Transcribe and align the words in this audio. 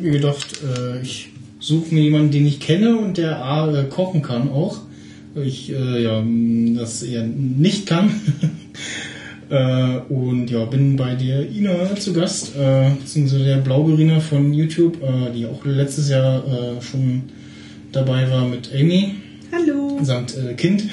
habe 0.00 0.08
mir 0.08 0.18
gedacht, 0.18 0.60
äh, 0.64 1.02
ich 1.02 1.28
suche 1.58 1.94
mir 1.94 2.02
jemanden, 2.02 2.30
den 2.30 2.46
ich 2.46 2.58
kenne 2.58 2.96
und 2.96 3.18
der 3.18 3.44
A, 3.44 3.70
äh, 3.70 3.84
kochen 3.84 4.22
kann 4.22 4.48
auch. 4.48 4.80
Ich 5.34 5.70
äh, 5.70 6.02
ja, 6.02 6.24
das 6.76 7.02
eher 7.02 7.24
nicht 7.24 7.86
kann. 7.86 8.10
äh, 9.50 9.98
und 10.08 10.50
ja, 10.50 10.64
bin 10.64 10.96
bei 10.96 11.14
der 11.14 11.50
Ina 11.50 11.94
zu 11.96 12.14
Gast, 12.14 12.56
äh, 12.56 12.90
beziehungsweise 12.98 13.44
der 13.44 13.56
Blauberiner 13.58 14.22
von 14.22 14.54
YouTube, 14.54 15.02
äh, 15.02 15.32
die 15.36 15.44
auch 15.44 15.64
letztes 15.66 16.08
Jahr 16.08 16.42
schon 16.80 17.24
dabei 17.92 18.30
war 18.30 18.48
mit 18.48 18.70
Amy. 18.74 19.16
Hallo. 19.52 19.98
Samt 20.02 20.34
Kind. 20.56 20.84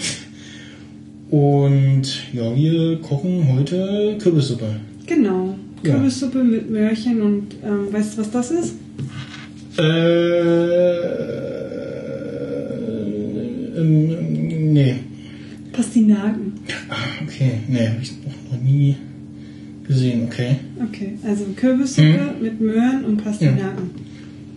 Und 1.29 2.03
ja, 2.33 2.55
wir 2.55 2.97
kochen 2.97 3.53
heute 3.53 4.17
Kürbissuppe. 4.19 4.65
Genau. 5.05 5.55
Ja. 5.83 5.93
Kürbissuppe 5.93 6.43
mit 6.43 6.69
Möhrchen 6.69 7.21
und 7.21 7.55
ähm, 7.63 7.91
weißt 7.91 8.17
du, 8.17 8.21
was 8.21 8.31
das 8.31 8.51
ist? 8.51 8.73
Äh, 9.77 9.83
ähm, 13.79 14.73
nee. 14.73 14.95
Pastinaken. 15.71 16.53
Ah, 16.89 16.95
okay, 17.23 17.59
nee, 17.67 17.87
habe 17.87 17.99
ich 18.01 18.11
noch, 18.23 18.51
noch 18.53 18.61
nie 18.63 18.95
gesehen, 19.87 20.25
okay. 20.25 20.57
Okay, 20.89 21.17
also 21.23 21.45
Kürbissuppe 21.55 22.35
mit 22.41 22.59
Möhren 22.59 23.05
und 23.05 23.23
Pastinaken. 23.23 23.91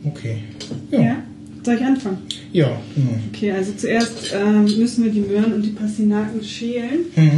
Okay. 0.04 0.38
Ja. 0.90 1.00
Ja, 1.00 1.16
Soll 1.62 1.74
ich 1.74 1.84
anfangen? 1.84 2.18
ja 2.52 2.80
genau. 2.94 3.18
Okay, 3.32 3.52
also 3.52 3.72
zuerst 3.76 4.32
ähm, 4.34 4.64
müssen 4.78 5.04
wir 5.04 5.12
die 5.12 5.20
Möhren 5.20 5.52
und 5.52 5.62
die 5.62 5.70
Pastinaken 5.70 6.42
schälen. 6.42 7.00
Mhm. 7.14 7.30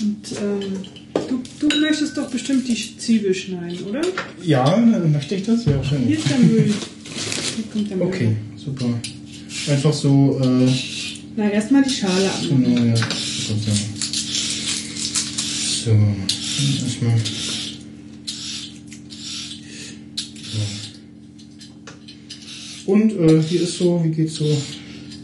Und 0.00 0.32
ähm, 0.42 0.72
du, 1.60 1.68
möchtest 1.80 2.16
doch 2.16 2.30
bestimmt 2.30 2.66
die 2.68 2.96
Zwiebel 2.98 3.34
schneiden, 3.34 3.78
oder? 3.88 4.02
Ja, 4.42 4.64
dann 4.64 5.12
möchte 5.12 5.34
ich 5.34 5.44
das? 5.44 5.64
Ja, 5.64 5.82
schön. 5.82 6.02
Hier 6.06 6.18
ist 6.18 6.30
der 6.30 6.38
Müll. 6.38 6.64
Hier 7.56 7.64
kommt 7.72 7.90
der 7.90 7.96
Müll. 7.96 8.06
Okay, 8.06 8.36
super. 8.56 8.86
Einfach 9.70 9.92
so, 9.92 10.40
äh, 10.42 10.70
Na, 11.36 11.50
erstmal 11.50 11.82
die 11.82 11.90
Schale 11.90 12.30
abmachen. 12.30 12.64
genau, 12.64 12.84
ja. 12.84 12.96
So, 15.84 15.90
erstmal. 16.84 17.18
So. 22.84 22.92
Und 22.92 23.12
äh, 23.12 23.42
hier 23.42 23.62
ist 23.62 23.78
so, 23.78 24.02
wie 24.04 24.10
geht's 24.10 24.36
so? 24.36 24.46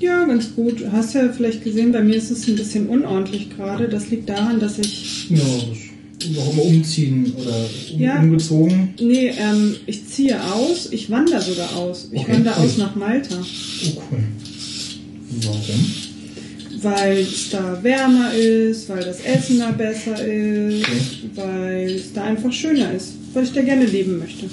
Ja, 0.01 0.25
ganz 0.25 0.55
gut. 0.55 0.85
Hast 0.93 1.15
ja 1.15 1.33
vielleicht 1.33 1.65
gesehen, 1.65 1.93
bei 1.93 2.03
mir 2.03 2.17
ist 2.17 2.31
es 2.31 2.47
ein 2.47 2.57
bisschen 2.57 2.89
unordentlich 2.89 3.49
gerade. 3.57 3.89
Das 3.89 4.11
liegt 4.11 4.29
daran, 4.29 4.61
dass 4.61 4.79
ich. 4.79 5.31
Ja, 5.31 5.39
das 5.39 5.78
immer 6.27 6.62
umziehen 6.65 7.33
oder 7.41 7.67
um, 7.95 8.01
Ja. 8.01 8.21
umgezogen. 8.21 8.95
Nee, 9.01 9.33
ähm, 9.39 9.75
ich 9.87 10.07
ziehe 10.07 10.43
aus. 10.43 10.89
Ich 10.91 11.11
wandere 11.11 11.41
sogar 11.43 11.75
aus. 11.77 12.09
Ich 12.12 12.21
Okay, 12.21 12.33
wandere 12.33 12.55
cool. 12.59 12.65
aus 12.67 12.77
nach 12.79 12.95
Malta. 12.95 13.37
Oh, 13.37 14.03
cool. 14.11 14.19
Warum? 15.43 15.93
Weil 16.83 17.19
es 17.19 17.51
da 17.51 17.79
wärmer 17.83 18.35
ist, 18.35 18.89
weil 18.91 19.03
das 19.05 19.21
Essen 19.21 19.59
da 19.59 19.71
besser 19.71 20.23
ist, 20.25 20.83
Okay. 20.85 21.31
weil 21.35 21.91
es 21.97 22.12
da 22.12 22.25
einfach 22.25 22.53
schöner 22.53 22.93
ist. 22.93 23.12
Weil 23.33 23.45
ich 23.45 23.53
da 23.53 23.62
gerne 23.62 23.87
leben 23.87 24.19
möchte. 24.19 24.47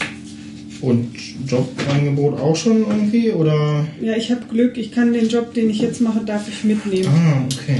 Und 0.81 1.09
Jobangebot 1.47 2.39
auch 2.39 2.55
schon 2.55 2.79
irgendwie? 2.79 3.31
Oder? 3.31 3.85
Ja, 4.01 4.15
ich 4.17 4.31
habe 4.31 4.41
Glück. 4.49 4.77
Ich 4.77 4.91
kann 4.91 5.13
den 5.13 5.27
Job, 5.29 5.53
den 5.53 5.69
ich 5.69 5.79
jetzt 5.79 6.01
mache, 6.01 6.23
darf 6.25 6.47
ich 6.47 6.63
mitnehmen. 6.63 7.07
Ah, 7.07 7.43
okay. 7.45 7.77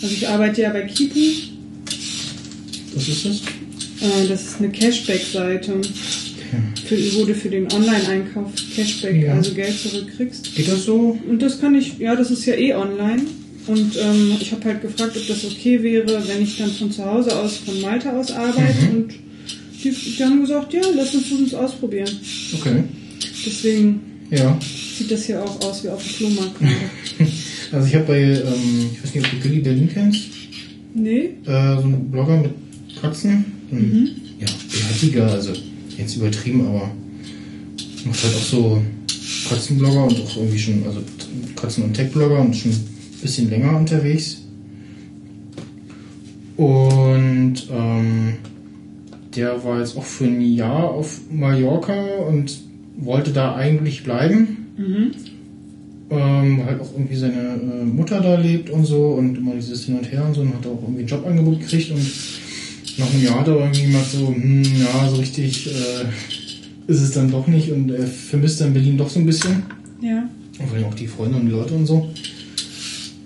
Also 0.00 0.14
ich 0.14 0.28
arbeite 0.28 0.62
ja 0.62 0.70
bei 0.70 0.82
Kipu. 0.82 1.18
Was 2.94 3.08
ist 3.08 3.24
das? 3.24 3.36
Äh, 4.00 4.28
das 4.28 4.42
ist 4.42 4.56
eine 4.58 4.70
Cashback-Seite. 4.70 5.80
Wo 7.14 7.24
du 7.24 7.34
für 7.34 7.48
den 7.48 7.72
Online-Einkauf 7.72 8.52
Cashback, 8.76 9.20
Ja. 9.22 9.34
also 9.34 9.54
Geld 9.54 9.74
zurückkriegst. 9.76 10.54
Geht 10.54 10.68
das 10.68 10.84
so? 10.84 11.18
Und 11.28 11.42
das 11.42 11.60
kann 11.60 11.74
ich, 11.74 11.98
ja, 11.98 12.14
das 12.14 12.30
ist 12.30 12.44
ja 12.46 12.54
eh 12.54 12.74
online. 12.74 13.22
Und 13.66 13.96
ähm, 13.96 14.36
ich 14.40 14.52
habe 14.52 14.64
halt 14.66 14.82
gefragt, 14.82 15.16
ob 15.16 15.26
das 15.26 15.44
okay 15.44 15.82
wäre, 15.82 16.22
wenn 16.28 16.42
ich 16.42 16.58
dann 16.58 16.70
von 16.70 16.92
zu 16.92 17.04
Hause 17.04 17.34
aus, 17.36 17.56
von 17.56 17.80
Malta 17.80 18.16
aus 18.18 18.30
arbeite. 18.30 18.84
Mhm. 18.92 18.96
Und 18.96 19.14
die, 19.82 19.90
die 19.90 20.22
haben 20.24 20.40
gesagt, 20.42 20.72
ja, 20.74 20.82
lass 20.94 21.14
uns 21.14 21.24
das 21.50 21.54
ausprobieren. 21.54 22.10
Okay. 22.54 22.84
Deswegen 23.46 24.00
Ja. 24.30 24.58
sieht 24.96 25.10
das 25.10 25.24
hier 25.24 25.42
auch 25.42 25.60
aus 25.64 25.82
wie 25.82 25.88
auf 25.88 26.02
dem 26.02 26.10
Flohmarkt. 26.12 26.56
Also 27.72 27.88
ich 27.88 27.94
habe 27.96 28.04
bei, 28.04 28.20
ähm, 28.20 28.90
ich 28.92 29.02
weiß 29.02 29.14
nicht, 29.16 29.24
ob 29.24 29.30
du 29.32 29.48
Billy 29.48 29.60
Berlin 29.60 29.88
kennst, 29.92 30.20
nee? 30.94 31.30
äh, 31.44 31.76
so 31.76 31.82
einen 31.82 32.08
Blogger 32.08 32.36
mit 32.36 32.52
Katzen. 33.00 33.44
Mhm. 33.70 34.08
Ja, 34.40 34.46
bärtiger, 34.72 35.30
also 35.30 35.52
jetzt 35.96 36.16
übertrieben, 36.16 36.66
aber 36.66 36.90
macht 38.04 38.22
halt 38.22 38.34
auch 38.34 38.40
so 38.40 38.82
Katzenblogger 39.48 40.04
und 40.04 40.20
auch 40.20 40.36
irgendwie 40.36 40.58
schon, 40.58 40.84
also 40.86 41.00
Katzen- 41.56 41.84
und 41.84 41.94
Tech-Blogger 41.94 42.40
und 42.40 42.54
schon 42.54 42.72
ein 42.72 42.84
bisschen 43.22 43.50
länger 43.50 43.76
unterwegs. 43.76 44.42
Und 46.56 47.56
ähm, 47.70 48.34
der 49.34 49.64
war 49.64 49.80
jetzt 49.80 49.96
auch 49.96 50.04
für 50.04 50.24
ein 50.24 50.40
Jahr 50.40 50.90
auf 50.90 51.20
Mallorca 51.30 52.18
und 52.28 52.60
wollte 52.96 53.32
da 53.32 53.56
eigentlich 53.56 54.04
bleiben. 54.04 54.66
Mhm. 54.76 55.10
Ähm, 56.10 56.64
halt 56.64 56.80
auch 56.80 56.92
irgendwie 56.92 57.16
seine 57.16 57.54
äh, 57.54 57.84
Mutter 57.84 58.20
da 58.20 58.38
lebt 58.38 58.70
und 58.70 58.84
so 58.84 59.06
und 59.08 59.38
immer 59.38 59.54
dieses 59.54 59.84
Hin 59.84 59.98
und 59.98 60.12
Her 60.12 60.24
und 60.26 60.34
so 60.34 60.42
und 60.42 60.54
hat 60.54 60.66
auch 60.66 60.82
irgendwie 60.82 61.02
ein 61.02 61.08
Jobangebot 61.08 61.60
gekriegt 61.60 61.90
und 61.90 62.00
nach 62.98 63.12
einem 63.12 63.24
Jahr 63.24 63.40
hat 63.40 63.48
er 63.48 63.56
irgendwie 63.56 63.86
mal 63.86 64.04
so, 64.04 64.28
hm, 64.28 64.62
ja, 64.62 65.08
so 65.08 65.16
richtig 65.16 65.66
äh, 65.66 66.04
ist 66.86 67.00
es 67.00 67.12
dann 67.12 67.30
doch 67.30 67.46
nicht 67.46 67.70
und 67.70 67.90
er 67.90 68.06
vermisst 68.06 68.60
dann 68.60 68.72
Berlin 68.72 68.96
doch 68.96 69.10
so 69.10 69.20
ein 69.20 69.26
bisschen. 69.26 69.62
Ja. 70.00 70.28
Und 70.58 70.68
vor 70.68 70.76
allem 70.76 70.86
auch 70.86 70.94
die 70.94 71.06
Freunde 71.06 71.38
und 71.38 71.46
die 71.46 71.52
Leute 71.52 71.74
und 71.74 71.86
so. 71.86 72.08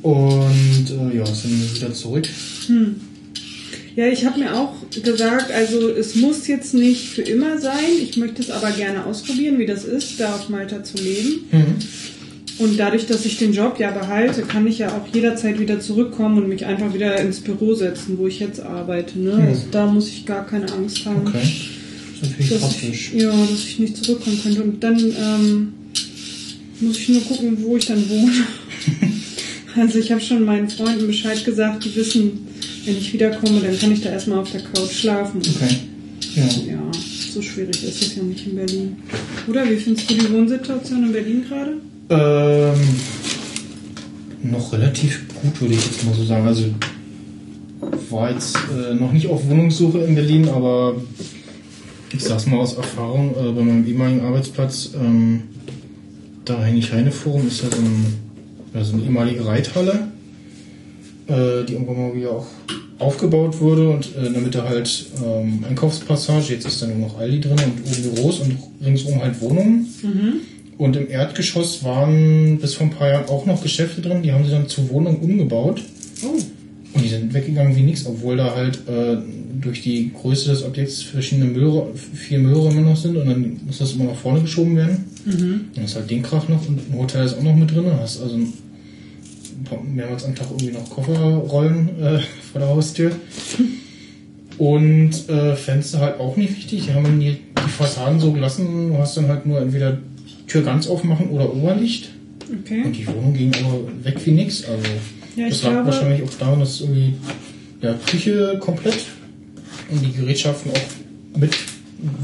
Und 0.03 0.87
äh, 0.91 1.17
ja, 1.17 1.25
ist 1.25 1.45
dann 1.45 1.75
wieder 1.75 1.93
zurück. 1.93 2.29
Hm. 2.67 2.97
Ja, 3.97 4.07
ich 4.07 4.25
habe 4.25 4.39
mir 4.39 4.55
auch 4.55 4.75
gesagt, 5.03 5.51
also 5.51 5.89
es 5.89 6.15
muss 6.15 6.47
jetzt 6.47 6.73
nicht 6.73 7.09
für 7.09 7.23
immer 7.23 7.59
sein. 7.59 7.91
Ich 8.01 8.17
möchte 8.17 8.41
es 8.41 8.51
aber 8.51 8.71
gerne 8.71 9.05
ausprobieren, 9.05 9.59
wie 9.59 9.67
das 9.67 9.85
ist, 9.85 10.21
da 10.21 10.37
auf 10.37 10.49
Malta 10.49 10.85
zu 10.85 10.99
leben. 10.99 11.41
Mhm. 11.51 11.75
Und 12.59 12.79
dadurch, 12.79 13.07
dass 13.07 13.25
ich 13.25 13.39
den 13.39 13.53
Job 13.53 13.79
ja 13.79 13.93
behalte, 13.93 14.43
kann 14.43 14.67
ich 14.67 14.79
ja 14.79 14.89
auch 14.89 15.15
jederzeit 15.15 15.61
wieder 15.61 15.79
zurückkommen 15.79 16.39
und 16.39 16.49
mich 16.49 16.67
einfach 16.67 16.93
wieder 16.93 17.17
ins 17.21 17.41
Büro 17.41 17.75
setzen, 17.75 18.19
wo 18.19 18.27
ich 18.27 18.41
jetzt 18.41 18.61
arbeite. 18.61 19.19
Ne? 19.19 19.31
Ja. 19.31 19.47
Also 19.47 19.63
da 19.71 19.87
muss 19.87 20.09
ich 20.09 20.27
gar 20.27 20.45
keine 20.45 20.71
Angst 20.73 21.05
haben, 21.05 21.27
Okay. 21.27 21.39
Das 21.41 22.29
ist 22.29 22.33
natürlich 22.33 22.51
dass, 22.51 22.61
praktisch. 22.61 23.13
ich, 23.15 23.23
ja, 23.23 23.31
dass 23.31 23.65
ich 23.65 23.79
nicht 23.79 24.05
zurückkommen 24.05 24.41
könnte. 24.43 24.63
Und 24.65 24.83
dann 24.83 24.99
ähm, 24.99 25.73
muss 26.81 26.99
ich 26.99 27.09
nur 27.11 27.23
gucken, 27.23 27.59
wo 27.63 27.77
ich 27.77 27.87
dann 27.87 28.09
wohne. 28.09 28.33
also 29.77 29.99
ich 30.01 30.11
habe 30.11 30.21
schon 30.21 30.45
meinen 30.45 30.69
Freunden 30.69 31.07
Bescheid 31.07 31.45
gesagt, 31.45 31.85
die 31.85 31.95
wissen, 31.95 32.45
wenn 32.85 32.97
ich 32.97 33.13
wiederkomme, 33.13 33.61
dann 33.61 33.79
kann 33.79 33.93
ich 33.93 34.01
da 34.01 34.11
erstmal 34.11 34.41
auf 34.41 34.51
der 34.51 34.63
Couch 34.63 34.91
schlafen. 34.91 35.41
Okay. 35.41 35.77
Ja. 36.35 36.73
Ja, 36.73 36.91
so 37.33 37.41
schwierig 37.41 37.85
ist 37.85 38.03
es 38.03 38.17
ja 38.17 38.23
nicht 38.23 38.47
in 38.47 38.57
Berlin. 38.57 38.97
Oder 39.47 39.69
wie 39.71 39.77
findest 39.77 40.11
du 40.11 40.15
die 40.15 40.33
Wohnsituation 40.33 41.05
in 41.05 41.13
Berlin 41.13 41.45
gerade? 41.49 41.75
Ähm, 42.11 42.79
noch 44.43 44.73
relativ 44.73 45.27
gut, 45.43 45.61
würde 45.61 45.75
ich 45.75 45.85
jetzt 45.85 46.05
mal 46.05 46.15
so 46.15 46.25
sagen. 46.25 46.47
Also 46.47 46.65
war 48.11 48.31
jetzt 48.31 48.57
äh, 48.57 48.95
noch 48.95 49.13
nicht 49.13 49.29
auf 49.29 49.49
Wohnungssuche 49.49 49.99
in 49.99 50.15
Berlin, 50.15 50.49
aber 50.49 50.95
ich 52.13 52.25
sag's 52.25 52.47
mal 52.47 52.59
aus 52.59 52.75
Erfahrung, 52.75 53.33
äh, 53.33 53.53
bei 53.53 53.63
meinem 53.63 53.87
ehemaligen 53.87 54.21
Arbeitsplatz, 54.23 54.91
ähm, 54.95 55.43
da 56.45 56.59
Heinig-Heine-Forum 56.61 57.47
ist 57.47 57.63
ja 57.63 57.71
so, 57.71 57.83
ein, 57.83 58.15
ja 58.75 58.85
so 58.85 58.95
eine 58.95 59.03
ehemalige 59.03 59.45
Reithalle, 59.45 60.09
äh, 61.27 61.65
die 61.67 61.75
irgendwann 61.75 62.09
mal 62.09 62.15
wieder 62.15 62.31
auch 62.31 62.47
aufgebaut 62.99 63.61
wurde 63.61 63.91
und 63.91 64.17
äh, 64.17 64.27
in 64.27 64.33
der 64.33 64.43
Mitte 64.43 64.69
halt 64.69 65.07
ähm, 65.25 65.65
Einkaufspassage, 65.69 66.55
jetzt 66.55 66.67
ist 66.67 66.83
da 66.83 66.87
nur 66.87 66.97
noch 66.97 67.19
Aldi 67.19 67.41
drin 67.41 67.53
und 67.53 67.87
oben 67.87 68.15
Büros 68.15 68.41
und 68.41 68.57
ringsum 68.85 69.21
halt 69.21 69.41
Wohnungen. 69.41 69.87
Und 70.79 70.95
im 70.95 71.11
Erdgeschoss 71.11 71.83
waren 71.83 72.59
bis 72.59 72.75
vor 72.75 72.87
ein 72.87 72.91
paar 72.91 73.09
Jahren 73.09 73.29
auch 73.29 73.45
noch 73.47 73.63
Geschäfte 73.63 74.01
drin, 74.01 74.23
die 74.23 74.33
haben 74.33 74.45
sie 74.45 74.53
dann 74.53 74.69
zu 74.69 74.89
Wohnungen 74.91 75.19
umgebaut. 75.19 75.83
Oh. 76.23 76.39
Und 76.95 77.05
die 77.05 77.09
sind 77.09 77.35
weggegangen 77.35 77.77
wie 77.77 77.83
nichts, 77.83 78.07
obwohl 78.07 78.37
da 78.37 78.55
halt 78.55 78.89
äh, 78.89 79.19
durch 79.61 79.83
die 79.83 80.13
Größe 80.13 80.51
des 80.51 80.65
Objekts 80.65 81.03
verschiedene 81.03 81.51
Müllra 81.51 81.89
vier 82.15 82.39
Müllräume 82.39 82.81
noch 82.83 82.97
sind 82.97 83.17
und 83.17 83.29
dann 83.29 83.61
muss 83.67 83.79
das 83.79 83.93
immer 83.93 84.05
nach 84.05 84.17
vorne 84.17 84.41
geschoben 84.41 84.77
werden. 84.77 85.05
Mhm. 85.25 85.61
Dann 85.75 85.85
ist 85.85 85.97
halt 85.97 86.11
den 86.11 86.23
Krach 86.23 86.49
noch 86.49 86.67
und 86.69 86.79
ein 86.91 86.99
Hotel 86.99 87.27
ist 87.27 87.37
auch 87.37 87.43
noch 87.43 87.57
mit 87.57 87.71
drin. 87.71 87.85
Du 87.85 88.01
hast 88.01 88.23
also 88.23 88.39
mehrmals 89.85 90.25
am 90.25 90.35
Tag 90.35 90.47
irgendwie 90.51 90.73
noch 90.73 90.89
Kofferrollen 90.89 91.89
äh, 92.01 92.19
vor 92.53 92.61
der 92.61 92.69
Haustür. 92.69 93.11
Und 94.59 95.29
äh, 95.29 95.55
Fenster 95.57 96.01
halt 96.01 96.21
auch 96.21 96.37
nicht 96.37 96.57
wichtig. 96.57 96.87
Die 96.87 96.95
haben 96.95 97.21
die, 97.21 97.37
die 97.37 97.71
Fassaden 97.71 98.19
so 98.19 98.33
gelassen. 98.33 98.91
Du 98.91 98.99
hast 98.99 99.17
dann 99.17 99.29
halt 99.29 99.47
nur 99.47 99.61
entweder 99.61 99.99
Tür 100.49 100.63
ganz 100.63 100.87
aufmachen 100.89 101.29
oder 101.31 101.53
Oberlicht. 101.55 102.11
Okay. 102.65 102.83
Und 102.85 102.93
die 102.97 103.07
Wohnung 103.07 103.35
ging 103.35 103.53
aber 103.57 103.81
weg 104.05 104.17
wie 104.25 104.31
nix. 104.33 104.65
Also 104.65 104.83
Ja, 105.37 105.49
das 105.49 105.63
lag 105.63 105.71
glaube- 105.73 105.87
wahrscheinlich 105.87 106.23
auch 106.23 106.35
daran, 106.39 106.61
dass 106.61 106.81
irgendwie 106.81 107.15
ja, 107.83 107.95
Küche 108.07 108.57
komplett 108.61 109.05
und 109.91 110.03
die 110.05 110.13
Gerätschaften 110.13 110.73
auch 110.73 111.39
mit 111.39 111.55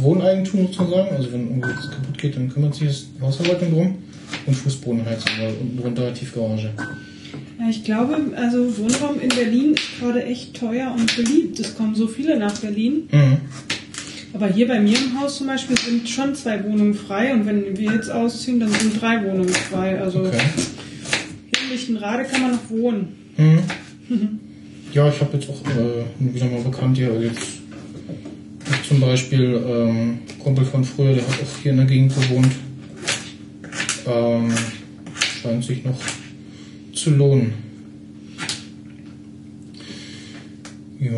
Wohneigentum 0.00 0.66
sozusagen. 0.68 1.14
Also 1.14 1.32
wenn 1.32 1.42
irgendwas 1.48 1.90
kaputt 1.90 2.18
geht, 2.18 2.36
dann 2.36 2.48
kümmert 2.48 2.74
sich 2.74 2.88
das 2.88 3.06
Hausverwaltung 3.20 3.70
drum. 3.72 3.94
Und 4.46 4.54
Fußbodenheizung, 4.54 5.30
weil 5.38 5.52
unten 5.60 5.76
drunter 5.80 6.12
Tiefgarage. 6.12 6.70
Ja, 7.60 7.68
ich 7.70 7.84
glaube, 7.84 8.16
also 8.36 8.76
Wohnraum 8.78 9.20
in 9.20 9.28
Berlin 9.28 9.74
ist 9.74 10.00
gerade 10.00 10.24
echt 10.24 10.54
teuer 10.56 10.92
und 10.98 11.14
beliebt. 11.14 11.60
Es 11.60 11.76
kommen 11.76 11.94
so 11.94 12.08
viele 12.08 12.38
nach 12.38 12.58
Berlin. 12.58 13.04
Mhm. 13.12 13.36
Aber 14.34 14.48
hier 14.48 14.66
bei 14.66 14.80
mir 14.80 14.98
im 14.98 15.20
Haus 15.20 15.36
zum 15.38 15.46
Beispiel 15.46 15.78
sind 15.78 16.08
schon 16.08 16.34
zwei 16.34 16.62
Wohnungen 16.64 16.92
frei 16.94 17.32
und 17.32 17.46
wenn 17.46 17.76
wir 17.76 17.92
jetzt 17.92 18.10
ausziehen, 18.10 18.58
dann 18.58 18.70
sind 18.70 19.00
drei 19.00 19.24
Wohnungen 19.24 19.48
frei. 19.48 20.00
Also 20.00 20.18
Okay. 20.24 20.36
in 21.64 21.70
Lichtenrade 21.70 22.24
kann 22.24 22.42
man 22.42 22.50
noch 22.52 22.68
wohnen. 22.70 23.14
Mhm. 23.36 23.60
Ja, 24.92 25.08
ich 25.08 25.20
habe 25.20 25.36
jetzt 25.36 25.48
auch 25.48 25.60
äh, 25.66 26.04
wieder 26.34 26.46
mal 26.46 26.62
bekannt 26.62 26.96
hier, 26.96 27.10
also 27.12 27.22
jetzt 27.22 27.48
zum 28.88 29.00
Beispiel 29.00 29.62
ähm, 29.66 30.18
Kumpel 30.42 30.64
von 30.64 30.84
früher, 30.84 31.14
der 31.14 31.22
hat 31.22 31.40
auch 31.40 31.62
hier 31.62 31.70
in 31.70 31.76
der 31.78 31.86
Gegend 31.86 32.14
gewohnt. 32.14 32.52
Ähm, 34.06 34.52
scheint 35.42 35.64
sich 35.64 35.84
noch 35.84 35.98
zu 36.92 37.10
lohnen. 37.10 37.54
Ja. 41.00 41.12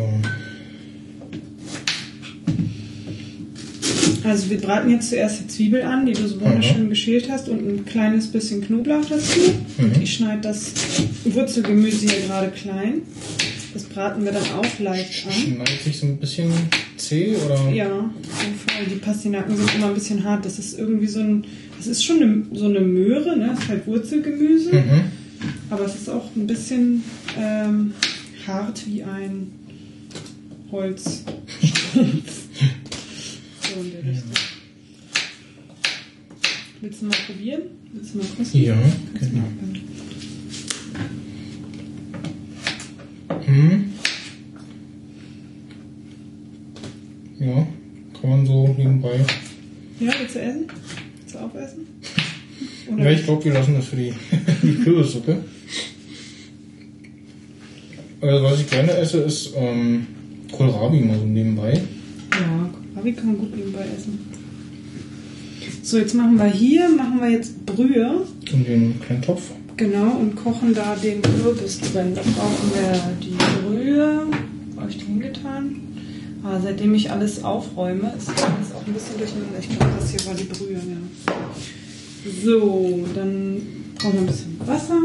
Also 4.27 4.49
wir 4.49 4.57
braten 4.57 4.91
jetzt 4.91 5.09
zuerst 5.09 5.39
die 5.39 5.47
Zwiebel 5.47 5.83
an, 5.83 6.05
die 6.05 6.11
du 6.11 6.27
so 6.27 6.41
wunderschön 6.41 6.89
geschält 6.89 7.29
hast 7.31 7.47
und 7.47 7.65
ein 7.65 7.85
kleines 7.85 8.27
bisschen 8.27 8.61
Knoblauch 8.61 9.05
dazu. 9.05 9.39
Mhm. 9.77 10.01
Ich 10.01 10.15
schneide 10.15 10.41
das 10.41 10.73
Wurzelgemüse 11.23 12.07
hier 12.07 12.27
gerade 12.27 12.49
klein. 12.49 13.03
Das 13.73 13.83
braten 13.83 14.25
wir 14.25 14.33
dann 14.33 14.43
auch 14.43 14.79
leicht 14.79 15.27
an. 15.27 15.31
Schneidet 15.31 15.81
sich 15.81 15.99
so 15.99 16.07
ein 16.07 16.17
bisschen 16.17 16.51
zäh 16.97 17.37
oder? 17.37 17.69
Ja, 17.69 17.87
auf 17.89 18.43
jeden 18.43 18.59
Fall. 18.59 18.85
Die 18.91 18.95
Pastinaken 18.95 19.55
sind 19.55 19.75
immer 19.75 19.87
ein 19.87 19.93
bisschen 19.93 20.23
hart. 20.25 20.43
Das 20.43 20.59
ist 20.59 20.77
irgendwie 20.77 21.07
so 21.07 21.21
ein, 21.21 21.45
das 21.77 21.87
ist 21.87 22.03
schon 22.03 22.21
eine, 22.21 22.43
so 22.51 22.65
eine 22.65 22.81
Möhre, 22.81 23.37
ne? 23.37 23.51
Das 23.51 23.59
ist 23.59 23.69
halt 23.69 23.87
Wurzelgemüse. 23.87 24.73
Mhm. 24.73 25.01
Aber 25.69 25.85
es 25.85 25.95
ist 25.95 26.09
auch 26.09 26.35
ein 26.35 26.47
bisschen 26.47 27.03
ähm, 27.39 27.93
hart 28.45 28.85
wie 28.87 29.03
ein 29.03 29.51
Holz. 30.69 31.23
der 33.83 34.03
Richtung. 34.03 34.31
Willst 36.81 37.01
du 37.01 37.05
mal 37.05 37.17
probieren? 37.25 37.61
Willst 37.93 38.13
du 38.13 38.17
mal 38.19 38.27
kosten? 38.37 38.61
Ja, 38.61 38.75
genau. 39.19 39.47
Mhm. 43.47 43.93
Ja, 47.39 47.67
kann 48.19 48.29
man 48.29 48.45
so 48.45 48.75
nebenbei. 48.77 49.25
Ja, 49.99 50.13
willst 50.19 50.35
du 50.35 50.39
essen? 50.39 50.67
Willst 51.19 51.35
du 51.35 51.39
aufessen? 51.39 51.87
Ja, 52.97 53.11
ich 53.11 53.25
glaube, 53.25 53.43
wir 53.43 53.51
lassen 53.53 53.73
das 53.73 53.87
für 53.87 53.97
die, 53.97 54.13
die 54.63 54.75
Kürbissuppe. 54.75 55.43
Also, 58.21 58.43
was 58.43 58.61
ich 58.61 58.69
gerne 58.69 58.91
esse, 58.93 59.17
ist 59.23 59.51
ähm, 59.57 60.07
Kohlrabi 60.53 61.01
mal 61.01 61.19
so 61.19 61.25
nebenbei. 61.25 61.81
Ja, 62.39 62.69
Kohlrabi 62.71 63.13
kann 63.13 63.25
man 63.27 63.37
gut 63.37 63.55
nebenbei 63.55 63.85
essen. 63.97 64.19
So, 65.81 65.97
jetzt 65.97 66.13
machen 66.13 66.37
wir 66.37 66.45
hier, 66.45 66.89
machen 66.89 67.19
wir 67.21 67.29
jetzt 67.29 67.65
Brühe. 67.65 68.27
In 68.51 68.65
den 68.65 68.99
kleinen 68.99 69.21
Topf. 69.21 69.51
Genau, 69.77 70.17
und 70.17 70.35
kochen 70.35 70.73
da 70.73 70.95
den 70.95 71.21
Kürbis 71.21 71.79
drin. 71.79 72.13
Da 72.15 72.21
brauchen 72.21 72.71
wir 72.73 72.99
die 73.21 73.37
Brühe. 73.61 74.23
Habe 74.77 74.89
ich 74.89 74.97
die 74.97 75.05
hingetan? 75.05 75.75
Ah, 76.43 76.59
seitdem 76.61 76.93
ich 76.93 77.11
alles 77.11 77.43
aufräume, 77.43 78.13
ist 78.17 78.29
alles 78.29 78.71
auch 78.75 78.85
ein 78.85 78.93
bisschen 78.93 79.17
durcheinander. 79.17 79.59
Ich 79.59 79.69
glaube, 79.69 79.93
das 79.99 80.11
hier 80.11 80.25
war 80.25 80.33
die 80.35 80.43
Brühe, 80.43 80.73
ja. 80.73 82.31
So, 82.43 83.05
dann 83.15 83.61
brauchen 83.95 84.13
wir 84.13 84.19
ein 84.21 84.25
bisschen 84.27 84.59
Wasser. 84.65 84.99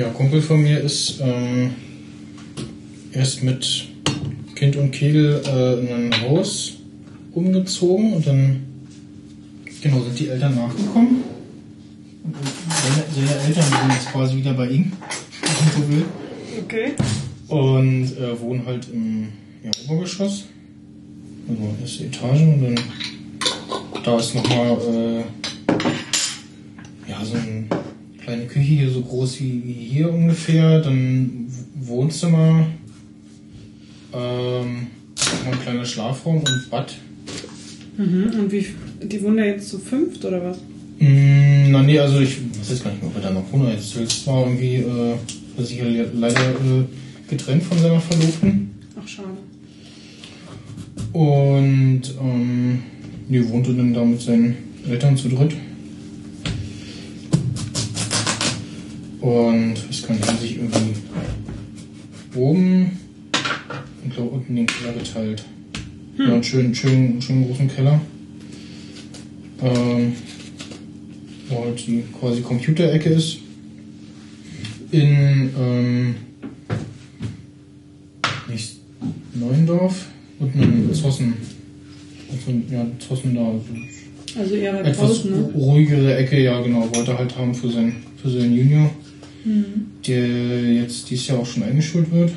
Ja, 0.00 0.08
Kumpel 0.08 0.40
von 0.40 0.62
mir 0.62 0.80
ist 0.80 1.20
ähm, 1.20 1.74
erst 3.12 3.42
mit 3.42 3.86
Kind 4.54 4.76
und 4.76 4.92
Kegel 4.92 5.42
äh, 5.46 5.74
in 5.78 5.92
ein 5.92 6.20
Haus 6.22 6.78
umgezogen 7.32 8.14
und 8.14 8.26
dann 8.26 8.62
genau 9.82 10.00
sind 10.00 10.18
die 10.18 10.28
Eltern 10.28 10.54
nachgekommen. 10.54 11.22
Und 12.24 12.34
Seine, 12.34 13.04
seine 13.14 13.42
Eltern 13.42 13.62
sind 13.62 13.92
jetzt 13.92 14.10
quasi 14.10 14.36
wieder 14.38 14.54
bei 14.54 14.68
ihm, 14.70 14.90
wenn 15.42 15.82
so 15.82 15.90
will. 15.90 16.04
Okay. 16.64 16.92
Und 17.48 18.16
äh, 18.16 18.40
wohnen 18.40 18.64
halt 18.64 18.88
im 18.90 19.28
ja, 19.62 19.70
Obergeschoss. 19.86 20.46
Also 21.46 21.76
erste 21.82 22.04
Etage 22.04 22.40
und 22.40 22.62
dann 22.62 22.80
da 24.02 24.18
ist 24.18 24.34
nochmal 24.34 24.78
äh, 24.78 25.20
ja, 27.06 27.22
so 27.22 27.34
eine 27.34 27.79
kleine 28.30 28.46
Küche 28.46 28.60
hier 28.74 28.90
so 28.90 29.00
groß 29.00 29.40
wie, 29.40 29.62
wie 29.64 29.72
hier 29.72 30.12
ungefähr. 30.12 30.80
Dann 30.80 31.46
Wohnzimmer, 31.80 32.66
ähm, 34.12 34.86
noch 35.44 35.52
ein 35.52 35.60
kleiner 35.62 35.84
Schlafraum 35.84 36.36
und 36.38 36.70
Bad. 36.70 36.96
Mhm. 37.96 38.30
Und 38.38 38.52
wie, 38.52 38.66
die 39.02 39.20
wohnen 39.22 39.38
da 39.38 39.44
jetzt 39.44 39.68
zu 39.68 39.78
fünft 39.78 40.24
oder 40.24 40.42
was? 40.44 40.58
Mm, 41.00 41.70
na 41.72 41.82
nee, 41.82 41.98
also 41.98 42.20
ich 42.20 42.36
weiß 42.58 42.70
jetzt 42.70 42.84
gar 42.84 42.90
nicht 42.92 43.02
mehr, 43.02 43.10
ob 43.10 43.16
er 43.16 43.22
da 43.22 43.30
noch 43.32 43.52
wohnt. 43.52 43.68
Jetzt 43.72 43.96
Hülz 43.96 44.26
war 44.26 44.46
irgendwie, 44.46 44.76
äh, 44.76 45.14
ja 45.76 45.84
le- 45.84 46.10
leider 46.14 46.40
äh, 46.50 46.84
getrennt 47.28 47.62
von 47.64 47.78
seiner 47.78 48.00
Verlobten. 48.00 48.70
Ach, 49.00 49.08
schade. 49.08 49.28
Und 51.12 52.02
ähm, 52.22 52.78
die 53.28 53.48
wohnte 53.48 53.74
dann 53.74 53.92
da 53.92 54.04
mit 54.04 54.20
seinen 54.20 54.56
Eltern 54.88 55.16
zu 55.16 55.28
dritt. 55.28 55.52
Und 59.20 59.74
ich 59.90 60.02
kann 60.02 60.20
haben 60.20 60.38
sich 60.38 60.56
irgendwie 60.56 60.96
oben 62.34 62.98
und 64.02 64.14
glaube 64.14 64.30
unten 64.30 64.56
den 64.56 64.66
Keller 64.66 64.94
geteilt. 64.94 65.44
Ja, 66.18 66.34
einen 66.34 66.44
schönen, 66.44 66.74
schönen, 66.74 67.20
schönen 67.20 67.46
großen 67.46 67.68
Keller. 67.68 68.00
Ähm, 69.62 70.12
wo 71.48 71.64
halt 71.64 71.86
die 71.86 72.04
quasi 72.18 72.40
Computerecke 72.40 73.10
ist. 73.10 73.38
In 74.90 75.50
ähm, 75.58 76.14
nicht 78.48 78.76
Neuendorf 79.34 80.06
und 80.38 80.54
in 80.54 80.94
Zossen. 80.94 81.34
Also, 82.30 82.52
ja, 82.70 82.86
Zossen 82.98 83.34
da. 83.34 83.52
Also 84.38 84.54
eher 84.54 84.80
etwas 84.80 84.96
draußen, 84.96 85.30
ne? 85.30 85.50
ruhigere 85.54 86.16
Ecke, 86.16 86.40
ja 86.40 86.60
genau, 86.60 86.88
wollte 86.94 87.10
er 87.10 87.18
halt 87.18 87.36
haben 87.36 87.52
für 87.52 87.68
seinen 87.68 87.96
für 88.22 88.30
seinen 88.30 88.54
Junior, 88.54 88.90
Mhm. 89.44 89.86
der 90.06 90.72
jetzt 90.74 91.08
dieses 91.10 91.28
Jahr 91.28 91.38
auch 91.38 91.46
schon 91.46 91.62
eingeschult 91.62 92.10
wird. 92.12 92.32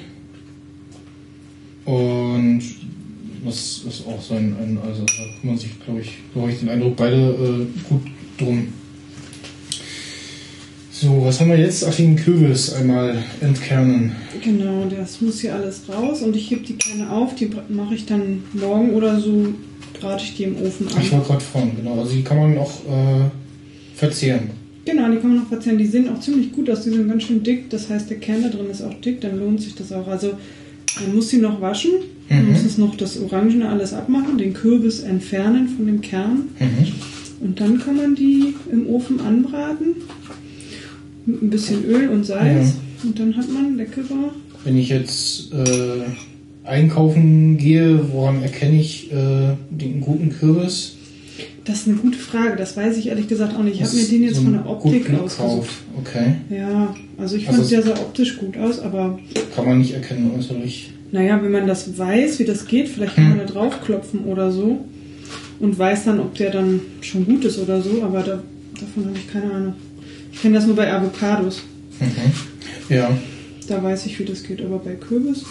Und 1.85 2.61
das 3.45 3.81
ist 3.87 4.07
auch 4.07 4.21
sein, 4.21 4.55
ein, 4.61 4.77
also 4.85 5.03
da 5.03 5.23
kümmern 5.41 5.57
sich, 5.57 5.71
glaube 5.83 6.01
ich, 6.01 6.11
so 6.33 6.41
habe 6.41 6.51
ich 6.51 6.59
den 6.59 6.69
Eindruck, 6.69 6.95
beide 6.95 7.17
äh, 7.17 7.65
gut 7.89 8.01
drum. 8.37 8.67
So, 10.91 11.25
was 11.25 11.41
haben 11.41 11.49
wir 11.49 11.57
jetzt? 11.57 11.83
Ach, 11.85 11.93
den 11.93 12.15
Kürbis 12.15 12.71
einmal 12.73 13.21
entkernen. 13.41 14.13
Genau, 14.41 14.85
das 14.89 15.19
muss 15.19 15.41
hier 15.41 15.53
alles 15.55 15.81
raus 15.89 16.21
und 16.21 16.33
ich 16.35 16.49
hebe 16.49 16.61
die 16.65 16.75
Kerne 16.75 17.09
auf. 17.11 17.35
Die 17.35 17.49
mache 17.67 17.95
ich 17.95 18.05
dann 18.05 18.43
morgen 18.53 18.91
oder 18.93 19.19
so, 19.19 19.53
brate 19.99 20.23
ich 20.23 20.35
die 20.37 20.43
im 20.43 20.55
Ofen 20.61 20.87
Ich 20.87 20.95
an. 20.95 21.11
wollte 21.11 21.27
gerade 21.27 21.43
fragen, 21.43 21.71
genau. 21.75 21.99
Also 21.99 22.15
die 22.15 22.23
kann 22.23 22.37
man 22.37 22.57
auch 22.57 22.71
äh, 22.85 23.29
verzehren. 23.95 24.51
Genau, 24.85 25.09
die 25.09 25.17
kann 25.17 25.29
man 25.29 25.39
noch 25.39 25.47
verzehren. 25.47 25.77
Die 25.77 25.85
sehen 25.85 26.09
auch 26.09 26.19
ziemlich 26.19 26.51
gut 26.51 26.69
aus. 26.69 26.83
Die 26.83 26.89
sind 26.89 27.07
ganz 27.07 27.23
schön 27.23 27.41
dick. 27.43 27.69
Das 27.69 27.89
heißt, 27.89 28.09
der 28.09 28.17
Kern 28.17 28.43
da 28.43 28.49
drin 28.49 28.67
ist 28.69 28.81
auch 28.81 28.93
dick. 28.95 29.21
Dann 29.21 29.39
lohnt 29.39 29.61
sich 29.61 29.75
das 29.75 29.91
auch. 29.93 30.07
Also 30.07 30.31
man 31.05 31.15
muss 31.15 31.29
sie 31.29 31.37
noch 31.37 31.61
waschen. 31.61 31.91
Man 32.29 32.45
Mhm. 32.45 32.51
muss 32.51 32.63
es 32.65 32.77
noch 32.77 32.95
das 32.95 33.19
Orangene 33.19 33.69
alles 33.69 33.93
abmachen, 33.93 34.37
den 34.37 34.53
Kürbis 34.53 34.99
entfernen 35.01 35.67
von 35.69 35.85
dem 35.85 36.01
Kern. 36.01 36.49
Mhm. 36.59 37.45
Und 37.47 37.59
dann 37.59 37.77
kann 37.79 37.95
man 37.97 38.15
die 38.15 38.53
im 38.71 38.87
Ofen 38.87 39.19
anbraten. 39.21 39.95
Mit 41.25 41.41
ein 41.41 41.49
bisschen 41.49 41.85
Öl 41.85 42.09
und 42.09 42.25
Salz. 42.25 42.73
Und 43.03 43.17
dann 43.19 43.35
hat 43.37 43.49
man 43.51 43.77
leckere. 43.77 44.31
Wenn 44.65 44.77
ich 44.77 44.89
jetzt 44.89 45.51
äh, 45.53 46.67
einkaufen 46.67 47.57
gehe, 47.57 48.11
woran 48.11 48.41
erkenne 48.41 48.79
ich 48.79 49.11
äh, 49.11 49.55
den 49.69 50.01
guten 50.01 50.29
Kürbis? 50.29 50.95
Das 51.65 51.77
ist 51.79 51.87
eine 51.87 51.95
gute 51.97 52.17
Frage, 52.17 52.57
das 52.57 52.75
weiß 52.75 52.97
ich 52.97 53.07
ehrlich 53.07 53.27
gesagt 53.29 53.55
auch 53.55 53.63
nicht. 53.63 53.79
Ich 53.79 53.83
habe 53.87 53.95
mir 53.95 54.03
den 54.05 54.23
jetzt 54.23 54.35
so 54.35 54.41
von 54.41 54.53
der 54.53 54.69
Optik 54.69 55.09
ausgesucht. 55.13 55.69
Okay. 55.97 56.35
Ja, 56.49 56.93
also 57.17 57.37
ich 57.37 57.47
Also 57.47 57.61
fand, 57.61 57.71
der 57.71 57.81
sah 57.83 57.91
optisch 58.01 58.37
gut 58.37 58.57
aus, 58.57 58.79
aber 58.79 59.17
Kann 59.55 59.65
man 59.65 59.77
nicht 59.79 59.93
erkennen 59.93 60.31
äußerlich. 60.37 60.91
naja, 61.13 61.39
wenn 61.41 61.51
man 61.51 61.65
das 61.65 61.97
weiß, 61.97 62.39
wie 62.39 62.43
das 62.45 62.65
geht, 62.65 62.89
vielleicht 62.89 63.15
kann 63.15 63.29
man 63.29 63.37
da 63.39 63.45
draufklopfen 63.45 64.25
oder 64.25 64.51
so 64.51 64.83
und 65.59 65.79
weiß 65.79 66.03
dann, 66.05 66.19
ob 66.19 66.35
der 66.35 66.49
dann 66.51 66.81
schon 66.99 67.25
gut 67.25 67.45
ist 67.45 67.57
oder 67.59 67.81
so, 67.81 68.03
aber 68.03 68.19
da, 68.23 68.43
davon 68.73 69.05
habe 69.05 69.15
ich 69.17 69.31
keine 69.31 69.53
Ahnung. 69.53 69.73
Ich 70.33 70.41
kenne 70.41 70.55
das 70.55 70.65
nur 70.67 70.75
bei 70.75 70.91
Avocados. 70.91 71.61
Mhm. 72.01 72.93
Ja. 72.93 73.09
Da 73.69 73.81
weiß 73.81 74.05
ich, 74.07 74.19
wie 74.19 74.25
das 74.25 74.43
geht, 74.43 74.61
aber 74.61 74.79
bei 74.79 74.95
Kürbis. 74.95 75.45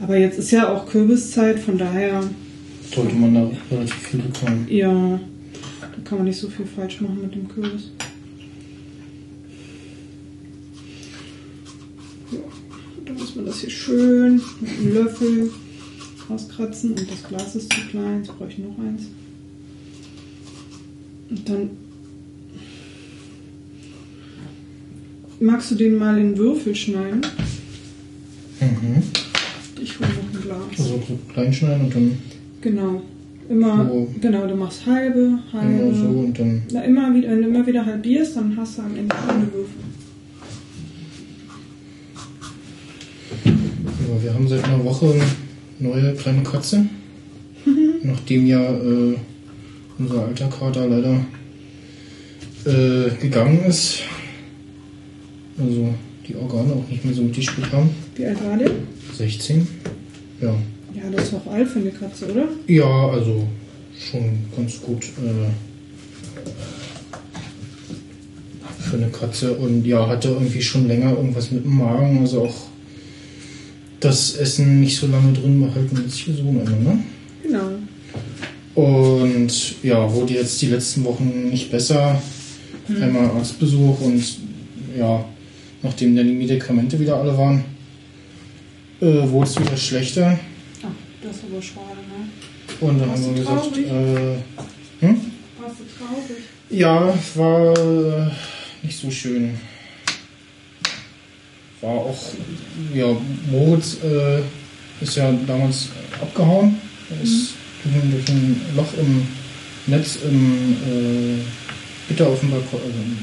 Aber 0.00 0.16
jetzt 0.16 0.36
ist 0.40 0.50
ja 0.50 0.72
auch 0.74 0.86
Kürbiszeit, 0.86 1.60
von 1.60 1.78
daher, 1.78 2.24
Sollte 2.94 3.14
man 3.14 3.34
da 3.34 3.50
relativ 3.70 3.94
viel 3.94 4.20
bekommen. 4.20 4.66
ja, 4.68 5.20
da 5.80 6.02
kann 6.04 6.18
man 6.18 6.26
nicht 6.26 6.38
so 6.38 6.48
viel 6.48 6.66
falsch 6.66 7.00
machen 7.00 7.22
mit 7.22 7.34
dem 7.34 7.48
Kürbis. 7.48 7.90
Ja, 12.30 12.38
dann 13.06 13.16
muss 13.16 13.34
man 13.34 13.46
das 13.46 13.60
hier 13.60 13.70
schön 13.70 14.42
mit 14.60 14.70
einem 14.70 14.94
Löffel 14.94 15.50
rauskratzen 16.28 16.90
und 16.90 17.10
das 17.10 17.22
Glas 17.28 17.56
ist 17.56 17.72
zu 17.72 17.80
klein, 17.88 18.18
jetzt 18.18 18.36
brauche 18.36 18.50
ich 18.50 18.58
noch 18.58 18.78
eins. 18.78 19.04
Und 21.30 21.48
dann 21.48 21.70
magst 25.40 25.70
du 25.70 25.74
den 25.76 25.96
mal 25.96 26.18
in 26.18 26.36
Würfel 26.36 26.74
schneiden. 26.74 27.22
Mhm. 28.60 29.02
Ich 29.80 29.98
hole 29.98 30.10
noch 30.10 30.34
ein 30.34 30.42
Glas. 30.42 30.78
Also 30.78 31.02
so 31.08 31.18
klein 31.32 31.52
schneiden 31.52 31.86
und 31.86 31.94
dann 31.94 32.18
Genau. 32.62 33.02
Immer, 33.48 33.86
So. 33.86 34.08
genau, 34.20 34.46
du 34.46 34.54
machst 34.54 34.86
halbe, 34.86 35.38
halbe. 35.52 35.72
immer 35.82 35.94
so 35.94 36.04
und 36.06 36.38
dann. 36.38 36.62
Na, 36.72 36.82
immer 36.84 37.12
wieder, 37.14 37.28
wenn 37.30 37.42
du 37.42 37.48
immer 37.48 37.66
wieder 37.66 37.84
halbierst, 37.84 38.36
dann 38.36 38.56
hast 38.56 38.78
du 38.78 38.82
am 38.82 38.96
Ende 38.96 39.14
eine 39.28 39.52
Würfel. 39.52 39.82
Ja, 43.44 44.22
wir 44.22 44.34
haben 44.34 44.48
seit 44.48 44.64
einer 44.64 44.84
Woche 44.84 45.12
eine 45.12 45.24
neue 45.80 46.14
kleine 46.14 46.42
Katze. 46.42 46.86
Nachdem 48.02 48.46
ja 48.46 48.60
äh, 48.60 49.16
unser 49.98 50.26
alter 50.26 50.48
Kater 50.48 50.86
leider 50.86 51.20
äh, 52.64 53.10
gegangen 53.20 53.64
ist. 53.64 54.02
Also 55.58 55.88
die 56.26 56.36
Organe 56.36 56.72
auch 56.72 56.88
nicht 56.88 57.04
mehr 57.04 57.14
so 57.14 57.22
mitgespielt 57.22 57.70
haben. 57.72 57.90
Wie 58.14 58.24
alt 58.24 58.42
war 58.44 58.56
der? 58.56 58.70
16. 59.14 59.66
Ja. 60.40 60.54
Ja, 60.94 61.02
das 61.10 61.24
ist 61.24 61.34
auch 61.34 61.46
alt 61.52 61.68
für 61.68 61.78
eine 61.78 61.90
Katze, 61.90 62.30
oder? 62.30 62.48
Ja, 62.66 63.08
also 63.08 63.46
schon 63.98 64.38
ganz 64.56 64.80
gut 64.80 65.04
äh, 65.04 65.50
für 68.82 68.96
eine 68.96 69.08
Katze 69.08 69.54
und 69.54 69.86
ja, 69.86 70.06
hatte 70.06 70.28
irgendwie 70.28 70.62
schon 70.62 70.86
länger 70.86 71.12
irgendwas 71.12 71.50
mit 71.50 71.64
dem 71.64 71.78
Magen, 71.78 72.18
also 72.18 72.44
auch 72.44 72.54
das 74.00 74.34
Essen 74.36 74.80
nicht 74.80 74.96
so 74.96 75.06
lange 75.06 75.32
drin 75.32 75.60
behalten 75.60 75.96
als 75.96 76.16
hier 76.16 76.34
so 76.34 76.42
immer, 76.42 76.64
ne? 76.64 76.98
Genau. 77.42 77.70
Und 78.74 79.82
ja, 79.82 80.12
wurde 80.12 80.34
jetzt 80.34 80.60
die 80.62 80.66
letzten 80.66 81.04
Wochen 81.04 81.48
nicht 81.50 81.70
besser. 81.70 82.20
Einmal 82.88 83.30
Arztbesuch 83.30 84.00
und 84.00 84.24
ja, 84.98 85.24
nachdem 85.82 86.16
dann 86.16 86.26
die 86.26 86.34
Medikamente 86.34 86.98
wieder 86.98 87.16
alle 87.16 87.36
waren, 87.36 87.64
äh, 89.00 89.28
wurde 89.28 89.46
es 89.46 89.60
wieder 89.60 89.76
schlechter. 89.76 90.38
Das 91.22 91.36
ist 91.36 91.44
aber 91.44 91.62
schade, 91.62 92.00
ne? 92.08 92.28
Und 92.80 92.98
dann 92.98 93.10
haben 93.10 93.24
wir 93.24 93.34
gesagt, 93.34 93.78
äh, 93.78 95.06
hm? 95.06 95.20
Warst 95.60 95.76
du 95.78 95.84
traurig? 95.96 96.42
Ja, 96.68 97.14
war 97.36 97.78
äh, 97.78 98.30
nicht 98.82 98.98
so 98.98 99.08
schön. 99.08 99.56
War 101.80 101.90
auch, 101.90 102.18
ja, 102.92 103.06
Moritz 103.50 103.98
äh, 104.02 104.40
ist 105.00 105.16
ja 105.16 105.32
damals 105.46 105.90
abgehauen. 106.20 106.80
Er 107.10 107.22
ist 107.22 107.54
durch, 107.84 107.94
ein, 107.94 108.10
durch 108.10 108.28
ein 108.28 108.60
Loch 108.74 108.92
im 108.98 109.26
Netz 109.86 110.18
im 110.24 110.72
äh, 110.72 111.38
Gitter 112.08 112.28
auf 112.28 112.40
dem 112.40 112.50
Balkon, 112.50 112.80
also 112.80 112.98
im, 112.98 113.18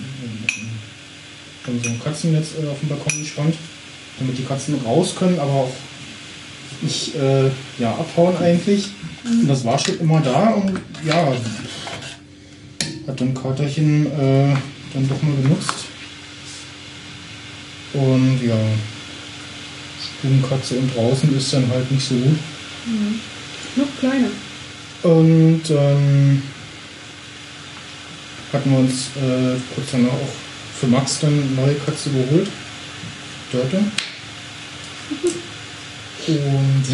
im, 1.67 1.73
im, 1.73 1.83
so 1.83 1.89
ein 1.89 2.01
Katzennetz 2.01 2.51
äh, 2.63 2.67
auf 2.67 2.79
dem 2.79 2.89
Balkon 2.89 3.19
gespannt, 3.19 3.55
damit 4.19 4.37
die 4.37 4.43
Katzen 4.43 4.75
raus 4.85 5.15
können, 5.17 5.37
aber 5.37 5.51
auch 5.51 5.71
nicht 6.81 7.15
äh, 7.15 7.49
ja, 7.77 7.91
abhauen 7.91 8.37
eigentlich. 8.37 8.89
Und 9.23 9.47
das 9.47 9.65
war 9.65 9.77
schon 9.77 9.99
immer 9.99 10.21
da 10.21 10.51
und 10.51 10.79
ja, 11.05 11.33
hat 13.07 13.21
dann 13.21 13.33
Katerchen 13.33 14.05
äh, 14.05 14.55
dann 14.93 15.09
doch 15.09 15.21
mal 15.21 15.35
genutzt. 15.41 15.85
Und 17.93 18.39
ja, 18.45 18.55
Stubenkatze 20.19 20.75
und 20.75 20.95
draußen 20.95 21.35
ist 21.35 21.53
dann 21.53 21.69
halt 21.69 21.91
nicht 21.91 22.07
so 22.07 22.15
gut. 22.15 22.37
Noch 23.75 23.99
kleiner. 23.99 24.29
Und 25.03 25.61
dann 25.69 26.43
hatten 28.51 28.71
wir 28.71 28.79
uns 28.79 29.07
äh, 29.17 29.55
kurz 29.73 29.87
danach 29.91 30.11
auch 30.11 30.33
für 30.79 30.87
Max 30.87 31.19
dann 31.19 31.33
eine 31.33 31.51
neue 31.51 31.75
Katze 31.75 32.09
geholt. 32.09 32.47
Dörte. 33.51 33.83
Und 36.29 36.85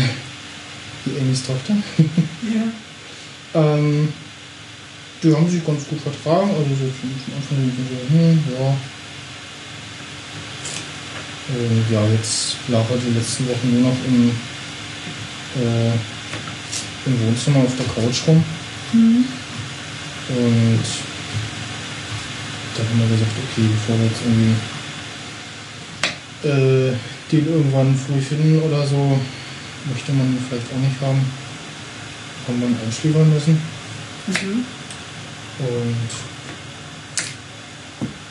die 1.06 1.20
Amy's 1.20 1.44
Tochter. 1.46 1.76
Ja. 1.98 2.64
Ähm, 3.56 4.12
die 5.24 5.34
haben 5.34 5.50
sich 5.50 5.66
ganz 5.66 5.88
gut 5.88 6.02
vertragen, 6.02 6.50
also 6.50 6.70
so 6.72 6.92
von 6.92 7.10
von 7.24 7.34
Anfang 7.38 7.58
an 7.58 7.72
so, 7.72 7.84
hm, 8.14 8.44
ja. 8.52 8.78
Und 11.56 11.86
ja, 11.90 12.02
jetzt 12.12 12.58
lag 12.68 12.84
er 12.90 12.98
die 12.98 13.14
letzten 13.18 13.48
Wochen 13.48 13.72
nur 13.72 13.84
noch 13.92 13.98
im, 14.06 14.32
äh, 15.56 15.94
im 17.06 17.22
Wohnzimmer 17.22 17.60
auf 17.60 17.74
der 17.78 17.86
Couch 17.86 18.28
rum. 18.28 18.44
Und 18.92 19.26
dann 22.76 22.90
haben 22.90 23.00
wir 23.00 23.08
gesagt, 23.08 23.38
okay, 23.38 23.70
bevor 23.72 23.98
wir 23.98 24.08
jetzt 24.08 24.22
irgendwie 24.26 24.56
äh, 26.92 26.94
den 27.36 27.48
irgendwann 27.48 27.96
früh 27.96 28.20
finden 28.22 28.62
oder 28.62 28.86
so, 28.88 29.20
möchte 29.92 30.12
man 30.14 30.38
vielleicht 30.48 30.68
auch 30.74 30.80
nicht 30.80 31.00
haben. 31.02 31.22
Wir 32.48 32.68
ihn 32.68 32.78
einschläfern 32.86 33.34
müssen. 33.34 33.54
Mhm. 34.28 34.66
Und 35.60 36.10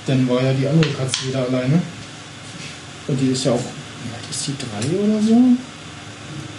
dann 0.07 0.29
war 0.29 0.43
ja 0.43 0.53
die 0.53 0.69
andere 0.69 0.91
Katze 0.93 1.27
wieder 1.29 1.47
alleine. 1.47 1.83
Und 3.09 3.21
die 3.21 3.29
ist 3.29 3.45
ja 3.45 3.53
auch, 3.53 3.61
wie 3.61 4.31
ist 4.31 4.47
die 4.47 4.55
drei 4.59 4.97
oder 4.97 5.21
so? 5.21 5.35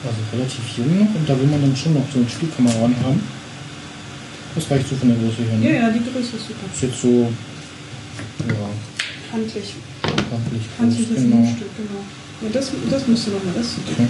Also 0.04 0.20
relativ 0.34 0.78
jung 0.78 1.00
noch. 1.00 1.16
Und 1.16 1.28
da 1.30 1.40
will 1.40 1.48
man 1.48 1.62
dann 1.62 1.76
schon 1.76 1.94
noch 1.94 2.06
so 2.12 2.20
einen 2.20 2.30
Spielkameraden 2.30 2.96
haben. 3.04 3.22
Das 4.54 4.70
reicht 4.72 4.88
so 4.90 4.96
von 4.96 5.10
der 5.10 5.18
Größe 5.18 5.42
her. 5.44 5.60
Ja, 5.60 5.72
Ne? 5.72 5.80
ja, 5.80 5.90
die 5.92 6.00
Größe 6.12 6.36
ist 6.38 6.48
super. 6.48 6.66
Ist 6.74 6.82
jetzt 6.84 7.02
so, 7.02 7.32
ja, 8.48 8.70
Handlich. 9.32 9.74
handlich 10.04 10.64
Handliches 10.80 11.08
groß, 11.10 11.18
genau. 11.24 11.36
Mundstück, 11.38 11.70
genau. 11.78 12.02
Ja, 12.42 12.50
das, 12.52 12.72
das 12.90 13.08
musst 13.08 13.28
du 13.28 13.32
nochmal, 13.32 13.54
das. 13.56 13.68
Okay. 13.86 14.08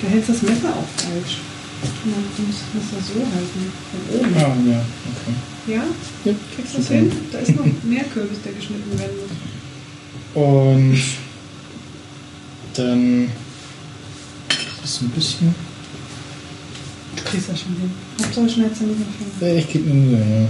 Du 0.00 0.08
hältst 0.08 0.28
das 0.28 0.42
Messer 0.42 0.70
auch 0.70 0.88
falsch. 0.96 1.38
Du 1.82 2.42
musst 2.42 2.60
das 2.72 2.74
Messer 2.74 3.14
so 3.14 3.20
halten. 3.20 3.72
Von 3.90 4.20
oben. 4.20 4.36
Ah, 4.36 4.70
ja, 4.70 4.84
okay. 5.10 5.34
Ja? 5.66 5.84
Ja, 6.24 6.34
Kriegst 6.54 6.74
du 6.74 6.78
das 6.78 6.88
hin? 6.88 7.12
Da 7.30 7.38
ist 7.38 7.56
noch 7.56 7.64
mehr 7.82 8.04
Kürbis, 8.04 8.38
der 8.44 8.52
geschnitten 8.52 8.98
werden 8.98 9.16
muss. 9.16 10.42
Und 10.42 11.02
dann 12.74 13.24
ist 14.84 14.84
es 14.84 15.00
ein 15.02 15.10
bisschen. 15.10 15.54
Du 17.16 17.22
kriegst 17.24 17.48
das 17.48 17.60
schon 17.60 17.76
hin. 17.76 17.90
Hauptsache 18.20 18.48
schneidest 18.48 18.80
du 18.80 18.86
nicht 18.86 19.00
dem 19.00 19.30
Finger. 19.38 19.52
Ja, 19.52 19.58
ich 19.58 19.68
gebe 19.68 19.88
mir 19.88 19.94
Mühe, 19.94 20.42
ja. 20.42 20.48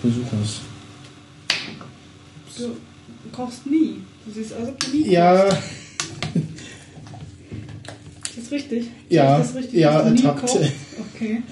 Versuche 0.00 0.36
es. 0.42 0.60
Du 2.58 2.74
kochst 3.32 3.66
nie. 3.66 3.98
Du 4.28 4.34
siehst 4.34 4.50
du 4.52 4.56
nie 4.96 5.10
Ja. 5.10 5.44
Ist 5.44 5.56
das 8.36 8.50
richtig? 8.52 8.84
Ja, 9.08 9.38
das 9.38 9.54
richtig, 9.54 9.80
ja, 9.80 10.00
ertappt. 10.00 10.50
Okay. 11.14 11.42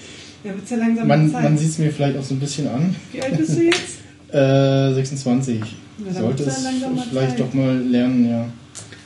Ja, 0.43 0.53
wird's 0.55 0.69
ja 0.69 0.77
langsam 0.77 1.07
man, 1.07 1.31
Zeit. 1.31 1.43
man 1.43 1.57
sieht 1.57 1.69
es 1.69 1.77
mir 1.79 1.91
vielleicht 1.91 2.17
auch 2.17 2.23
so 2.23 2.35
ein 2.35 2.39
bisschen 2.39 2.67
an. 2.67 2.95
Wie 3.11 3.21
alt 3.21 3.37
bist 3.37 3.57
du 3.57 3.63
jetzt? 3.63 3.81
Äh, 4.29 4.93
26. 4.93 5.61
dann 6.03 6.13
Sollte 6.13 6.43
es 6.43 6.61
ja 6.61 6.69
vielleicht 7.09 7.29
Zeit. 7.29 7.39
doch 7.39 7.53
mal 7.53 7.77
lernen, 7.79 8.29
ja. 8.29 8.45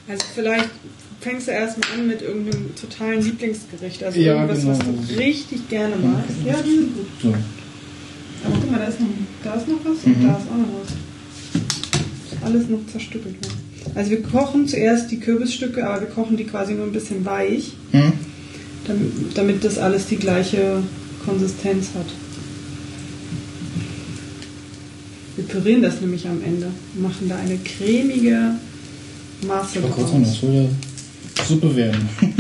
Also 0.09 0.25
vielleicht 0.33 0.69
fängst 1.19 1.47
du 1.47 1.51
erstmal 1.51 1.91
an 1.99 2.07
mit 2.07 2.23
irgendeinem 2.23 2.73
totalen 2.75 3.21
Lieblingsgericht. 3.23 4.03
Also 4.03 4.19
Ja, 4.19 4.33
irgendwas, 4.33 4.61
genau. 4.61 4.71
was 4.71 4.79
du 4.79 5.19
richtig 5.19 5.69
gerne 5.69 5.95
magst. 5.95 6.31
Okay. 6.41 6.49
Ja, 6.49 6.61
die 6.63 6.75
sind 6.75 6.95
gut. 6.95 7.05
So. 7.21 7.27
Aber 7.29 8.55
guck 8.59 8.71
mal, 8.71 8.79
da 8.79 8.85
ist 8.85 8.99
noch, 8.99 9.07
da 9.43 9.53
ist 9.53 9.67
noch 9.67 9.77
was 9.85 10.05
Mhm. 10.07 10.13
und 10.15 10.23
da 10.23 10.37
ist 10.37 10.47
auch 10.49 10.57
noch 10.57 10.73
was. 10.81 12.43
Alles 12.43 12.67
noch 12.67 12.87
zerstückelt. 12.91 13.35
worden. 13.45 13.60
Also 13.95 14.11
wir 14.11 14.21
kochen 14.23 14.67
zuerst 14.67 15.11
die 15.11 15.19
Kürbisstücke, 15.19 15.85
aber 15.87 16.01
wir 16.01 16.07
kochen 16.07 16.37
die 16.37 16.45
quasi 16.45 16.73
nur 16.73 16.85
ein 16.85 16.91
bisschen 16.93 17.23
weich, 17.25 17.73
Hm? 17.91 18.13
damit, 18.87 19.11
damit 19.35 19.63
das 19.63 19.77
alles 19.77 20.07
die 20.07 20.15
gleiche 20.17 20.81
Konsistenz 21.25 21.87
hat. 21.95 22.05
Wir 25.35 25.45
pürieren 25.45 25.81
das 25.81 26.01
nämlich 26.01 26.27
am 26.27 26.41
Ende 26.43 26.67
und 26.95 27.01
machen 27.01 27.27
da 27.29 27.37
eine 27.37 27.57
cremige 27.57 28.55
Masse 29.47 29.79
Ich 29.79 29.85
draus. 29.85 30.11
sagen, 30.11 30.23
das 30.23 30.35
soll 30.39 30.53
ja 30.53 30.65
Suppe 31.47 31.75
werden. 31.75 32.07
Genau, 32.19 32.27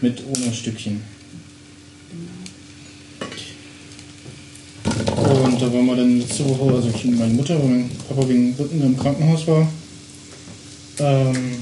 Mit 0.00 0.22
ohne 0.26 0.52
Stückchen. 0.52 1.00
genau. 2.10 2.30
Und 5.44 5.62
da 5.62 5.72
waren 5.72 5.86
wir 5.86 5.96
dann 5.96 6.18
letzte 6.18 6.44
Woche, 6.48 6.74
also 6.74 6.90
ich 6.94 7.04
und 7.04 7.18
meine 7.18 7.34
Mutter, 7.34 7.58
weil 7.62 7.68
mein 7.68 7.90
Papa 8.08 8.28
wegen 8.28 8.54
Rücken 8.58 8.82
im 8.82 8.96
Krankenhaus 8.98 9.46
war, 9.46 9.68
ähm, 10.98 11.56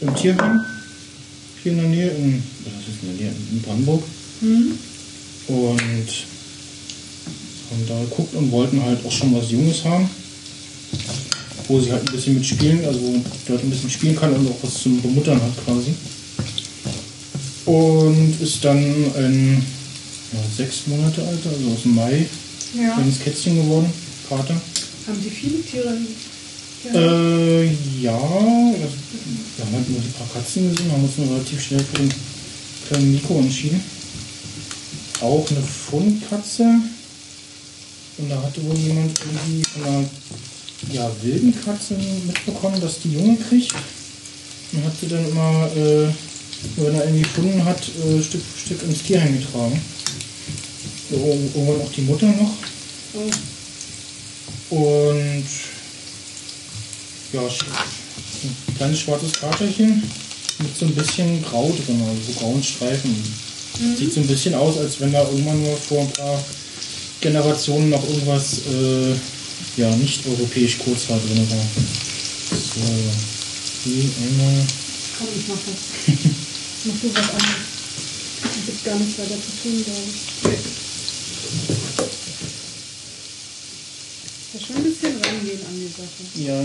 im 0.00 0.14
Tierheim, 0.14 0.60
hier 1.62 1.72
in 1.72 1.78
der 1.78 1.88
Nähe, 1.88 2.10
in, 2.10 2.42
was 2.64 2.88
ist 2.94 3.02
in 3.02 3.16
der 3.16 3.26
Nähe, 3.26 3.34
in 3.52 3.62
Brandenburg. 3.62 4.02
Hm? 4.40 4.78
Und 5.48 6.26
haben 7.70 7.86
da 7.88 8.00
geguckt 8.00 8.34
und 8.34 8.50
wollten 8.50 8.82
halt 8.82 9.04
auch 9.04 9.12
schon 9.12 9.34
was 9.34 9.50
Junges 9.50 9.84
haben, 9.84 10.08
wo 11.68 11.80
sie 11.80 11.90
halt 11.92 12.08
ein 12.08 12.14
bisschen 12.14 12.34
mitspielen, 12.34 12.84
also 12.84 13.00
wo 13.00 13.20
dort 13.48 13.62
ein 13.62 13.70
bisschen 13.70 13.90
spielen 13.90 14.16
kann 14.16 14.32
und 14.32 14.48
auch 14.48 14.58
was 14.62 14.82
zum 14.82 15.00
Bemuttern 15.00 15.40
hat 15.40 15.64
quasi. 15.64 15.94
Und 17.64 18.40
ist 18.40 18.64
dann 18.64 18.78
ein 19.16 19.62
ja, 20.32 20.38
sechs 20.56 20.86
Monate 20.86 21.22
alt, 21.22 21.40
also 21.46 21.70
aus 21.74 21.82
dem 21.82 21.94
Mai, 21.94 22.26
Ja. 22.74 22.94
kleines 22.94 23.18
Kätzchen 23.20 23.56
geworden, 23.56 23.92
Kater. 24.28 24.54
Haben 24.54 25.22
die 25.22 25.30
viele 25.30 25.60
Tiere? 25.62 25.96
Ja. 26.92 27.00
Äh, 27.00 27.64
ja, 28.00 28.18
wir 28.18 29.64
haben 29.64 29.74
halt 29.74 29.88
nur 29.88 30.00
ein 30.00 30.14
paar 30.18 30.28
Katzen 30.32 30.70
gesehen, 30.70 30.92
haben 30.92 31.04
uns 31.04 31.16
nur 31.18 31.30
relativ 31.30 31.62
schnell 31.62 31.80
für 31.80 31.98
den 31.98 32.12
kleinen 32.88 33.12
Nico 33.12 33.38
entschieden. 33.38 33.82
Auch 35.20 35.50
eine 35.50 35.62
Fundkatze. 35.62 36.62
Und 38.18 38.30
da 38.30 38.42
hatte 38.42 38.62
wohl 38.64 38.76
jemand 38.76 39.18
irgendwie 39.20 39.64
von 39.64 39.84
einer 39.84 40.04
ja, 40.92 41.10
wilden 41.22 41.54
Katze 41.64 41.94
mitbekommen, 42.26 42.80
dass 42.80 43.00
die 43.00 43.12
Junge 43.12 43.36
kriegt. 43.36 43.74
Und 44.72 44.84
hat 44.84 44.92
sie 45.00 45.08
dann 45.08 45.28
immer, 45.28 45.70
äh, 45.74 46.08
wenn 46.76 46.94
er 46.94 47.08
ihn 47.08 47.22
gefunden 47.22 47.64
hat, 47.64 47.80
äh, 47.80 48.22
Stück 48.22 48.42
für 48.42 48.60
Stück 48.66 48.82
ins 48.82 49.02
Tierheim 49.02 49.38
getragen. 49.38 49.80
Irgendwann 51.10 51.80
auch 51.80 51.92
die 51.92 52.02
Mutter 52.02 52.26
noch. 52.26 52.52
Oh. 53.14 53.30
Und 54.76 55.44
ja, 57.32 57.40
ein 57.42 58.76
kleines 58.76 59.00
schwarzes 59.00 59.32
Katerchen 59.32 60.02
mit 60.58 60.76
so 60.76 60.86
ein 60.86 60.94
bisschen 60.94 61.42
Grau 61.42 61.74
drin, 61.84 62.02
also 62.02 62.32
so 62.32 62.38
grauen 62.38 62.62
Streifen. 62.62 63.14
Sieht 63.98 64.12
so 64.12 64.20
ein 64.20 64.26
bisschen 64.26 64.54
aus, 64.54 64.78
als 64.78 65.00
wenn 65.00 65.12
da 65.12 65.22
irgendwann 65.22 65.62
nur 65.62 65.76
vor 65.76 66.00
ein 66.00 66.10
paar 66.12 66.42
Generationen 67.20 67.90
noch 67.90 68.02
irgendwas 68.08 68.60
äh, 68.72 69.14
ja, 69.76 69.94
nicht 69.96 70.26
europäisch 70.26 70.78
Kurzhaar 70.78 71.18
drin 71.18 71.46
war. 71.50 71.66
So, 72.50 72.80
hier 73.84 74.10
einmal. 74.22 74.64
Komm, 75.18 75.28
ich 75.38 75.48
mach 75.48 75.56
das. 75.56 76.16
mach 76.84 76.94
du 77.02 77.14
was 77.14 77.30
anderes. 77.30 77.76
Es 78.42 78.66
gibt 78.66 78.84
gar 78.84 78.96
nichts 78.96 79.18
weiter 79.18 79.34
zu 79.34 79.62
tun, 79.62 79.84
glaube 79.84 80.00
ich. 80.06 80.16
Ja, 84.54 84.66
schon 84.66 84.76
ein 84.76 84.84
bisschen 84.84 85.20
rangehen 85.20 85.60
an 85.66 85.74
die 85.74 85.88
Sache. 85.88 86.22
Ja. 86.36 86.58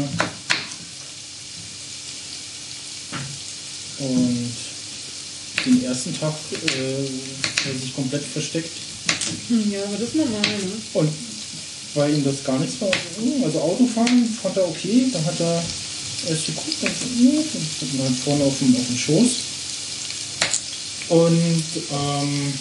Und 4.02 4.52
den 5.66 5.84
ersten 5.84 6.18
Tag 6.18 6.34
äh, 6.54 7.04
hat 7.44 7.66
er 7.66 7.80
sich 7.80 7.96
komplett 7.96 8.24
versteckt. 8.24 8.72
Hm, 9.48 9.72
ja, 9.72 9.84
aber 9.84 9.98
das 9.98 10.10
ist 10.10 10.16
normal, 10.16 10.42
ne? 10.42 10.72
Und 10.94 11.10
weil 11.94 12.16
ihm 12.16 12.24
das 12.24 12.44
gar 12.44 12.58
nichts 12.58 12.80
war, 12.80 12.90
also 13.44 13.60
Autofahren 13.60 14.26
fand 14.42 14.58
er 14.58 14.68
okay, 14.68 15.08
dann 15.12 15.26
hat 15.26 15.40
er 15.40 15.64
erst 16.30 16.46
geguckt 16.46 16.78
und 16.82 17.24
ja, 17.24 17.40
und 17.40 17.82
hat 17.82 17.94
ihn 17.94 18.02
halt 18.02 18.16
vorne 18.24 18.44
auf 18.46 18.58
dem, 18.60 18.76
auf 18.76 18.88
dem 18.88 18.98
Schoß. 18.98 19.30
Und 21.10 21.64
ähm, 21.92 22.54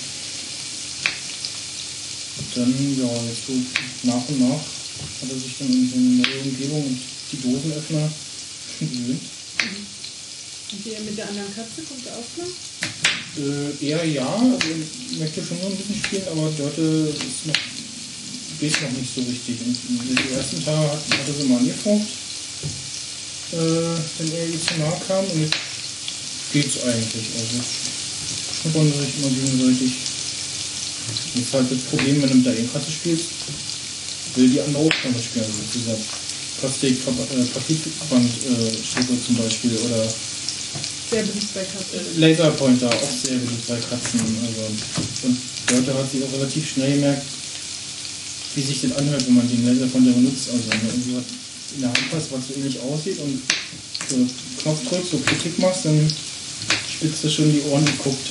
dann, 2.55 2.99
ja, 2.99 3.07
jetzt 3.29 3.47
so 3.47 3.53
nach 4.03 4.29
und 4.29 4.41
nach 4.41 4.61
hat 5.23 5.31
er 5.31 5.39
sich 5.39 5.55
dann 5.59 5.69
in 5.69 5.89
so 5.89 5.97
eine 5.97 6.17
neue 6.17 6.43
Umgebung 6.43 6.85
und 6.85 6.99
die 7.33 7.41
Dosenöffner 7.41 8.11
gewöhnt. 8.81 9.23
Hier 10.91 11.07
mit 11.07 11.15
der 11.15 11.23
anderen 11.29 11.55
Katze 11.55 11.87
kommt 11.87 12.03
er 12.05 12.19
auch 12.19 12.27
noch? 12.35 12.51
Äh, 13.39 13.71
eher 13.79 14.03
ja, 14.05 14.27
also 14.27 14.59
ich 14.59 15.15
möchte 15.21 15.39
schon 15.39 15.61
nur 15.61 15.71
ein 15.71 15.77
bisschen 15.77 15.95
spielen, 15.95 16.25
aber 16.27 16.51
Dörte 16.51 17.15
ist 17.15 17.47
noch, 17.47 17.55
geht 18.59 18.75
noch 18.83 18.91
nicht 18.91 19.15
so 19.15 19.23
richtig. 19.23 19.63
Und 19.63 19.79
den 20.03 20.19
ersten 20.35 20.59
Tag 20.65 20.91
hat, 20.91 20.99
er 21.15 21.31
sie 21.31 21.47
mal 21.47 21.63
angefragt, 21.63 22.11
äh, 23.55 23.95
wenn 24.19 24.35
er 24.35 24.51
ihr 24.51 24.59
zu 24.59 24.83
nahe 24.83 24.99
kam 25.07 25.23
und 25.31 25.39
jetzt 25.39 25.55
geht's 26.51 26.83
eigentlich. 26.83 27.39
Also 27.39 27.63
schnuppern 28.59 28.91
sie 28.91 28.99
sich 28.99 29.15
immer 29.23 29.31
gegenseitig. 29.31 29.95
Das 31.07 31.39
ist 31.39 31.55
halt 31.55 31.71
das 31.71 31.87
Problem, 31.87 32.19
wenn 32.19 32.27
du 32.31 32.43
mit 32.43 32.47
der 32.47 32.59
Katze 32.67 32.91
spielst, 32.91 33.31
will 34.35 34.51
die 34.51 34.61
andere 34.61 34.83
auch 34.83 34.91
damit 35.05 35.23
spielen. 35.23 35.47
Also 35.47 35.63
dieser 35.71 35.95
Plastik-Paketband-Stücke 36.59 39.15
zum 39.23 39.39
Beispiel 39.39 39.79
oder 39.87 40.03
Sehr 41.11 41.23
beliebt 41.23 41.55
bei 41.55 41.65
Katzen. 41.65 42.21
Laserpointer, 42.21 42.89
auch 42.89 43.11
sehr 43.11 43.35
beliebt 43.39 43.67
bei 43.67 43.75
Katzen. 43.75 44.21
Also, 44.21 45.27
und 45.27 45.37
Leute 45.73 45.99
hat 45.99 46.11
sich 46.11 46.23
auch 46.23 46.33
relativ 46.33 46.71
schnell 46.71 46.95
gemerkt, 46.95 47.27
wie 48.55 48.63
sich 48.63 48.81
das 48.83 48.93
anhört, 48.93 49.27
wenn 49.27 49.35
man 49.35 49.49
den 49.49 49.67
Laserpointer 49.67 50.13
benutzt. 50.13 50.51
Also 50.53 50.71
wenn 50.71 50.81
du 50.81 50.87
irgendwie 50.87 51.17
was 51.17 51.25
in 51.75 51.81
der 51.81 51.89
Hand 51.89 52.07
hast, 52.13 52.31
was 52.31 52.47
so 52.47 52.55
ähnlich 52.55 52.79
aussieht 52.81 53.19
und 53.19 53.43
so 54.09 54.17
Knopf 54.63 54.89
drückst, 54.89 55.11
so 55.11 55.19
Kritik 55.19 55.59
machst, 55.59 55.85
dann 55.85 56.13
spitzt 56.89 57.25
du 57.25 57.31
schon 57.31 57.53
die 57.53 57.63
Ohren 57.63 57.85
und 57.85 57.99
guckt. 58.03 58.31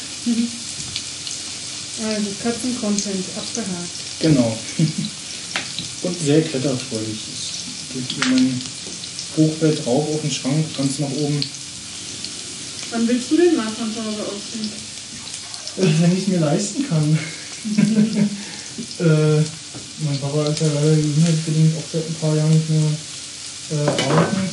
Also 2.00 2.30
Katzen-Content 2.42 3.26
abgehakt. 3.36 4.00
Genau. 4.22 4.58
und 6.04 6.20
sehr 6.22 6.42
kletterfreudig. 6.44 7.18
Es 7.28 7.94
geht 7.94 8.18
über 8.18 8.36
mein 8.36 8.62
Hochbett 9.36 9.86
rauf 9.86 10.08
auf 10.14 10.22
den 10.22 10.32
Schrank, 10.32 10.66
ganz 10.78 11.00
nach 11.00 11.12
oben. 11.12 11.42
Wann 12.92 13.08
willst 13.08 13.32
du 13.32 13.38
denn 13.38 13.56
mal 13.56 13.70
von 13.70 13.94
zu 13.94 14.04
Hause 14.04 14.24
ausziehen? 14.24 14.70
Äh, 15.78 16.02
Wenn 16.02 16.18
ich 16.18 16.24
es 16.24 16.28
mir 16.28 16.40
leisten 16.40 16.88
kann. 16.90 17.20
äh, 19.00 19.44
mein 20.02 20.20
Papa 20.20 20.48
ist 20.48 20.62
ja 20.62 20.68
leider 20.74 20.96
gesundheitsbedingt 20.96 21.78
auch 21.78 21.84
seit 21.92 22.08
ein 22.08 22.16
paar 22.16 22.36
Jahren 22.36 22.52
nicht 22.52 22.70
mehr 22.70 22.92
äh, 23.72 23.90
arbeiten. 23.90 24.50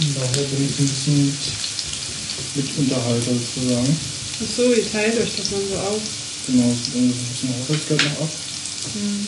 Und 0.00 0.16
daher 0.16 0.44
bin 0.44 0.64
ich 0.66 0.78
ein 0.78 0.88
bisschen 0.88 1.26
mit, 1.26 2.66
mit 2.66 2.78
Unterhalter 2.78 3.32
sozusagen. 3.32 3.96
Ach 4.40 4.56
so, 4.56 4.72
ihr 4.72 4.90
teilt 4.90 5.20
euch 5.20 5.36
das 5.36 5.50
dann 5.50 5.68
so 5.70 5.76
auf. 5.76 6.00
Genau, 6.46 6.72
es 6.72 6.84
gibt 6.84 6.96
ein 6.96 7.12
bisschen 7.12 7.50
Haushaltsgeld 7.60 8.04
noch 8.04 8.22
ab. 8.22 8.30
Hm. 8.94 9.26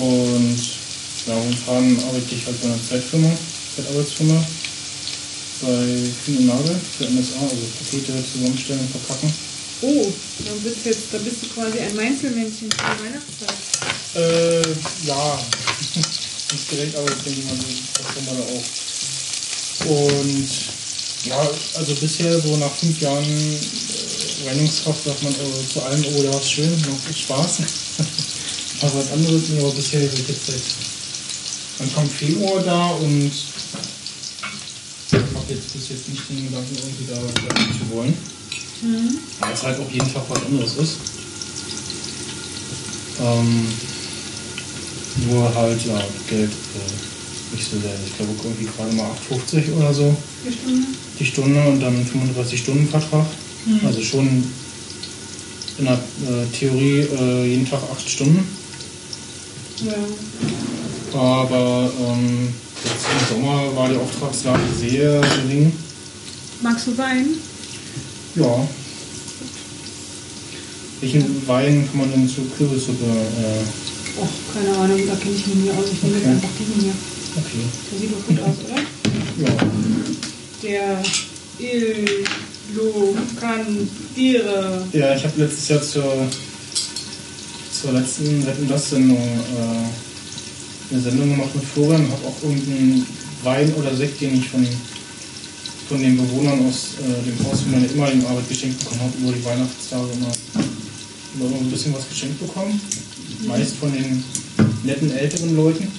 Und 0.00 0.60
ja, 1.26 1.34
momentan 1.34 2.08
arbeite 2.08 2.34
ich 2.34 2.46
halt 2.46 2.60
bei 2.60 2.68
einer 2.68 2.82
Zeitfirma, 2.88 3.30
Zeitarbeitsfirma, 3.76 4.46
bei 5.62 6.02
Kühn 6.24 6.38
und 6.38 6.46
Nagel 6.46 6.80
für 6.98 7.04
MSA, 7.04 7.40
also 7.42 7.56
Pakete 7.78 8.12
zusammenstellen 8.32 8.80
und 8.80 8.90
verpacken. 8.90 9.32
Oh, 9.82 10.12
dann 10.44 10.60
bist, 10.60 10.76
du 10.84 10.88
jetzt, 10.88 11.12
da 11.12 11.18
bist 11.18 11.42
du 11.42 11.48
quasi 11.48 11.78
ein 11.78 11.94
Meinzelmännchen 11.94 12.70
für 12.70 12.76
die 12.76 13.04
Weihnachtszeit. 13.04 13.56
Äh, 14.14 15.06
ja, 15.06 15.38
nicht 16.52 16.72
direkt, 16.72 16.96
aber 16.96 17.10
ich 17.10 17.22
denke 17.22 17.46
mal, 17.46 17.56
das 17.58 18.24
man 18.24 18.36
da 18.36 18.42
auch. 18.42 18.64
Und 19.90 20.48
ja, 21.24 21.50
also 21.74 21.94
bisher 21.96 22.40
so 22.40 22.56
nach 22.56 22.74
fünf 22.74 23.00
Jahren 23.00 23.24
äh, 23.24 24.48
Reinigungskraft 24.48 25.04
sagt 25.04 25.22
man 25.22 25.32
äh, 25.32 25.72
zu 25.72 25.82
allem, 25.82 26.04
oh, 26.14 26.22
da 26.22 26.38
ist 26.38 26.50
schön, 26.50 26.70
macht 26.70 27.04
viel 27.04 27.16
Spaß. 27.16 27.58
aber 28.80 28.94
was 28.94 29.10
anderes, 29.12 29.42
aber 29.58 29.72
bisher 29.72 30.00
bin 30.00 30.20
ich 30.22 30.28
jetzt 30.28 30.46
seit 30.46 30.62
Anfang 31.80 32.08
Februar 32.08 32.62
da 32.62 32.86
und 32.90 33.32
habe 35.76 35.94
jetzt 35.94 36.08
nicht 36.08 36.28
den 36.28 36.48
Gedanken, 36.48 36.76
irgendwie 36.76 37.06
da 37.06 37.16
bleiben 37.16 37.78
zu 37.78 37.94
wollen. 37.94 38.14
Hm. 38.80 39.18
Weil 39.40 39.52
es 39.52 39.62
halt 39.62 39.80
auch 39.80 39.90
jeden 39.90 40.12
Tag 40.12 40.22
was 40.28 40.44
anderes 40.44 40.76
ist. 40.76 40.96
Ähm, 43.20 43.66
nur 45.28 45.54
halt, 45.54 45.84
ja, 45.86 46.02
Geld 46.28 46.50
äh, 46.50 47.54
nicht 47.56 47.70
so 47.70 47.78
sehr. 47.80 47.94
Ich 48.06 48.16
glaube, 48.16 48.32
irgendwie 48.42 48.68
gerade 48.76 48.92
mal 48.94 49.10
8,50 49.30 49.72
oder 49.76 49.94
so 49.94 50.16
Vier 50.42 50.52
Stunden? 50.52 50.86
die 51.18 51.24
Stunde 51.24 51.62
und 51.62 51.80
dann 51.80 52.04
35-Stunden-Vertrag. 52.04 53.26
Mhm. 53.66 53.80
Also 53.86 54.02
schon 54.02 54.44
in 55.78 55.84
der 55.84 55.94
äh, 55.94 56.46
Theorie 56.58 57.00
äh, 57.00 57.46
jeden 57.46 57.68
Tag 57.68 57.80
8 57.90 58.08
Stunden. 58.08 58.46
Ja. 59.84 61.18
Aber 61.18 61.90
ähm, 61.98 62.54
jetzt 62.84 63.06
im 63.12 63.36
Sommer 63.36 63.74
war 63.76 63.88
die 63.88 63.96
Auftragslage 63.96 64.62
sehr 64.78 65.20
gering. 65.20 65.72
Magst 66.62 66.86
du 66.86 66.96
Wein? 66.98 67.26
Ja, 68.36 68.68
Welchen 71.00 71.46
Wein 71.46 71.86
kann 71.90 72.00
man 72.00 72.10
denn 72.10 72.28
zur 72.28 72.44
Kürbissuppe? 72.56 73.04
Äh, 73.04 73.64
Och, 74.18 74.28
keine 74.54 74.74
Ahnung, 74.78 74.98
da 75.06 75.14
kenne 75.16 75.34
ich 75.36 75.46
mich 75.46 75.56
nie 75.56 75.70
aus. 75.70 75.84
Ich 75.92 76.02
nehme 76.02 76.16
Okay. 76.16 76.26
einfach 76.28 76.48
diesen 76.58 76.80
hier. 76.80 76.94
okay. 77.36 77.64
Der 77.92 77.98
sieht 78.00 78.12
doch 78.12 78.24
gut 78.26 78.40
aus, 78.40 78.56
oder? 78.64 78.80
Ja. 79.44 79.52
Der 80.62 81.02
Illokandire. 83.46 84.86
Ja, 84.92 85.14
ich 85.14 85.24
habe 85.24 85.40
letztes 85.42 85.68
Jahr 85.68 85.82
zur, 85.82 86.26
zur 87.78 87.92
letzten 87.92 88.46
Wetten 88.46 88.66
das 88.68 88.92
äh, 88.94 88.96
eine 90.90 91.00
Sendung 91.00 91.30
gemacht 91.30 91.54
mit 91.54 91.64
Florian 91.64 92.04
und 92.04 92.12
habe 92.12 92.26
auch 92.26 92.42
irgendeinen 92.42 93.06
Wein 93.42 93.72
oder 93.74 93.94
Sekt, 93.94 94.20
den 94.20 94.38
ich 94.38 94.48
von, 94.48 94.66
von 95.88 96.00
den 96.00 96.16
Bewohnern 96.16 96.66
aus 96.66 96.94
äh, 97.00 97.24
dem 97.24 97.46
Haus 97.46 97.62
von 97.62 97.72
meiner 97.72 97.90
ehemaligen 97.90 98.24
Arbeit 98.26 98.48
geschenkt 98.48 98.78
bekommen 98.78 99.00
habe, 99.00 99.18
über 99.18 99.32
die 99.32 99.44
Weihnachtstage 99.44 100.12
immer, 100.12 100.32
immer 101.34 101.48
so 101.48 101.56
ein 101.56 101.70
bisschen 101.70 101.94
was 101.94 102.08
geschenkt 102.08 102.38
bekommen. 102.40 102.80
Meist 103.46 103.76
von 103.76 103.92
den 103.92 104.22
netten 104.84 105.10
älteren 105.10 105.56
Leuten. 105.56 105.90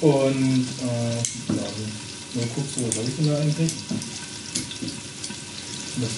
Und 0.00 0.66
äh, 0.82 1.54
ja, 1.54 1.62
also, 1.62 1.82
man 2.34 2.48
guckt 2.54 2.74
so, 2.74 2.86
was 2.86 2.96
habe 2.96 3.08
ich 3.08 3.16
denn 3.16 3.26
da 3.26 3.38
eigentlich? 3.38 3.72
Das. 6.00 6.10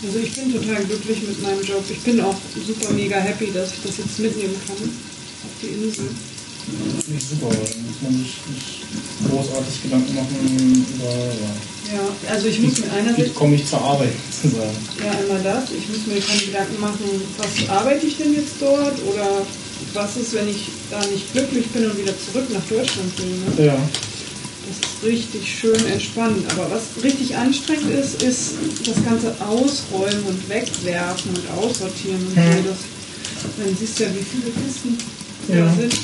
Also 0.00 0.18
ich 0.20 0.32
bin 0.32 0.52
total 0.52 0.84
glücklich 0.84 1.18
mit 1.26 1.42
meinem 1.42 1.62
Job. 1.62 1.84
Ich 1.90 1.98
bin 1.98 2.20
auch 2.20 2.36
super 2.66 2.92
mega 2.94 3.18
happy, 3.18 3.50
dass 3.52 3.72
ich 3.72 3.82
das 3.84 3.98
jetzt 3.98 4.18
mitnehmen 4.20 4.54
kann 4.66 4.76
die 5.62 5.66
Insel. 5.68 6.08
Finde 6.68 7.16
ich 7.16 7.24
super, 7.24 7.48
da 7.48 7.56
muss 7.58 7.98
man 8.02 8.12
sich 8.12 8.36
nicht 8.52 8.84
großartig 9.30 9.82
Gedanken 9.84 10.14
machen 10.14 10.86
über, 10.94 11.08
ja. 11.08 11.54
Ja, 11.88 12.04
also 12.34 12.48
ich 12.48 12.60
muss 12.60 12.78
mir 12.78 12.92
einerseits 12.92 13.34
komme 13.34 13.54
ich 13.56 13.64
zur 13.66 13.80
Arbeit, 13.80 14.12
sozusagen. 14.42 14.76
ja 15.02 15.10
einmal 15.12 15.42
das, 15.42 15.70
ich 15.72 15.88
muss 15.88 16.06
mir 16.06 16.20
keine 16.20 16.42
Gedanken 16.42 16.78
machen, 16.80 17.04
was 17.38 17.68
arbeite 17.70 18.06
ich 18.06 18.18
denn 18.18 18.34
jetzt 18.34 18.60
dort 18.60 18.98
oder 19.10 19.46
was 19.94 20.16
ist, 20.18 20.34
wenn 20.34 20.48
ich 20.48 20.68
da 20.90 21.00
nicht 21.06 21.32
glücklich 21.32 21.66
bin 21.68 21.86
und 21.90 21.96
wieder 21.96 22.12
zurück 22.18 22.44
nach 22.52 22.64
Deutschland 22.68 23.10
will. 23.18 23.64
Ne? 23.64 23.64
Ja. 23.72 23.78
Das 24.68 24.76
ist 24.76 25.02
richtig 25.02 25.48
schön 25.60 25.86
entspannend. 25.86 26.44
Aber 26.52 26.70
was 26.70 27.02
richtig 27.02 27.34
anstrengend 27.34 27.90
ist, 27.94 28.22
ist 28.22 28.50
das 28.84 29.02
ganze 29.02 29.32
Ausräumen 29.40 30.24
und 30.28 30.46
Wegwerfen 30.50 31.30
und 31.30 31.50
Aussortieren 31.64 32.20
und 32.26 32.36
Mhm. 32.36 32.64
so. 32.64 32.68
Das, 32.68 32.78
dann 33.56 33.76
siehst 33.78 33.98
du 33.98 34.02
ja, 34.04 34.10
wie 34.10 34.24
viele 34.28 34.52
Kisten 34.52 34.98
Ja. 35.48 35.74
sind 35.74 35.94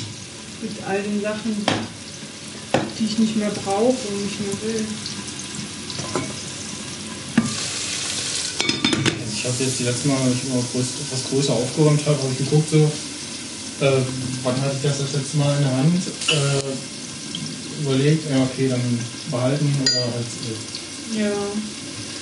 mit 0.62 0.72
all 0.87 1.02
den 1.02 1.20
Sachen, 1.20 1.54
die 2.98 3.04
ich 3.04 3.18
nicht 3.18 3.37
mehr 3.37 3.50
brauche 3.50 4.09
und 4.09 4.24
nicht 4.24 4.40
mehr 4.40 4.57
will. 4.62 4.87
Also 9.20 9.33
ich 9.37 9.44
habe 9.44 9.64
jetzt 9.64 9.78
die 9.80 9.85
letzten 9.85 10.09
Mal, 10.09 10.16
als 10.22 10.35
ich 10.35 10.44
immer 10.48 10.61
etwas 10.61 11.30
größer 11.30 11.52
aufgeräumt 11.52 12.00
habe, 12.07 12.16
habe 12.16 12.33
ich 12.33 12.38
geguckt, 12.38 12.70
so, 12.70 12.90
äh, 13.85 14.00
wann 14.42 14.61
hatte 14.62 14.76
ich 14.76 14.83
das 14.83 14.98
das 15.00 15.12
letzte 15.12 15.37
Mal 15.37 15.57
in 15.59 15.64
der 15.64 15.76
Hand? 15.76 16.02
Äh, 16.30 17.83
überlegt, 17.83 18.30
ja 18.30 18.42
okay, 18.42 18.68
dann 18.68 18.98
behalten 19.30 19.70
oder 19.83 20.00
halt 20.00 20.30
äh, 20.48 21.20
Ja, 21.20 21.33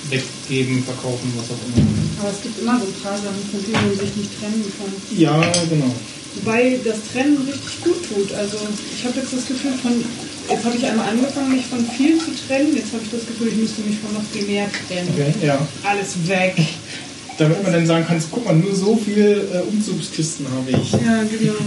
weggeben, 0.09 0.83
verkaufen, 0.83 1.33
was 1.37 1.45
auch 1.51 1.61
immer. 1.67 1.87
aber 2.19 2.31
es 2.31 2.41
gibt 2.41 2.59
immer 2.59 2.79
so 2.79 2.85
ein 2.85 3.01
paar 3.01 3.17
Sachen, 3.17 3.43
von 3.51 3.61
denen 3.63 3.87
man 3.87 3.97
sich 3.97 4.15
nicht 4.15 4.31
trennen 4.39 4.65
kann. 4.77 4.91
Ja, 5.17 5.41
genau. 5.69 5.93
Wobei 6.35 6.79
das 6.83 6.97
Trennen 7.11 7.37
richtig 7.37 7.83
gut 7.83 8.01
tut. 8.09 8.33
Also 8.33 8.57
ich 8.95 9.05
habe 9.05 9.19
jetzt 9.19 9.33
das 9.33 9.45
Gefühl 9.47 9.73
von, 9.81 10.03
jetzt 10.49 10.65
habe 10.65 10.75
ich 10.75 10.85
einmal 10.85 11.09
angefangen, 11.09 11.51
mich 11.55 11.65
von 11.65 11.85
viel 11.85 12.17
zu 12.17 12.31
trennen. 12.47 12.75
Jetzt 12.75 12.91
habe 12.93 13.03
ich 13.03 13.11
das 13.11 13.25
Gefühl, 13.27 13.49
ich 13.49 13.55
müsste 13.55 13.81
mich 13.81 13.99
von 13.99 14.13
noch 14.13 14.23
viel 14.31 14.43
mehr 14.43 14.67
trennen. 14.87 15.09
Okay, 15.13 15.33
ja. 15.45 15.67
Alles 15.83 16.27
weg. 16.27 16.55
Damit 17.37 17.63
man 17.63 17.73
dann 17.73 17.85
sagen 17.85 18.05
kann, 18.05 18.21
guck 18.31 18.45
mal, 18.45 18.55
nur 18.55 18.75
so 18.75 18.95
viel 18.95 19.47
äh, 19.51 19.59
Umzugskisten 19.69 20.47
habe 20.51 20.69
ich. 20.69 20.91
Ja, 20.91 21.23
genau. 21.23 21.53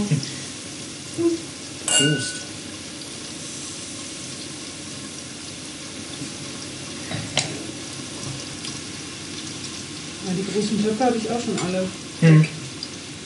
Prost. 1.85 2.46
Die 10.47 10.53
großen 10.53 10.83
Töpfe 10.83 11.03
habe 11.03 11.17
ich 11.17 11.29
auch 11.29 11.41
schon 11.41 11.57
alle. 11.67 11.83
Hm. 12.21 12.45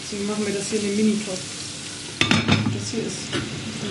Deswegen 0.03 0.27
machen 0.27 0.45
wir 0.45 0.53
das 0.53 0.67
hier 0.69 0.79
in 0.79 0.88
den 0.88 0.95
Mini-Topf. 0.97 1.39
Das 2.19 2.91
hier 2.91 3.05
ist. 3.05 3.29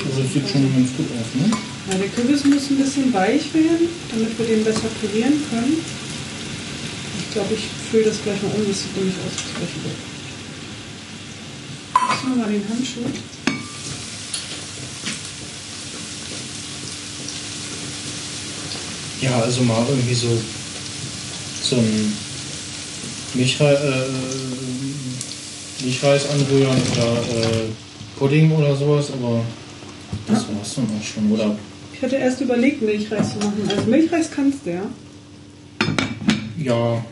Also 0.04 0.22
das 0.22 0.32
sieht 0.32 0.48
schon 0.48 0.72
ganz 0.74 0.90
gut 0.96 1.06
aus, 1.14 1.30
ne? 1.34 1.50
Ja, 1.90 1.98
der 1.98 2.08
Kürbis 2.08 2.44
muss 2.44 2.70
ein 2.70 2.78
bisschen 2.78 3.12
weich 3.12 3.52
werden, 3.54 3.88
damit 4.10 4.38
wir 4.38 4.46
den 4.46 4.64
besser 4.64 4.88
pürieren 5.00 5.34
können. 5.50 5.78
Ich 7.18 7.32
glaube, 7.32 7.54
ich 7.54 7.64
fülle 7.90 8.04
das 8.04 8.22
gleich 8.22 8.42
mal 8.42 8.52
um, 8.52 8.66
das 8.66 8.82
sieht 8.82 8.96
nämlich 8.96 9.14
aus, 9.16 9.32
als 9.38 9.54
gleich 9.54 9.74
wieder. 9.78 9.94
Lassen 12.08 12.28
wir 12.28 12.36
mal 12.42 12.52
den 12.52 12.68
Handschuh. 12.68 13.06
Ja, 19.20 19.40
also 19.40 19.62
mal 19.62 19.86
irgendwie 19.88 20.14
so 20.14 20.40
so 21.62 21.76
ein 21.76 22.12
Milchreis, 23.34 23.78
äh, 23.80 25.84
Milchreis 25.84 26.28
anrühren 26.30 26.76
oder 26.92 27.12
äh, 27.12 27.68
Pudding 28.18 28.50
oder 28.52 28.74
sowas, 28.76 29.10
aber 29.12 29.42
das 30.26 30.44
war's 30.54 30.74
dann 30.74 30.84
auch 30.86 31.04
schon, 31.04 31.30
oder? 31.32 31.56
Ich 31.94 32.02
hatte 32.02 32.16
erst 32.16 32.40
überlegt, 32.40 32.82
Milchreis 32.82 33.32
zu 33.32 33.38
machen. 33.38 33.62
Also 33.68 33.82
Milchreis 33.90 34.30
kannst 34.30 34.66
du 34.66 34.70
ja. 34.70 34.82
Ja. 36.58 37.04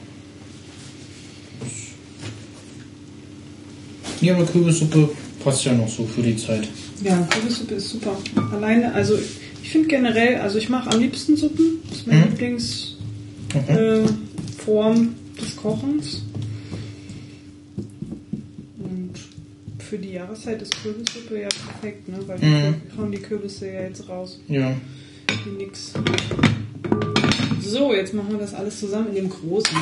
Ja, 4.21 4.35
aber 4.35 4.45
Kürbissuppe 4.47 5.11
passt 5.45 5.65
ja 5.65 5.73
noch 5.75 5.89
so 5.89 6.05
für 6.05 6.23
die 6.23 6.37
Zeit. 6.37 6.67
Ja, 7.05 7.17
Kürbissuppe 7.31 7.75
ist 7.75 7.89
super. 7.91 8.17
Alleine, 8.53 8.93
also 8.93 9.17
ich 9.63 9.71
finde 9.71 9.87
generell, 9.89 10.37
also 10.41 10.59
ich 10.59 10.69
mache 10.69 10.91
am 10.91 11.01
liebsten 11.01 11.37
Suppen. 11.37 11.79
Das 11.89 11.99
ist 11.99 12.07
meine 12.07 12.25
Mhm. 12.27 12.31
Lieblingsform 12.31 12.97
äh, 14.97 15.28
des 15.41 15.57
Kochens. 15.57 16.23
Und 18.79 19.13
für 19.79 19.99
die 19.99 20.13
Jahreszeit 20.13 20.61
ist 20.63 20.75
Kürbissuppe 20.83 21.41
ja 21.43 21.49
perfekt, 21.49 22.09
ne? 22.09 22.19
Weil 22.27 22.39
Mhm. 22.39 22.75
wir 22.89 22.97
hauen 22.99 23.13
die 23.13 23.19
Kürbisse 23.19 23.67
ja 23.67 23.83
jetzt 23.83 24.09
raus. 24.09 24.41
Ja. 24.49 24.75
Wie 25.45 25.51
nix. 25.65 25.93
So, 27.63 27.93
jetzt 27.95 28.15
machen 28.15 28.31
wir 28.31 28.39
das 28.39 28.55
alles 28.55 28.81
zusammen 28.81 29.09
in 29.09 29.15
dem 29.17 29.29
großen. 29.31 29.77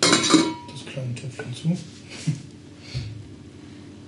Das 0.00 0.86
kleine 0.92 1.14
Töpfchen 1.14 1.54
zu. 1.54 1.76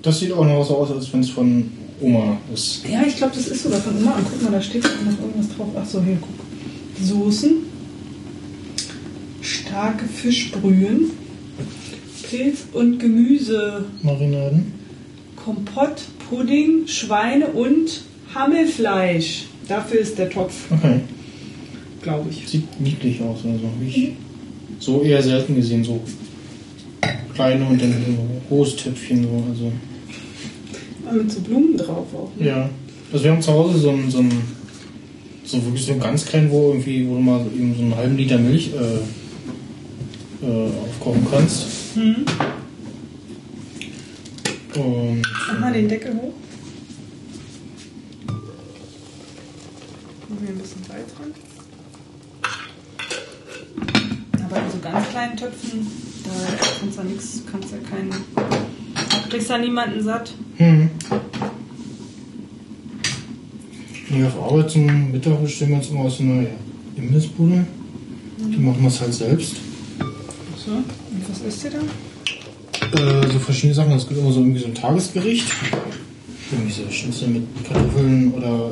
Das 0.02 0.20
sieht 0.20 0.32
auch 0.32 0.44
noch 0.44 0.64
so 0.64 0.76
aus, 0.78 0.90
als 0.92 1.12
wenn 1.12 1.20
es 1.20 1.30
von 1.30 1.70
Oma 2.00 2.38
ist. 2.54 2.86
Ja, 2.88 3.02
ich 3.06 3.16
glaube, 3.16 3.34
das 3.34 3.48
ist 3.48 3.62
sogar 3.64 3.80
von 3.80 3.96
Oma. 3.96 4.18
Guck 4.30 4.42
mal, 4.42 4.52
da 4.52 4.62
steht 4.62 4.84
noch 4.84 5.20
irgendwas 5.20 5.56
drauf. 5.56 5.68
Ach 5.76 5.86
so, 5.86 6.02
hier, 6.02 6.18
guck. 6.20 7.04
Soßen. 7.04 7.65
Starke 9.76 10.06
Fischbrühen. 10.06 11.10
Pilz- 12.30 12.64
und 12.72 12.98
Gemüse. 12.98 13.84
Marinaden. 14.02 14.72
Kompott, 15.36 16.00
Pudding, 16.30 16.86
Schweine 16.86 17.48
und 17.48 18.00
Hammelfleisch. 18.34 19.44
Dafür 19.68 20.00
ist 20.00 20.16
der 20.16 20.30
Topf, 20.30 20.54
Okay. 20.70 21.00
glaube 22.00 22.30
ich. 22.30 22.48
Sieht 22.48 22.80
niedlich 22.80 23.20
aus, 23.20 23.40
also 23.44 23.68
ich 23.86 24.12
so 24.78 25.02
eher 25.02 25.22
selten 25.22 25.54
gesehen, 25.56 25.84
so 25.84 26.00
kleine 27.34 27.66
und 27.66 27.78
dann 27.78 27.92
so 27.92 28.16
große 28.48 28.76
Töpfchen, 28.78 29.24
so, 29.24 29.44
also. 29.50 29.72
Mit 31.22 31.30
so 31.30 31.40
Blumen 31.40 31.76
drauf 31.76 32.06
auch. 32.14 32.30
Ne? 32.40 32.46
Ja. 32.46 32.70
Also 33.12 33.24
wir 33.24 33.30
haben 33.30 33.42
zu 33.42 33.52
Hause 33.52 33.78
so 33.78 33.90
ein, 33.90 34.10
so 34.10 34.20
ein 34.20 34.32
so 35.44 35.62
wirklich 35.62 35.84
so 35.84 35.92
ein 35.92 36.00
ganz 36.00 36.24
klein, 36.24 36.50
wo 36.50 36.68
irgendwie, 36.70 37.06
wo 37.06 37.16
du 37.16 37.20
mal 37.20 37.44
eben 37.54 37.74
so 37.76 37.82
einen 37.82 37.94
halben 37.94 38.16
Liter 38.16 38.38
Milch 38.38 38.68
äh, 38.68 39.00
äh, 40.46 40.70
aufkochen 40.80 41.26
kannst. 41.30 41.96
Mhm. 41.96 42.24
Und 44.76 45.22
Mach 45.48 45.60
mal 45.60 45.72
den 45.72 45.88
Deckel 45.88 46.14
hoch. 46.14 46.34
Machen 50.28 50.42
wir 50.42 50.48
ein 50.50 50.58
bisschen 50.58 50.84
Salz 50.84 51.12
ran. 51.18 51.32
Aber 54.44 54.56
in 54.58 54.70
so 54.70 54.78
ganz 54.78 55.08
kleinen 55.08 55.36
Töpfen, 55.36 55.86
da 56.24 56.30
kannst 56.80 56.98
du 56.98 57.02
ja 57.02 57.08
nichts, 57.08 57.42
kannst 57.50 57.72
ja 57.72 57.78
keinen. 57.78 58.14
Kriegst 59.30 59.50
ja 59.50 59.58
niemanden 59.58 60.02
satt. 60.02 60.32
Hm. 60.58 60.90
Nee, 64.08 64.24
auf 64.24 64.40
Arbeit 64.40 64.70
zum 64.70 65.10
Mittag 65.10 65.42
bestellen 65.42 65.72
wir 65.72 65.78
uns 65.78 65.88
immer 65.88 66.00
aus 66.00 66.20
einer 66.20 66.46
Imbissbude. 66.96 67.66
Die 68.38 68.58
machen 68.58 68.84
das 68.84 69.00
halt 69.00 69.14
selbst. 69.14 69.56
So, 70.66 70.72
und 70.72 70.84
was 71.28 71.40
isst 71.42 71.64
ihr 71.64 71.70
da? 71.70 71.78
Äh, 73.00 73.32
so 73.32 73.38
verschiedene 73.38 73.74
Sachen. 73.74 73.92
Es 73.92 74.08
gibt 74.08 74.18
immer 74.18 74.32
so 74.32 74.40
irgendwie 74.40 74.58
so 74.58 74.66
ein 74.66 74.74
Tagesgericht. 74.74 75.46
Irgendwie 76.50 76.72
so 76.72 76.90
Schnitzel 76.90 77.28
mit 77.28 77.44
Kartoffeln 77.64 78.34
oder 78.34 78.70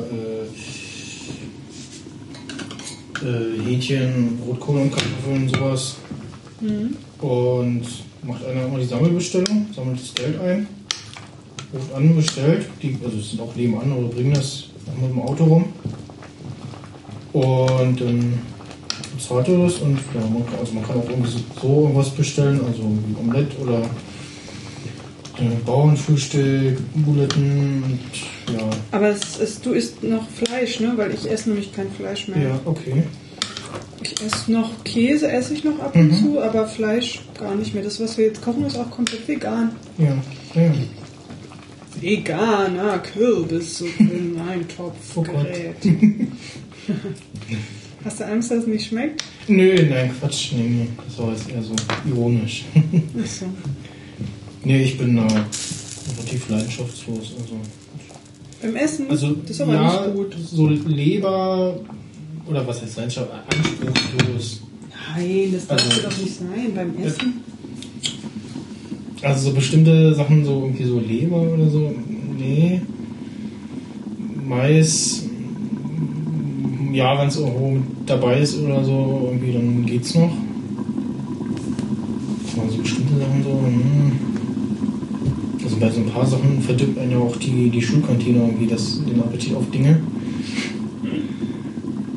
äh, 3.23 3.25
äh, 3.25 3.61
Hähnchen, 3.63 4.39
Rotkohl 4.45 4.81
und 4.81 4.91
Kartoffeln, 4.91 5.47
sowas. 5.47 5.95
und 7.21 7.83
macht 8.23 8.45
einer 8.45 8.65
immer 8.65 8.79
die 8.79 8.85
Sammelbestellung, 8.85 9.67
sammelt 9.73 10.01
das 10.01 10.13
Geld 10.15 10.39
ein, 10.41 10.67
ruft 11.73 11.93
an, 11.93 12.15
bestellt, 12.15 12.65
die, 12.81 12.97
also 13.03 13.17
es 13.17 13.31
sind 13.31 13.41
auch 13.41 13.55
nebenan 13.55 13.93
oder 13.93 14.07
bringen 14.09 14.33
das 14.33 14.65
mit 14.99 15.11
dem 15.11 15.21
Auto 15.21 15.43
rum 15.45 15.65
und 17.33 18.01
dann 18.01 18.39
er 19.31 19.43
das 19.43 19.75
und 19.77 19.97
ja, 20.13 20.21
man 20.31 20.45
kann, 20.45 20.59
also 20.59 20.73
man 20.73 20.83
kann 20.83 20.97
auch 20.99 21.09
irgendwie 21.09 21.31
so, 21.31 21.39
irgendwas 21.67 22.09
bestellen, 22.11 22.59
also 22.65 22.81
wie 22.81 23.15
Omelette 23.19 23.57
oder 23.61 23.79
äh, 25.39 25.55
Bauernfrühstück, 25.65 26.77
Buletten 26.95 27.83
und 27.83 28.53
ja. 28.55 28.69
Aber 28.91 29.09
es 29.09 29.37
ist, 29.37 29.65
du 29.65 29.71
isst 29.71 30.03
noch 30.03 30.27
Fleisch, 30.29 30.79
ne? 30.79 30.93
Weil 30.95 31.13
ich 31.13 31.29
esse 31.29 31.49
nämlich 31.49 31.73
kein 31.73 31.89
Fleisch 31.91 32.27
mehr. 32.27 32.49
Ja, 32.49 32.59
okay. 32.65 33.03
Ich 34.03 34.21
esse 34.21 34.51
noch 34.51 34.83
Käse, 34.83 35.31
esse 35.31 35.55
ich 35.55 35.63
noch 35.63 35.79
ab 35.79 35.95
und 35.95 36.11
Mhm. 36.11 36.15
zu, 36.15 36.39
aber 36.39 36.67
Fleisch 36.67 37.21
gar 37.39 37.55
nicht 37.55 37.73
mehr. 37.73 37.83
Das, 37.83 37.99
was 37.99 38.17
wir 38.17 38.25
jetzt 38.25 38.43
kochen, 38.43 38.65
ist 38.65 38.77
auch 38.77 38.91
komplett 38.91 39.27
vegan. 39.27 39.71
Ja, 39.97 40.15
ja. 40.53 40.71
Veganer 41.99 42.99
Kürbissuppe 42.99 44.03
in 44.03 44.39
ein 44.47 44.65
Oh 44.77 44.83
Gott. 44.83 44.93
Topfgerät. 45.25 45.75
Hast 48.05 48.19
du 48.19 48.25
Angst, 48.27 48.51
dass 48.51 48.59
es 48.59 48.67
nicht 48.67 48.85
schmeckt? 48.87 49.23
Nö, 49.47 49.75
nein, 49.89 50.11
Quatsch, 50.19 50.51
nee, 50.53 50.67
nee. 50.69 50.87
Das 51.07 51.17
war 51.17 51.31
jetzt 51.31 51.49
eher 51.49 51.61
so 51.63 51.73
ironisch. 52.07 52.65
Achso. 53.19 53.45
nee, 54.63 54.83
ich 54.83 54.97
bin 54.97 55.17
äh, 55.17 55.21
relativ 55.21 56.47
leidenschaftslos. 56.49 57.33
Also, 57.41 57.55
Beim 58.61 58.75
Essen? 58.75 59.09
also 59.09 59.31
das 59.33 59.49
ist 59.51 59.61
aber 59.61 59.73
ja, 59.73 60.05
nicht 60.05 60.15
gut. 60.15 60.35
so 60.39 60.67
Leber 60.67 61.79
oder 62.47 62.67
was 62.67 62.81
heißt 62.83 62.95
Leidenschaft? 62.97 63.29
Anspruchslos. 63.49 64.61
Nein, 65.17 65.49
das 65.51 65.65
darf 65.67 65.83
Also- 65.83 66.01
doch 66.07 66.17
nicht 66.17 66.35
sein 66.37 66.71
beim 66.75 67.03
Essen. 67.03 67.41
Also 69.23 69.49
so 69.49 69.55
bestimmte 69.55 70.13
Sachen, 70.13 70.45
so 70.45 70.61
irgendwie 70.65 70.83
so 70.83 70.99
Leber 70.99 71.41
oder 71.41 71.67
so, 71.67 71.91
nee. 72.37 72.81
Mais, 74.47 75.24
ja, 76.95 77.19
wenn 77.19 77.27
es 77.27 77.37
irgendwo 77.37 77.71
mit 77.71 77.83
dabei 78.05 78.39
ist 78.39 78.57
oder 78.59 78.83
so, 78.83 79.29
irgendwie, 79.29 79.51
dann 79.53 79.85
geht's 79.85 80.15
noch. 80.15 80.31
Aber 82.57 82.71
so 82.71 82.77
bestimmte 82.77 83.19
Sachen 83.19 83.43
so, 83.43 83.49
hm. 83.49 84.11
Also 85.63 85.77
bei 85.77 85.89
so 85.89 85.99
ein 86.01 86.05
paar 86.05 86.25
Sachen 86.25 86.61
verdirbt 86.61 86.97
einen 86.97 87.11
ja 87.11 87.17
auch 87.17 87.35
die, 87.35 87.69
die 87.69 87.81
Schulkantine 87.81 88.39
irgendwie 88.39 88.67
das, 88.67 89.01
den 89.03 89.19
Appetit 89.19 89.55
auf 89.55 89.69
Dinge. 89.71 89.99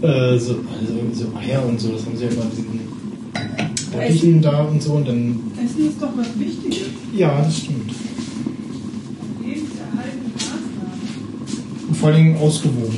Äh, 0.00 0.38
so, 0.38 0.56
also 0.72 0.94
so 1.12 1.26
Eier 1.36 1.66
und 1.66 1.80
so, 1.80 1.90
das 1.92 2.06
haben 2.06 2.16
sie 2.16 2.24
ja 2.24 2.30
immer 2.30 2.44
diesen 2.44 2.78
Bottichen 3.90 4.42
da 4.42 4.62
und 4.62 4.80
so 4.80 4.92
und 4.92 5.08
dann 5.08 5.40
Essen 5.64 5.88
ist 5.88 6.00
doch 6.00 6.16
was 6.16 6.38
Wichtiges. 6.38 6.88
ja, 7.16 7.40
das 7.42 7.58
stimmt. 7.58 7.90
Und 11.88 11.96
vor 11.96 12.10
allem 12.10 12.36
ausgewogen. 12.36 12.94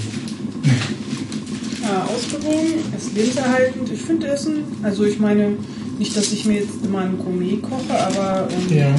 Ja, 1.91 2.05
ausgewogen, 2.05 2.85
es 2.97 3.07
ist 3.07 3.17
lebenserhaltend. 3.17 3.91
Ich 3.93 4.01
finde 4.01 4.29
Essen, 4.29 4.59
also 4.83 5.05
ich 5.05 5.19
meine, 5.19 5.55
nicht, 5.99 6.17
dass 6.17 6.33
ich 6.33 6.45
mir 6.45 6.61
jetzt 6.61 6.85
immer 6.85 7.01
ein 7.01 7.19
Gourmet 7.19 7.57
koche, 7.61 7.99
aber 8.07 8.49
ähm, 8.71 8.77
Ja. 8.77 8.95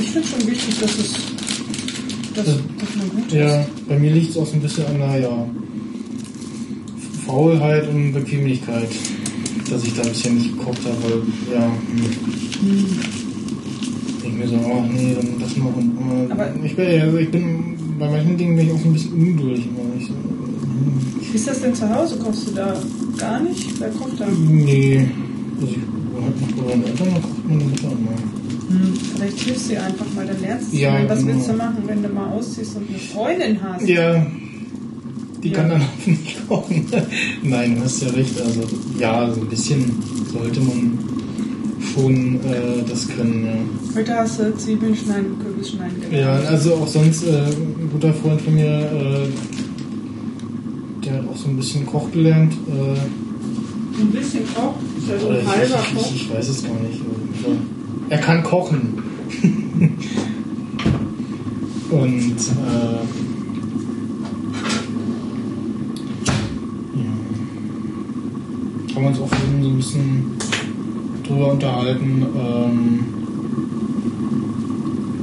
ich 0.00 0.06
finde 0.08 0.26
schon 0.26 0.46
wichtig, 0.50 0.78
dass 0.80 0.90
es 0.98 1.12
dass, 2.34 2.46
Das- 2.46 2.54
dass 2.54 2.96
man 2.96 3.10
gut 3.10 3.30
Ja, 3.32 3.60
ist. 3.60 3.88
bei 3.88 3.98
mir 3.98 4.12
liegt 4.12 4.30
es 4.30 4.36
auch 4.38 4.46
so 4.46 4.54
ein 4.54 4.62
bisschen 4.62 4.86
an 4.86 4.98
der 5.00 5.18
ja, 5.20 5.46
Faulheit 7.26 7.88
und 7.88 8.12
Bequemlichkeit, 8.12 8.88
dass 9.70 9.84
ich 9.84 9.94
da 9.94 10.02
bisher 10.02 10.32
nicht 10.32 10.56
gekocht 10.56 10.78
habe, 10.84 10.96
weil, 11.02 11.54
ja, 11.54 11.66
hm. 11.66 13.00
ich 14.24 14.32
mir 14.32 14.48
so, 14.48 14.54
oh 14.54 14.82
nee, 14.90 15.14
dann 15.14 15.38
das 15.40 15.52
und 15.52 16.30
äh, 16.30 16.32
Aber- 16.32 16.54
ich 16.64 16.74
bin, 16.74 17.00
also 17.02 17.16
ich 17.18 17.30
bin, 17.30 17.74
bei 17.98 18.08
manchen 18.10 18.36
Dingen 18.38 18.56
bin 18.56 18.66
ich 18.66 18.72
auch 18.72 18.78
so 18.80 18.86
ein 18.88 18.92
bisschen 18.94 19.12
ungeduldig 19.12 19.64
so, 20.00 20.14
hm, 20.14 21.19
Wie 21.30 21.36
ist 21.36 21.46
das 21.48 21.60
denn 21.60 21.74
zu 21.74 21.88
Hause? 21.94 22.16
Kochst 22.18 22.48
du 22.48 22.52
da 22.54 22.74
gar 23.18 23.40
nicht? 23.40 23.78
Wer 23.80 23.88
kocht 23.90 24.18
da? 24.20 24.26
nee, 24.26 25.08
also 25.60 25.72
ich 25.72 25.78
halt 26.22 26.40
noch 26.40 26.64
bei 26.64 26.70
meinen 26.70 26.84
Eltern, 26.86 27.08
meine 27.48 27.64
Mutter 27.64 27.88
immer. 27.92 28.16
Hm, 28.68 28.92
vielleicht 29.16 29.38
hilfst 29.40 29.68
du 29.68 29.72
ihr 29.74 29.82
einfach 29.84 30.06
mal, 30.14 30.26
dann 30.26 30.40
lernst 30.40 30.72
du 30.72 30.76
Ja, 30.76 30.92
mal. 30.92 31.08
Was 31.08 31.18
genau. 31.20 31.32
willst 31.34 31.48
du 31.48 31.52
machen, 31.54 31.76
wenn 31.86 32.02
du 32.02 32.08
mal 32.08 32.28
ausziehst 32.30 32.76
und 32.76 32.88
eine 32.88 32.98
Freundin 32.98 33.58
hast? 33.62 33.88
Ja, 33.88 34.26
die 35.42 35.48
Ja. 35.48 35.56
kann 35.56 35.70
dann 35.70 35.82
auch 35.82 35.86
nicht 36.06 36.48
kochen. 36.48 36.86
Nein, 37.42 37.76
du 37.76 37.84
hast 37.84 38.02
ja 38.02 38.08
recht. 38.10 38.40
Also 38.40 38.60
ja, 38.98 39.32
so 39.32 39.40
ein 39.40 39.48
bisschen 39.48 39.84
sollte 40.32 40.60
man 40.60 40.98
schon 41.94 42.36
äh, 42.44 42.88
das 42.88 43.08
können. 43.08 43.70
Heute 43.94 44.14
hast 44.16 44.38
du 44.38 44.56
Zwiebeln 44.56 44.94
schneiden, 44.94 45.38
Kürbis 45.42 45.70
schneiden 45.70 45.96
Ja, 46.12 46.18
ja 46.18 46.48
also 46.48 46.74
auch 46.74 46.86
sonst 46.88 47.24
äh, 47.24 47.30
ein 47.46 47.88
guter 47.92 48.12
Freund 48.14 48.40
von 48.40 48.54
mir, 48.54 48.64
äh, 48.66 49.28
der 51.04 51.14
hat 51.14 51.28
auch 51.28 51.36
so 51.36 51.48
ein 51.48 51.56
bisschen 51.56 51.86
Koch 51.86 52.10
gelernt. 52.12 52.52
Äh, 52.68 54.00
Ein 54.00 54.10
bisschen 54.12 54.44
Koch, 54.54 54.74
ist 54.98 55.08
ja 55.08 55.18
so 55.18 55.28
ein 55.28 55.46
halber 55.46 55.82
ich, 55.82 55.94
Koch. 55.96 56.12
ich, 56.14 56.30
weiß 56.32 56.48
es 56.48 56.62
gar 56.62 56.72
nicht. 56.80 57.00
Er 58.08 58.18
kann 58.18 58.42
kochen. 58.42 58.98
Und 61.90 62.00
äh, 62.00 63.00
ja. 66.96 68.94
haben 68.94 69.02
wir 69.02 69.08
uns 69.08 69.20
auch 69.20 69.28
vorhin 69.28 69.62
so 69.62 69.68
ein 69.70 69.76
bisschen 69.76 70.24
drüber 71.26 71.52
unterhalten. 71.52 72.22
Ähm, 72.22 73.00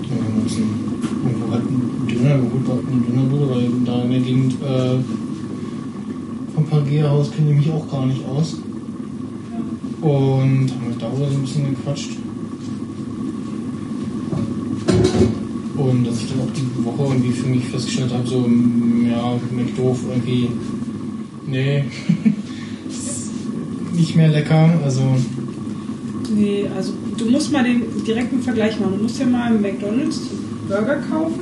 ja, 0.03 0.15
wir 0.15 0.23
haben 0.25 0.41
uns 0.43 0.57
ein- 0.57 0.79
irgendwo 1.25 1.51
halt 1.51 1.63
einen 1.67 2.07
Döner 2.07 2.35
geholt, 2.37 2.65
bei 2.65 2.73
einem 2.91 3.05
Dönerbude, 3.07 3.49
weil 3.49 3.69
da 3.85 4.01
in 4.03 4.11
der 4.11 4.19
Gegend 4.19 4.53
äh, 4.61 4.97
vom 6.69 6.84
Pagea-Haus 6.84 7.32
kenne 7.32 7.51
ich 7.51 7.58
mich 7.58 7.71
auch 7.71 7.89
gar 7.89 8.06
nicht 8.06 8.23
aus. 8.25 8.58
Und 10.01 10.69
haben 10.69 10.88
wir 10.88 10.95
darüber 10.99 11.30
so 11.30 11.36
ein 11.36 11.41
bisschen 11.41 11.75
gequatscht. 11.75 12.12
Und 15.77 16.08
dass 16.08 16.21
ich 16.21 16.30
dann 16.30 16.41
auch 16.41 16.53
die 16.53 16.86
Woche 16.86 17.13
irgendwie 17.13 17.32
für 17.32 17.47
mich 17.47 17.65
festgestellt 17.65 18.13
habe, 18.13 18.27
so, 18.27 18.39
mm, 18.39 19.08
ja, 19.10 19.39
McDoof 19.56 19.99
irgendwie, 20.10 20.49
nee, 21.45 21.84
nicht 23.93 24.15
mehr 24.15 24.30
lecker. 24.30 24.73
Also, 24.84 25.03
Nee, 26.36 26.65
also 26.75 26.93
du 27.17 27.32
musst 27.32 27.51
mal 27.51 27.63
den 27.63 27.84
direkten 28.06 28.41
Vergleich 28.41 28.80
machen. 28.80 28.95
Du 28.97 29.03
musst 29.03 29.19
dir 29.19 29.25
mal 29.25 29.56
im 29.56 29.62
McDonalds 29.62 30.19
Burger 30.67 30.97
kaufen 31.10 31.39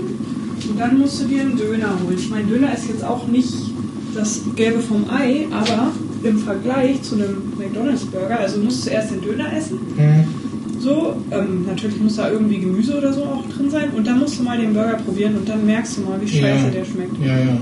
und 0.70 0.80
dann 0.80 1.00
musst 1.00 1.22
du 1.22 1.26
dir 1.26 1.42
einen 1.42 1.58
Döner 1.58 1.98
holen. 2.04 2.16
Ich 2.18 2.30
meine, 2.30 2.48
Döner 2.48 2.74
ist 2.74 2.88
jetzt 2.88 3.04
auch 3.04 3.28
nicht 3.28 3.75
das 4.16 4.42
Gelbe 4.56 4.80
vom 4.80 5.06
Ei, 5.10 5.46
aber 5.52 5.92
im 6.24 6.38
Vergleich 6.40 7.02
zu 7.04 7.16
einem 7.16 7.38
McDonalds 7.58 8.06
Burger, 8.06 8.40
also 8.40 8.58
du 8.58 8.66
musst 8.66 8.84
zuerst 8.84 9.12
den 9.12 9.22
Döner 9.22 9.52
essen. 9.56 9.78
hm, 9.98 10.24
So, 10.80 11.16
ähm, 11.32 11.66
natürlich 11.68 12.00
muss 12.02 12.16
da 12.18 12.30
irgendwie 12.32 12.60
Gemüse 12.60 12.98
oder 12.98 13.12
so 13.14 13.24
auch 13.24 13.44
drin 13.50 13.70
sein 13.70 13.90
und 13.96 14.06
dann 14.08 14.20
musst 14.20 14.40
du 14.40 14.44
mal 14.44 14.58
den 14.58 14.74
Burger 14.74 14.98
probieren 14.98 15.36
und 15.38 15.48
dann 15.50 15.66
merkst 15.66 15.98
du 15.98 16.02
mal, 16.02 16.20
wie 16.22 16.28
scheiße 16.28 16.66
Ja. 16.66 16.70
der 16.70 16.86
schmeckt. 16.86 17.16
ja, 17.26 17.38
ja. 17.40 17.58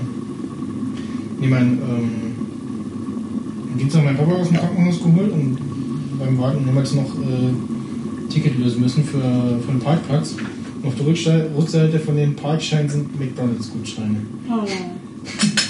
Ich 1.41 1.49
meine, 1.49 1.71
ähm, 1.71 2.09
Dienstag 3.79 4.03
meinen 4.05 4.17
Papa 4.17 4.31
aus 4.33 4.47
dem 4.47 4.57
Krankenhaus 4.57 4.97
geholt 4.99 5.31
und 5.33 5.57
beim 6.19 6.37
Warten 6.37 6.65
haben 6.65 6.73
wir 6.75 6.81
jetzt 6.81 6.95
noch 6.95 7.03
äh, 7.15 8.29
Ticket 8.31 8.57
lösen 8.59 8.81
müssen 8.81 9.03
für, 9.03 9.19
für 9.19 9.71
den 9.71 9.79
Parkplatz. 9.79 10.35
Und 10.81 10.87
auf 10.89 10.95
der 10.95 11.05
Rückseite 11.57 11.99
von 11.99 12.15
den 12.15 12.35
Parkscheinen 12.35 12.89
sind 12.89 13.19
McDonalds-Gutscheine. 13.19 14.17
Oh, 14.49 14.65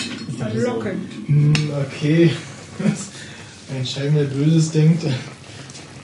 verlockend. 0.51 1.01
Hm, 1.27 1.53
okay. 1.87 2.31
Ein 3.75 3.85
Schein, 3.85 4.11
wer 4.13 4.25
Böses 4.25 4.71
denkt. 4.71 5.03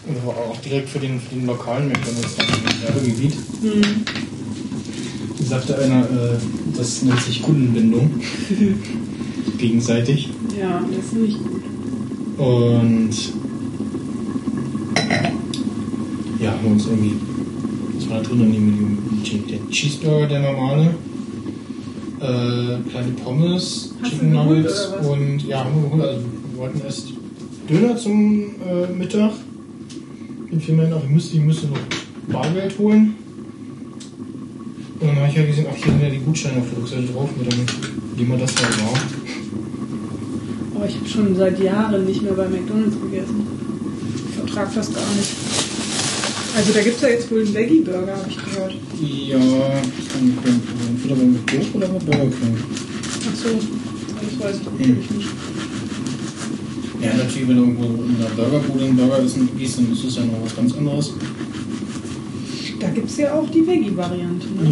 Aber 0.08 0.38
auch 0.38 0.58
direkt 0.62 0.90
für 0.90 1.00
den, 1.00 1.20
für 1.20 1.36
den 1.36 1.46
lokalen 1.46 1.90
McDonalds 1.90 2.36
im 2.40 2.88
Werbegebiet. 2.88 3.34
Hm. 3.62 4.06
Sagte 5.46 5.78
einer, 5.78 6.02
äh, 6.02 6.38
das 6.76 7.04
nennt 7.04 7.22
sich 7.22 7.42
Kundenbindung. 7.42 8.22
Gegenseitig. 9.58 10.30
Ja, 10.60 10.84
das 10.90 11.06
ist 11.06 11.14
nicht 11.14 11.38
gut. 11.38 11.64
Und 12.38 13.12
ja, 16.42 16.52
haben 16.52 16.64
wir 16.64 16.72
uns 16.72 16.86
irgendwie. 16.86 17.16
Was 17.98 18.10
war 18.10 18.22
da 18.22 18.30
drin? 18.30 18.98
Der 19.50 19.70
Cheeseburger, 19.70 20.28
der 20.28 20.40
normale. 20.40 20.96
Äh, 22.22 22.90
kleine 22.90 23.12
Pommes, 23.24 23.94
Hast 24.02 24.12
Chicken 24.12 24.34
Nuggets 24.34 24.88
und 25.10 25.48
ja, 25.48 25.64
haben 25.64 25.76
wir 25.76 25.90
geholt. 25.90 26.04
Also 26.04 26.26
wir 26.52 26.60
wollten 26.60 26.82
erst 26.84 27.08
Döner 27.70 27.96
zum 27.96 28.56
äh, 28.68 28.88
Mittag. 28.94 29.32
Dann 30.52 30.60
fiel 30.60 30.76
mir 30.76 30.84
ein, 30.84 30.94
ach, 30.94 31.04
ich 31.04 31.10
müsste, 31.10 31.38
ich 31.38 31.44
müsste 31.44 31.68
noch 31.68 31.78
Bargeld 32.28 32.78
holen. 32.78 33.16
Und 35.00 35.08
dann 35.08 35.16
habe 35.16 35.28
ich 35.30 35.36
ja 35.36 35.46
gesehen, 35.46 35.68
ach, 35.72 35.76
hier 35.76 35.94
sind 35.94 36.02
ja 36.02 36.10
die 36.10 36.18
Gutscheine 36.18 36.60
auf 36.60 36.70
der 36.70 36.80
Rückseite 36.80 37.04
drauf. 37.14 37.30
Und 37.38 37.50
dann 37.50 37.60
nehmen 38.18 38.32
wir 38.32 38.38
das 38.38 38.54
mal 38.56 38.64
wahr. 38.64 39.02
Aber 40.76 40.88
ich 40.88 40.96
habe 40.96 41.08
schon 41.08 41.36
seit 41.36 41.60
Jahren 41.62 42.06
nicht 42.06 42.22
mehr 42.22 42.34
bei 42.34 42.50
McDonalds 42.50 42.98
gegessen. 43.02 43.48
vertrage 44.36 44.72
das 44.76 44.94
gar 44.94 45.04
nicht. 45.16 45.69
Also 46.60 46.74
da 46.74 46.82
gibt 46.82 46.98
es 46.98 47.02
ja 47.02 47.08
jetzt 47.08 47.32
wohl 47.32 47.40
einen 47.40 47.54
Veggie-Burger, 47.54 48.18
habe 48.18 48.30
ich 48.30 48.36
gehört. 48.36 48.74
Ja, 49.00 49.40
kann 49.40 50.28
ich 50.28 50.44
denken. 50.44 50.68
Entweder 50.90 51.16
beim 51.16 51.32
McDonald's 51.32 51.74
oder 51.74 51.88
bei 51.88 52.00
Burger 52.00 52.36
King. 52.36 52.58
Ach 52.60 53.36
so, 53.42 53.50
das 54.20 54.40
weiß 54.46 54.56
ich 54.58 54.66
natürlich 54.66 55.12
nicht. 55.12 55.30
Ja, 57.02 57.14
natürlich, 57.16 57.48
wenn 57.48 57.56
du 57.56 57.62
irgendwo 57.64 58.04
in 58.04 58.16
einer 58.18 58.30
Burgerbude 58.36 58.84
einen 58.84 58.98
Burger 58.98 59.24
essen 59.24 59.50
gehst, 59.58 59.78
dann 59.78 59.94
ist 59.94 60.04
das 60.04 60.16
ja 60.18 60.26
noch 60.26 60.44
was 60.44 60.54
ganz 60.54 60.74
anderes. 60.74 61.14
Da 62.78 62.90
gibt 62.90 63.10
es 63.10 63.18
ja 63.18 63.34
auch 63.36 63.50
die 63.50 63.66
Veggie-Variante. 63.66 64.48
Ne? 64.48 64.70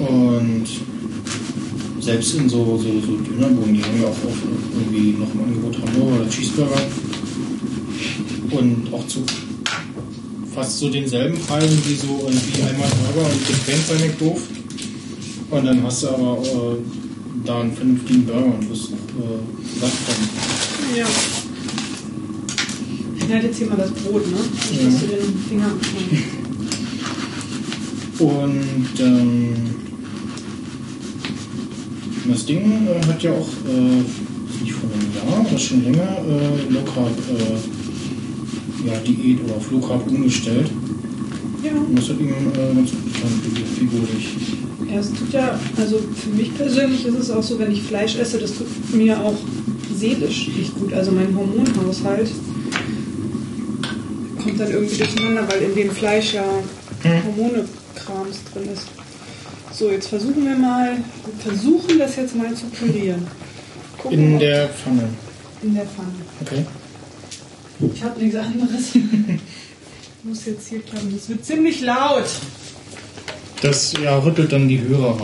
Ja. 0.00 0.06
Und 0.08 0.66
selbst 2.00 2.34
in 2.34 2.48
so, 2.48 2.76
so, 2.76 2.88
so 3.00 3.16
Dönerbuden, 3.18 3.74
die 3.74 3.84
haben 3.84 4.02
ja 4.02 4.08
auch 4.08 4.24
oft 4.26 4.42
irgendwie 4.74 5.12
noch 5.12 5.32
im 5.32 5.44
Angebot 5.44 5.78
Hamburger 5.80 6.22
oder 6.22 6.28
Cheeseburger. 6.28 6.82
Und 8.50 8.92
auch 8.92 9.06
zu 9.06 9.20
fast 10.60 10.78
so 10.78 10.90
denselben 10.90 11.38
Preisen 11.40 11.78
wie 11.86 11.94
so 11.94 12.20
irgendwie 12.26 12.62
einmal 12.62 12.86
Burger 13.14 13.30
und 13.30 13.46
Getränk 13.46 13.80
sei 13.88 14.06
nicht 14.06 14.20
doof. 14.20 14.42
Und 15.50 15.64
dann 15.64 15.82
hast 15.82 16.02
du 16.02 16.08
aber 16.08 16.36
äh, 16.42 16.76
da 17.46 17.60
einen 17.62 17.72
vernünftigen 17.72 18.26
Burger 18.26 18.44
und 18.44 18.68
bist 18.68 18.90
äh, 18.90 19.80
satt 19.80 19.90
von. 19.90 20.96
Ja. 20.98 21.06
Ich 23.16 23.24
schneide 23.24 23.46
jetzt 23.46 23.56
hier 23.56 23.68
mal 23.68 23.76
das 23.76 23.90
Brot, 23.90 24.22
ne? 24.26 24.36
Nicht, 24.36 24.82
Ja. 24.82 24.88
du 25.00 25.06
den 25.06 25.38
Finger. 25.48 25.70
Und 28.18 29.00
ähm, 29.00 29.54
das 32.28 32.44
Ding 32.44 32.86
äh, 32.86 33.06
hat 33.06 33.22
ja 33.22 33.30
auch, 33.32 33.48
äh, 33.66 34.00
ist 34.00 34.60
nicht 34.62 34.74
vor 34.74 34.90
einem 34.92 35.30
Jahr, 35.30 35.40
aber 35.40 35.58
schon 35.58 35.84
länger, 35.84 36.18
äh, 36.28 36.70
Low 36.70 36.82
Carb, 36.82 37.12
äh, 37.30 37.79
ja, 38.86 38.94
Diät 39.06 39.44
oder 39.44 39.56
auf 39.56 39.70
Low 39.70 39.80
Carb 39.80 40.06
umgestellt. 40.06 40.70
Ja. 41.62 41.72
Und 41.72 41.98
das 41.98 42.08
hat 42.08 42.18
ihm 42.20 42.28
äh, 42.28 42.74
ganz 42.74 42.90
gut 42.90 43.04
getan, 43.12 43.30
figurlich. 43.78 44.28
Ja, 44.90 44.98
es 44.98 45.08
tut 45.12 45.32
ja, 45.32 45.58
also 45.76 45.98
für 45.98 46.30
mich 46.30 46.56
persönlich 46.56 47.04
ist 47.06 47.14
es 47.14 47.30
auch 47.30 47.42
so, 47.42 47.58
wenn 47.58 47.70
ich 47.70 47.82
Fleisch 47.82 48.16
esse, 48.16 48.38
das 48.38 48.52
tut 48.54 48.66
mir 48.94 49.20
auch 49.20 49.36
seelisch 49.96 50.48
nicht 50.56 50.74
gut. 50.74 50.92
Also 50.94 51.12
mein 51.12 51.36
Hormonhaushalt 51.36 52.30
kommt 54.42 54.58
dann 54.58 54.70
irgendwie 54.70 54.96
durcheinander, 54.96 55.46
weil 55.48 55.62
in 55.62 55.74
dem 55.74 55.90
Fleisch 55.90 56.34
ja 56.34 56.44
Hormonekrams 57.04 58.38
drin 58.52 58.68
ist. 58.72 58.86
So, 59.72 59.90
jetzt 59.90 60.08
versuchen 60.08 60.44
wir 60.44 60.56
mal, 60.56 60.96
wir 60.96 61.52
versuchen 61.52 61.98
das 61.98 62.16
jetzt 62.16 62.34
mal 62.36 62.52
zu 62.54 62.66
polieren. 62.66 63.26
Gucken, 63.98 64.18
In 64.18 64.38
der 64.38 64.68
Pfanne. 64.68 65.08
in 65.62 65.74
der 65.74 65.84
Pfanne. 65.84 66.08
Okay. 66.40 66.64
Ich 67.94 68.02
habe 68.02 68.20
nichts 68.20 68.36
anderes. 68.36 68.94
Muss 70.22 70.44
jetzt 70.46 70.68
hier 70.68 70.80
klappen. 70.80 71.12
Das 71.14 71.28
wird 71.28 71.44
ziemlich 71.44 71.80
laut. 71.80 72.26
Das 73.62 73.92
ja, 74.02 74.18
rüttelt 74.18 74.52
dann 74.52 74.68
die 74.68 74.80
Hörer. 74.80 75.18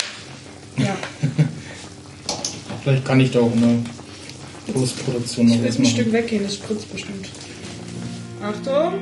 Ja. 0.79 0.97
Vielleicht 2.83 3.05
kann 3.05 3.21
ich 3.21 3.31
da 3.31 3.40
auch 3.40 3.53
in 3.53 3.61
der 3.61 4.73
Postproduktion 4.73 5.47
noch 5.47 5.55
Ich 5.57 5.64
was 5.64 5.79
ein 5.79 5.87
Stück 5.87 6.12
weggehen, 6.12 6.45
das 6.45 6.55
spritzt 6.55 6.92
bestimmt. 6.92 7.29
Achtung! 8.42 9.01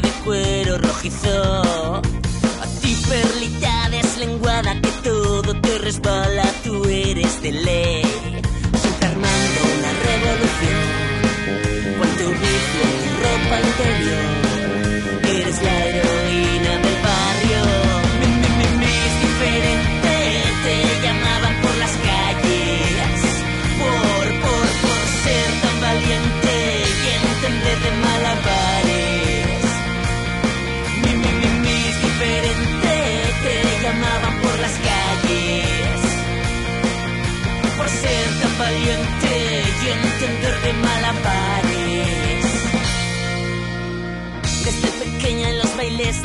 De 0.00 0.10
cuero 0.24 0.78
rojizo. 0.78 1.62
A 1.62 2.66
ti 2.80 2.96
perlita 3.08 3.88
deslenguada 3.90 4.80
que 4.80 4.90
todo 5.02 5.54
te 5.60 5.78
resbala, 5.78 6.44
tú 6.64 6.84
eres 6.86 7.42
de 7.42 7.52
ley. 7.52 8.09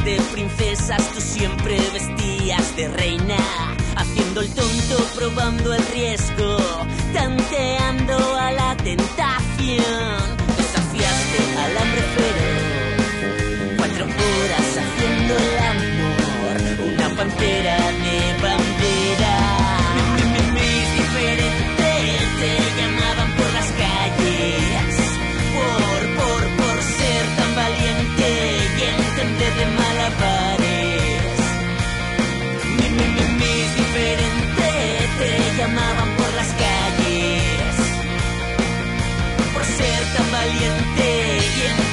De 0.06 0.22
princesas 0.32 1.02
tú 1.14 1.20
siempre 1.20 1.80
vestías 1.92 2.76
de 2.76 2.88
reina, 2.90 3.38
haciendo 3.96 4.42
el 4.42 4.54
tonto, 4.54 4.98
probando 5.16 5.74
el 5.74 5.84
riesgo, 5.88 6.58
tanteando 7.12 8.16
a 8.38 8.52
la 8.52 8.78
tentación. 8.78 10.22
Desafiaste 10.58 11.58
al 11.58 11.78
hambre 11.78 12.04
feroz, 12.16 13.78
cuatro 13.78 14.06
horas 14.06 14.78
haciendo 14.78 15.55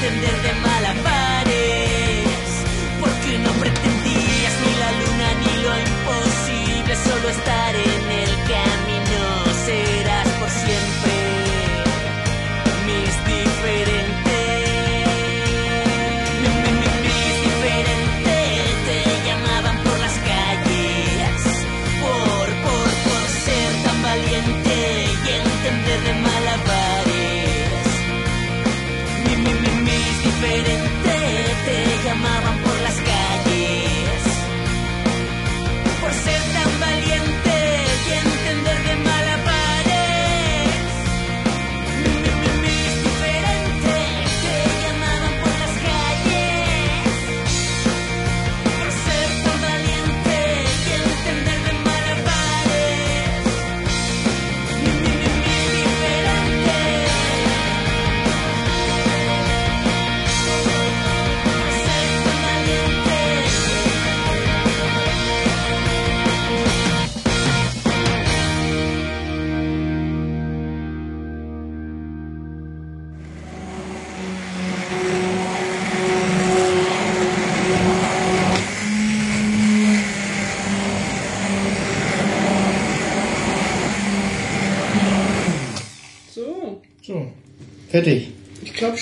y 0.02 0.06
entender 0.06 0.42
de 0.42 0.52
malabares. 0.60 2.26
Porque 3.00 3.38
no 3.38 3.50
pretendías 3.52 4.54
ni 4.64 4.72
la 4.82 4.90
luna 5.00 5.28
ni 5.40 5.52
lo 5.62 5.72
imposible, 5.78 6.96
solo 6.96 7.28
estar 7.28 7.74
en 7.74 8.10
el 8.10 8.30
camino 8.48 8.82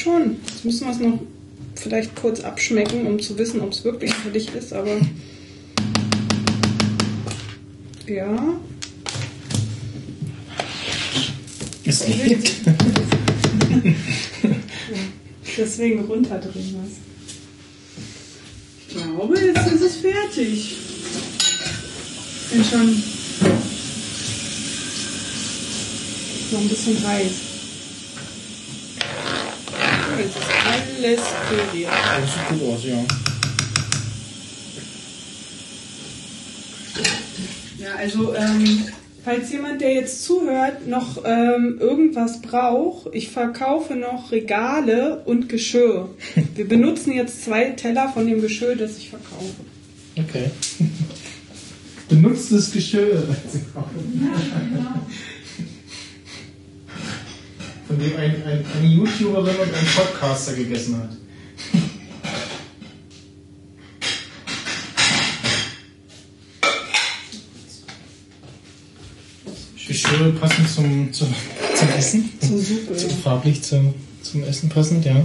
schon. 0.01 0.37
Jetzt 0.47 0.65
müssen 0.65 0.87
wir 0.87 0.93
es 0.93 1.01
noch 1.01 1.21
vielleicht 1.77 2.15
kurz 2.17 2.41
abschmecken, 2.41 3.07
um 3.07 3.21
zu 3.21 3.37
wissen, 3.39 3.61
ob 3.61 3.73
es 3.73 3.85
wirklich 3.85 4.15
für 4.15 4.31
dich 4.31 4.53
ist, 4.55 4.73
aber. 4.73 4.97
Ja. 8.07 8.61
Es 11.85 12.09
lebt. 12.09 12.53
Deswegen 15.57 16.05
runterdrehen 16.05 16.77
was. 16.83 16.93
Ich 18.89 18.97
glaube, 18.97 19.39
jetzt 19.39 19.67
ist 19.73 19.83
es 19.83 19.97
fertig. 19.97 20.77
Bin 22.51 22.65
schon 22.65 23.03
noch 26.53 26.61
ein 26.61 26.69
bisschen 26.69 27.07
heiß. 27.07 27.31
So, 30.11 30.23
Jetzt 30.23 30.90
püriert. 31.01 31.91
Das 32.21 32.35
sieht 32.35 32.61
gut 32.61 32.75
aus, 32.75 32.85
ja. 32.85 33.05
Ja, 37.79 37.95
also 37.99 38.35
ähm, 38.35 38.85
falls 39.25 39.51
jemand, 39.51 39.81
der 39.81 39.95
jetzt 39.95 40.25
zuhört, 40.25 40.87
noch 40.87 41.25
ähm, 41.25 41.79
irgendwas 41.81 42.43
braucht, 42.43 43.15
ich 43.15 43.31
verkaufe 43.31 43.95
noch 43.97 44.33
Regale 44.33 45.23
und 45.25 45.49
Geschirr. 45.49 46.11
Wir 46.55 46.69
benutzen 46.69 47.13
jetzt 47.13 47.45
zwei 47.45 47.71
Teller 47.71 48.11
von 48.13 48.27
dem 48.27 48.43
Geschirr, 48.43 48.77
das 48.77 48.99
ich 48.99 49.09
verkaufe. 49.11 49.55
Okay. 50.17 50.51
Benutztes 52.09 52.73
Geschirr. 52.73 53.23
Von 57.91 57.99
dem 57.99 58.17
ein, 58.17 58.37
ein, 58.45 58.65
eine 58.79 58.87
YouTuberin 58.87 59.57
und 59.57 59.75
ein 59.75 59.87
Podcaster 59.97 60.53
gegessen 60.53 60.97
hat. 60.97 61.11
Geschirr 69.89 70.31
passend 70.39 70.71
zum, 70.71 71.13
zum, 71.13 71.35
zum 71.75 71.89
Essen. 71.89 72.31
Zur 72.41 72.59
Suppe, 72.61 72.97
Zum, 72.97 73.11
farblich 73.11 73.61
zum, 73.63 73.93
zum 74.23 74.45
Essen 74.45 74.69
passend, 74.69 75.05
ja. 75.05 75.25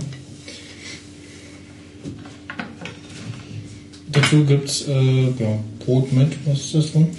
Dazu 4.11 4.43
gibt 4.43 4.69
es 4.69 4.87
äh, 4.87 5.25
ja, 5.37 5.59
Brot 5.85 6.11
mit. 6.11 6.29
Was 6.47 6.61
ist 6.61 6.73
das 6.73 6.91
denn? 6.93 7.09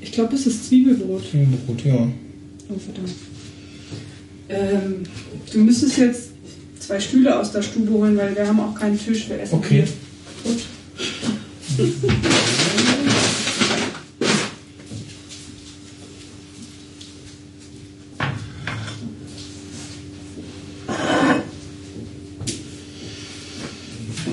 Ich 0.00 0.10
glaube, 0.10 0.34
es 0.34 0.48
ist 0.48 0.66
Zwiebelbrot. 0.66 1.22
Brot, 1.64 1.84
ja. 1.84 1.94
Oh, 2.68 2.76
verdammt. 2.76 3.25
Ähm, 4.48 5.02
du 5.52 5.58
müsstest 5.58 5.98
jetzt 5.98 6.30
zwei 6.78 7.00
Stühle 7.00 7.38
aus 7.38 7.52
der 7.52 7.62
Stube 7.62 7.90
holen, 7.92 8.16
weil 8.16 8.34
wir 8.36 8.46
haben 8.46 8.60
auch 8.60 8.74
keinen 8.74 8.98
Tisch. 8.98 9.28
Wir 9.28 9.40
essen 9.40 9.56
Okay. 9.56 9.84
hier. 10.44 10.52
Gut. 10.52 10.62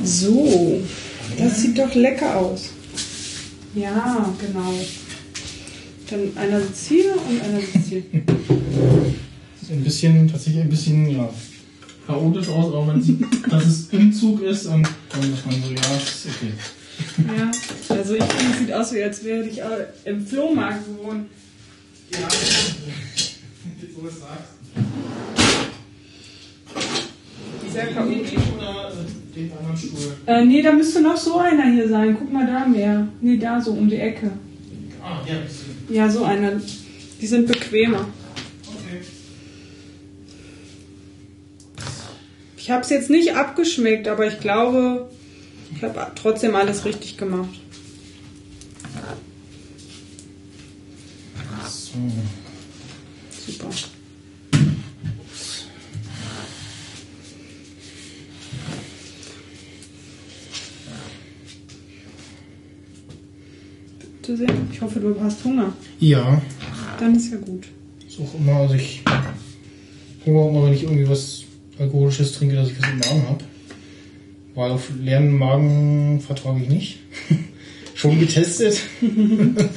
So, 0.03 0.81
das 1.37 1.61
sieht 1.61 1.77
doch 1.77 1.93
lecker 1.95 2.35
aus. 2.37 2.69
Ja, 3.75 4.33
genau. 4.39 4.73
Dann 6.09 6.37
einer 6.37 6.61
sitzt 6.61 6.87
hier 6.89 7.13
und 7.13 7.41
einer 7.41 7.59
sitzt 7.59 7.89
hier. 7.89 8.03
Sieht 9.63 9.77
ein 9.77 9.83
bisschen, 9.83 10.27
tatsächlich 10.27 10.63
ein 10.63 10.69
bisschen, 10.69 11.09
ja, 11.09 11.29
chaotisch 12.05 12.49
aus, 12.49 12.73
aber 12.73 12.85
man 12.85 13.01
sieht, 13.01 13.21
dass 13.49 13.65
es 13.65 13.87
im 13.93 14.11
Zug 14.11 14.41
ist 14.41 14.65
und 14.65 14.85
dann 15.09 15.31
muss 15.31 15.45
man 15.45 15.55
so, 15.63 15.71
ja, 15.71 15.97
ist 15.97 16.27
okay. 16.27 16.53
Ja, 17.37 17.95
also 17.95 18.13
ich 18.15 18.23
finde, 18.23 18.51
es 18.51 18.59
sieht 18.59 18.73
aus, 18.73 18.93
wie 18.93 19.03
als 19.03 19.23
wäre 19.23 19.43
ich 19.45 19.59
äh, 19.59 19.87
im 20.03 20.25
Flohmarkt 20.25 20.85
gewohnt. 20.85 21.27
Ja, 22.11 22.27
wo 23.95 24.01
du 24.01 24.07
es 24.07 24.19
sagst. 24.19 24.53
Sehr 27.71 27.87
chaotisch. 27.87 28.31
Oder 28.55 28.91
äh, 28.91 29.35
den 29.35 29.51
anderen 29.57 29.77
Stuhl? 29.77 30.13
Äh, 30.25 30.45
nee, 30.45 30.61
da 30.61 30.73
müsste 30.73 31.01
noch 31.01 31.17
so 31.17 31.39
einer 31.39 31.71
hier 31.71 31.87
sein. 31.87 32.15
Guck 32.19 32.31
mal 32.31 32.45
da 32.45 32.67
mehr. 32.67 33.07
Nee, 33.21 33.37
da 33.37 33.59
so 33.61 33.71
um 33.71 33.89
die 33.89 33.95
Ecke. 33.95 34.29
Ah, 35.01 35.21
ja, 35.25 35.35
Ja, 35.95 36.09
so 36.09 36.23
einer. 36.25 36.61
Die 37.21 37.27
sind 37.27 37.47
bequemer. 37.47 38.07
Ich 42.63 42.71
habe 42.71 42.81
es 42.81 42.89
jetzt 42.91 43.09
nicht 43.09 43.35
abgeschmeckt, 43.35 44.07
aber 44.07 44.25
ich 44.25 44.39
glaube, 44.39 45.09
ich 45.75 45.83
habe 45.83 46.07
trotzdem 46.15 46.55
alles 46.55 46.85
richtig 46.85 47.17
gemacht. 47.17 47.49
So. 51.67 51.91
Super. 53.45 53.67
Bitte 63.99 64.37
sehr. 64.37 64.47
Ich 64.71 64.81
hoffe, 64.81 65.01
du 65.01 65.19
hast 65.19 65.43
Hunger. 65.43 65.73
Ja, 65.99 66.41
Dann 66.97 67.13
ist 67.13 67.29
ja 67.29 67.39
gut. 67.39 67.67
ist 68.07 68.21
auch 68.21 68.33
immer, 68.35 68.55
also 68.55 68.75
ich 68.75 69.03
Hunger 70.25 70.49
immer, 70.49 70.65
wenn 70.65 70.73
ich 70.73 70.83
irgendwie 70.83 71.09
was 71.09 71.42
Alkoholisches 71.79 72.33
trinke, 72.33 72.55
dass 72.55 72.69
ich 72.69 72.79
was 72.79 72.89
im 72.89 72.99
Magen 72.99 73.29
habe. 73.29 73.43
Weil 74.55 74.71
auf 74.71 74.91
leeren 74.99 75.31
Magen 75.37 76.21
vertrage 76.21 76.61
ich 76.61 76.69
nicht. 76.69 76.99
Schon 77.95 78.19
getestet. 78.19 78.79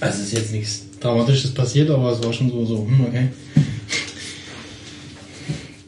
also 0.00 0.22
ist 0.22 0.32
jetzt 0.32 0.52
nichts 0.52 0.86
Dramatisches 1.00 1.52
passiert, 1.54 1.90
aber 1.90 2.12
es 2.12 2.22
war 2.22 2.32
schon 2.32 2.50
so, 2.50 2.64
so, 2.66 2.86
hm, 2.86 3.06
okay. 3.06 3.28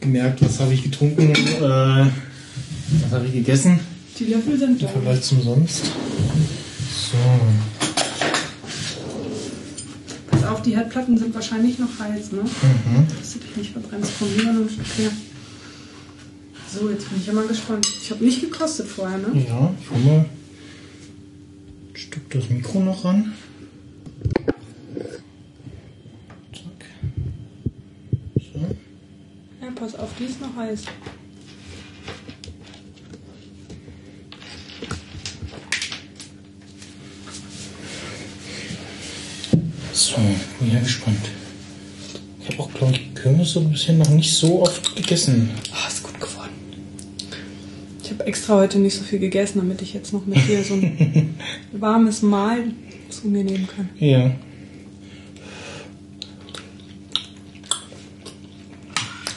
Gemerkt, 0.01 0.43
was 0.43 0.59
habe 0.59 0.72
ich 0.72 0.82
getrunken, 0.82 1.30
äh, 1.30 1.61
was 1.61 3.12
habe 3.12 3.26
ich 3.26 3.32
gegessen. 3.32 3.78
Die 4.18 4.24
Löffel 4.24 4.59
sind 4.59 4.80
Im 4.80 4.86
da. 4.86 4.88
Vergleich 4.88 5.20
zum 5.20 5.43
sonst. 5.43 5.84
So. 5.84 7.18
Auf, 10.53 10.61
die 10.61 10.76
Herdplatten 10.76 11.16
sind 11.16 11.34
wahrscheinlich 11.34 11.78
noch 11.78 11.98
heiß, 11.98 12.32
ne? 12.32 12.42
Mhm. 12.42 13.07
Dass 13.18 13.32
du 13.32 13.38
dich 13.38 13.57
nicht 13.57 13.72
verbrennst 13.72 14.11
vom 14.11 14.28
Libanon. 14.36 14.68
Okay. 14.68 15.09
So, 16.70 16.90
jetzt 16.90 17.09
bin 17.09 17.18
ich 17.18 17.26
ja 17.26 17.32
mal 17.32 17.46
gespannt. 17.46 17.86
Ich 18.03 18.11
habe 18.11 18.22
nicht 18.22 18.42
gekostet 18.42 18.86
vorher, 18.86 19.16
ne? 19.16 19.28
Ja, 19.48 19.72
ich 19.80 19.90
hole 19.90 20.00
mal 20.05 20.18
ein 20.18 20.26
Stück 21.94 22.28
das 22.30 22.50
Mikro 22.50 22.80
noch 22.80 23.03
ran. 23.03 23.32
Zack. 26.53 26.86
So. 28.36 28.61
Ja, 29.62 29.70
pass 29.74 29.94
auf, 29.94 30.11
die 30.18 30.24
ist 30.24 30.40
noch 30.42 30.55
heiß. 30.55 30.84
So, 40.12 40.18
bin 40.60 40.74
ja 40.74 40.80
gespannt. 40.80 41.30
Ich 42.40 42.48
habe 42.50 42.62
auch, 42.64 42.74
glaube 42.74 42.92
ich, 42.92 43.14
Kürbisse 43.14 43.60
bisher 43.60 43.94
noch 43.94 44.10
nicht 44.10 44.34
so 44.34 44.60
oft 44.60 44.94
gegessen. 44.94 45.48
Ah, 45.72 45.88
ist 45.88 46.02
gut 46.02 46.20
geworden. 46.20 46.50
Ich 48.04 48.10
habe 48.10 48.26
extra 48.26 48.56
heute 48.56 48.78
nicht 48.78 48.94
so 48.94 49.04
viel 49.04 49.20
gegessen, 49.20 49.60
damit 49.60 49.80
ich 49.80 49.94
jetzt 49.94 50.12
noch 50.12 50.26
mit 50.26 50.46
dir 50.46 50.62
so 50.62 50.74
ein 50.74 51.34
warmes 51.72 52.20
Mahl 52.20 52.72
zu 53.08 53.28
mir 53.28 53.42
nehmen 53.42 53.66
kann. 53.74 53.88
Ja. 53.98 54.32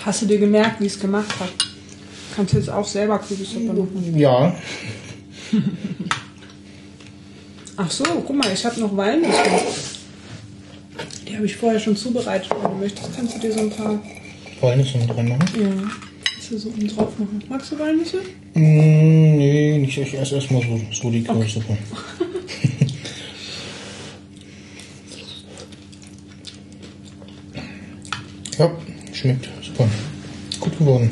Hast 0.04 0.24
du 0.24 0.26
dir 0.26 0.40
gemerkt, 0.40 0.82
wie 0.82 0.88
ich 0.88 0.94
es 0.94 1.00
gemacht 1.00 1.40
habe? 1.40 1.52
Kannst 2.36 2.52
du 2.54 2.58
jetzt 2.58 2.70
auch 2.70 2.86
selber 2.86 3.20
Kürbissuppe 3.20 3.72
machen. 3.72 4.20
Ja. 4.20 4.54
Ach 7.78 7.90
so, 7.90 8.04
guck 8.04 8.36
mal, 8.36 8.52
ich 8.52 8.66
habe 8.66 8.78
noch 8.82 8.96
Walnüsse. 8.98 9.95
Die 11.36 11.40
habe 11.40 11.48
ich 11.48 11.58
vorher 11.58 11.80
schon 11.82 11.98
zubereitet. 11.98 12.50
Wenn 12.50 12.72
du 12.72 12.78
möchtest, 12.78 13.14
kannst 13.14 13.36
du 13.36 13.40
dir 13.40 13.52
so 13.52 13.60
ein 13.60 13.70
paar 13.70 14.02
Walnüsse 14.62 14.98
mit 15.00 15.10
reinmachen? 15.10 15.46
ja, 15.62 15.68
kannst 16.32 16.50
du 16.50 16.58
so 16.58 16.70
oben 16.70 16.88
drauf 16.88 17.20
machen. 17.20 17.44
Magst 17.50 17.74
du 17.74 17.80
Walnüsse? 17.80 18.20
Mm, 18.54 19.36
nee, 19.36 19.78
nicht. 19.80 19.98
Ich 19.98 20.18
esse 20.18 20.36
erstmal 20.36 20.62
so, 20.62 20.80
so 20.94 21.12
die 21.12 21.26
Kürbissuppe. 21.26 21.78
ja, 28.58 28.72
schmeckt 29.12 29.50
super. 29.62 29.90
Gut 30.62 30.80
geworden. 30.80 31.12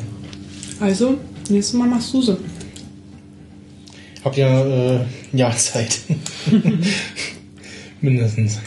Also, 0.80 1.18
nächstes 1.50 1.74
Mal 1.74 1.86
machst 1.86 2.14
du 2.14 2.22
sie. 2.22 2.38
Habt 4.24 4.38
ja 4.38 4.64
äh, 4.64 5.00
ein 5.00 5.36
Jahr 5.36 5.54
Zeit. 5.54 6.00
Mindestens. 8.00 8.58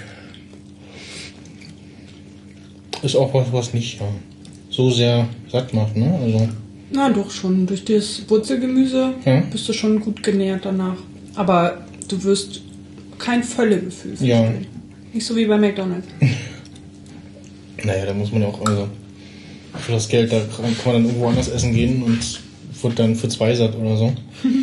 Ist 3.08 3.16
auch 3.16 3.34
was, 3.34 3.54
was 3.54 3.74
nicht 3.74 4.02
ja, 4.02 4.08
so 4.70 4.92
sehr 4.92 5.30
satt 5.50 5.74
macht, 5.74 5.96
ne? 5.96 6.14
Also, 6.22 6.50
Na 6.92 7.10
doch 7.10 7.32
schon. 7.32 7.66
Durch 7.66 7.86
das 7.86 8.22
Wurzelgemüse 8.28 9.14
Ja. 9.24 9.44
bist 9.50 9.70
du 9.70 9.72
schon 9.72 10.02
gut 10.02 10.22
genährt 10.22 10.66
danach. 10.66 10.98
Aber 11.36 11.86
du 12.10 12.22
wirst 12.26 12.60
kein 13.18 13.44
Völlegefühl 13.44 14.16
Ja. 14.20 14.52
Nicht 15.14 15.26
so 15.26 15.38
wie 15.38 15.46
bei 15.46 15.58
McDonalds. 15.58 16.06
naja, 17.86 18.08
da 18.08 18.14
muss 18.14 18.30
man 18.34 18.44
auch, 18.44 18.60
also, 18.66 18.90
für 19.78 19.94
das 19.94 20.10
Geld, 20.10 20.34
da 20.34 20.42
kann 20.42 20.66
man 20.66 20.96
dann 20.96 21.06
irgendwo 21.06 21.28
anders 21.30 21.48
essen 21.48 21.74
gehen 21.74 22.04
und 22.04 22.20
wird 22.82 23.00
dann 23.00 23.16
für 23.16 23.30
zwei 23.30 23.56
satt 23.56 23.74
oder 23.78 23.96
so. 23.96 24.14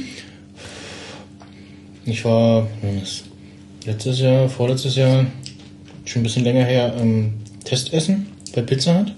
Ich 2.07 2.23
war, 2.27 2.69
ist 3.03 3.25
letztes 3.87 4.21
Jahr, 4.21 4.47
vorletztes 4.51 4.97
Jahr, 4.97 5.25
schon 6.05 6.21
ein 6.21 6.25
bisschen 6.25 6.45
länger 6.45 6.67
her, 6.67 6.95
ähm, 7.01 7.33
Testessen 7.65 8.27
bei 8.55 8.63
Pizza 8.63 9.01
Hut. 9.01 9.13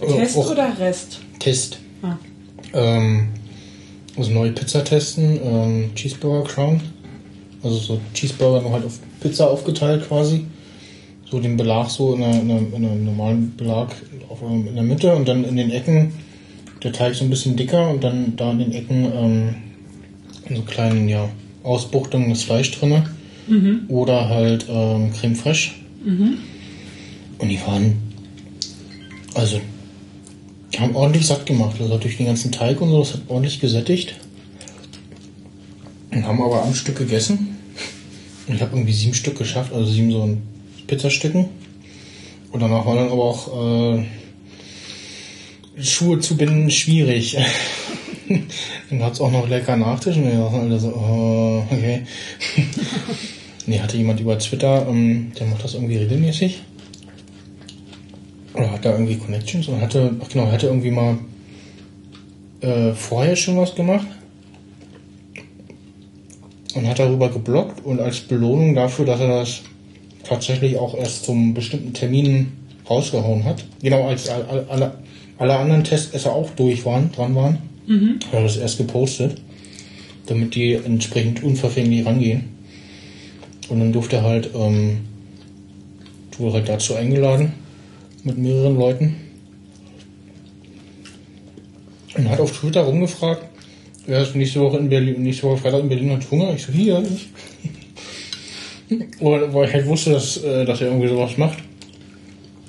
Test 0.00 0.36
Auch- 0.36 0.50
oder 0.50 0.78
Rest? 0.78 1.20
Test. 1.38 1.78
Ah. 2.02 2.16
Ähm, 2.72 3.28
also 4.16 4.30
neue 4.30 4.52
Pizza 4.52 4.84
testen, 4.84 5.40
ähm, 5.42 5.90
Cheeseburger 5.94 6.48
Crown. 6.48 6.80
Also 7.62 7.76
so 7.76 8.00
Cheeseburger 8.14 8.62
nur 8.62 8.72
halt 8.72 8.84
auf 8.84 8.98
Pizza 9.20 9.48
aufgeteilt 9.50 10.06
quasi. 10.06 10.44
So 11.30 11.40
den 11.40 11.56
Belag 11.56 11.90
so 11.90 12.14
in 12.14 12.22
einer, 12.22 12.40
in 12.40 12.50
einer, 12.50 12.60
in 12.60 12.84
einem 12.84 13.04
normalen 13.04 13.56
Belag 13.56 13.94
auf, 14.28 14.40
ähm, 14.42 14.66
in 14.68 14.74
der 14.74 14.84
Mitte 14.84 15.14
und 15.14 15.26
dann 15.28 15.44
in 15.44 15.56
den 15.56 15.70
Ecken 15.70 16.12
der 16.82 16.92
Teig 16.92 17.14
so 17.14 17.24
ein 17.24 17.30
bisschen 17.30 17.56
dicker 17.56 17.90
und 17.90 18.04
dann 18.04 18.34
da 18.36 18.52
in 18.52 18.60
den 18.60 18.72
Ecken 18.72 19.12
ähm, 19.12 19.54
in 20.48 20.56
so 20.56 20.62
kleinen 20.62 21.08
ja, 21.08 21.28
Ausbuchtungen 21.64 22.30
das 22.30 22.44
Fleisch 22.44 22.70
drinne 22.70 23.04
Oder 23.88 24.28
halt 24.28 24.66
ähm, 24.68 25.12
Creme 25.12 25.34
Fraiche. 25.34 25.72
Und 27.38 27.48
die 27.48 27.60
waren, 27.60 27.96
also, 29.34 29.60
die 30.72 30.78
haben 30.78 30.94
ordentlich 30.96 31.26
satt 31.26 31.46
gemacht. 31.46 31.76
Also 31.80 31.98
durch 31.98 32.16
den 32.16 32.26
ganzen 32.26 32.52
Teig 32.52 32.80
und 32.80 32.90
so, 32.90 32.98
das 33.00 33.14
hat 33.14 33.22
ordentlich 33.28 33.60
gesättigt. 33.60 34.16
Und 36.10 36.26
haben 36.26 36.42
aber 36.42 36.62
am 36.62 36.74
Stück 36.74 36.96
gegessen. 36.96 37.56
Und 38.46 38.54
ich 38.54 38.62
habe 38.62 38.76
irgendwie 38.76 38.92
sieben 38.92 39.14
Stück 39.14 39.36
geschafft, 39.36 39.72
also 39.72 39.90
sieben 39.90 40.10
so 40.10 40.36
Pizzastücken. 40.86 41.46
Und 42.50 42.60
danach 42.60 42.86
war 42.86 42.96
dann 42.96 43.10
aber 43.10 43.24
auch 43.24 43.98
äh, 43.98 44.04
Schuhe 45.80 46.18
zu 46.18 46.36
binden 46.36 46.70
schwierig. 46.70 47.36
dann 48.90 48.98
gab 48.98 49.12
es 49.12 49.20
auch 49.20 49.30
noch 49.30 49.48
lecker 49.48 49.76
Nachtisch 49.76 50.16
und 50.16 50.24
wir 50.24 50.38
dachten 50.38 50.60
alle 50.60 50.78
so, 50.78 50.88
oh, 50.88 51.64
okay. 51.70 52.04
nee, 53.66 53.80
hatte 53.80 53.96
jemand 53.98 54.20
über 54.20 54.38
Twitter, 54.38 54.86
ähm, 54.88 55.32
der 55.38 55.46
macht 55.46 55.64
das 55.64 55.74
irgendwie 55.74 55.98
regelmäßig. 55.98 56.62
Oder 58.58 58.70
hat 58.72 58.84
da 58.84 58.92
irgendwie 58.92 59.16
Connections 59.16 59.68
und 59.68 59.80
hatte, 59.80 60.10
ach 60.22 60.28
genau, 60.28 60.50
hatte 60.50 60.66
irgendwie 60.66 60.90
mal 60.90 61.16
äh, 62.60 62.92
vorher 62.92 63.36
schon 63.36 63.56
was 63.56 63.74
gemacht 63.74 64.06
und 66.74 66.86
hat 66.88 66.98
darüber 66.98 67.28
geblockt 67.28 67.84
und 67.84 68.00
als 68.00 68.20
Belohnung 68.20 68.74
dafür, 68.74 69.04
dass 69.06 69.20
er 69.20 69.28
das 69.28 69.60
tatsächlich 70.24 70.76
auch 70.78 70.96
erst 70.96 71.24
zum 71.24 71.54
bestimmten 71.54 71.92
Termin 71.92 72.48
rausgehauen 72.88 73.44
hat. 73.44 73.64
Genau, 73.82 74.08
als 74.08 74.28
all- 74.28 74.44
all- 74.48 74.66
alle, 74.68 74.92
alle 75.38 75.56
anderen 75.56 75.84
Testesser 75.84 76.32
auch 76.32 76.50
durch 76.50 76.84
waren, 76.84 77.12
dran 77.12 77.34
waren, 77.34 77.58
hat 78.26 78.34
er 78.34 78.42
das 78.42 78.56
erst 78.56 78.78
gepostet, 78.78 79.40
damit 80.26 80.54
die 80.54 80.74
entsprechend 80.74 81.42
unverfänglich 81.42 82.04
rangehen. 82.04 82.44
Und 83.68 83.78
dann 83.80 83.92
durfte 83.92 84.16
er 84.16 84.22
halt, 84.24 84.50
ähm, 84.54 84.98
wurde 86.38 86.54
halt 86.54 86.68
dazu 86.68 86.94
eingeladen 86.94 87.52
mit 88.28 88.38
mehreren 88.38 88.78
Leuten. 88.78 89.16
Und 92.16 92.28
hat 92.28 92.40
auf 92.40 92.52
Twitter 92.52 92.82
rumgefragt, 92.82 93.42
wer 94.06 94.22
ist 94.22 94.34
nächste 94.34 94.60
Woche 94.60 94.78
in 94.78 94.88
Berlin, 94.88 95.22
nächste 95.22 95.44
Woche 95.44 95.58
Freitag 95.58 95.80
in 95.80 95.88
Berlin 95.88 96.12
hat 96.12 96.30
Hunger? 96.30 96.54
Ich 96.54 96.64
so, 96.64 96.72
hier, 96.72 97.02
ich. 97.02 97.28
Weil 99.20 99.66
ich 99.66 99.74
halt 99.74 99.86
wusste, 99.86 100.12
dass, 100.12 100.38
äh, 100.38 100.64
dass 100.64 100.80
er 100.80 100.88
irgendwie 100.88 101.08
sowas 101.08 101.36
macht. 101.36 101.58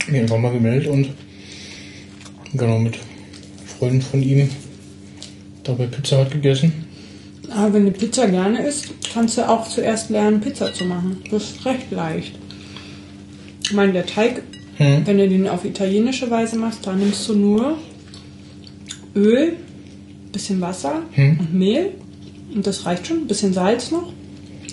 Mir 0.07 0.21
einfach 0.21 0.37
mal 0.37 0.51
gemeldet 0.51 0.89
und 0.89 1.09
genau 2.53 2.79
mit 2.79 2.97
Freunden 3.65 4.01
von 4.01 4.21
ihm 4.21 4.49
dabei 5.63 5.85
Pizza 5.85 6.17
hat 6.17 6.31
gegessen. 6.31 6.85
Aber 7.49 7.73
wenn 7.73 7.85
du 7.85 7.91
Pizza 7.91 8.27
gerne 8.27 8.65
isst, 8.65 8.89
kannst 9.13 9.37
du 9.37 9.47
auch 9.47 9.67
zuerst 9.67 10.09
lernen, 10.09 10.41
Pizza 10.41 10.73
zu 10.73 10.85
machen. 10.85 11.23
Das 11.31 11.43
ist 11.43 11.65
recht 11.65 11.91
leicht. 11.91 12.35
Ich 13.63 13.73
meine, 13.73 13.93
der 13.93 14.05
Teig, 14.05 14.43
Hm. 14.79 15.05
wenn 15.05 15.17
du 15.17 15.27
den 15.29 15.47
auf 15.47 15.65
italienische 15.65 16.31
Weise 16.31 16.57
machst, 16.57 16.87
da 16.87 16.93
nimmst 16.93 17.27
du 17.27 17.35
nur 17.35 17.77
Öl, 19.15 19.57
bisschen 20.31 20.61
Wasser 20.61 21.01
Hm. 21.11 21.37
und 21.39 21.53
Mehl. 21.53 21.91
Und 22.55 22.65
das 22.65 22.85
reicht 22.85 23.05
schon. 23.07 23.17
Ein 23.17 23.27
bisschen 23.27 23.53
Salz 23.53 23.91
noch. 23.91 24.11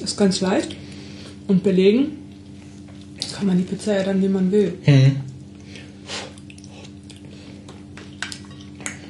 Ist 0.02 0.16
ganz 0.16 0.40
leicht. 0.40 0.74
Und 1.48 1.62
belegen 1.62 2.12
kann 3.36 3.46
man 3.48 3.58
die 3.58 3.64
Pizza 3.64 3.94
ja 3.96 4.02
dann, 4.04 4.22
wie 4.22 4.28
man 4.28 4.50
will. 4.50 4.74
Hm. 4.84 5.16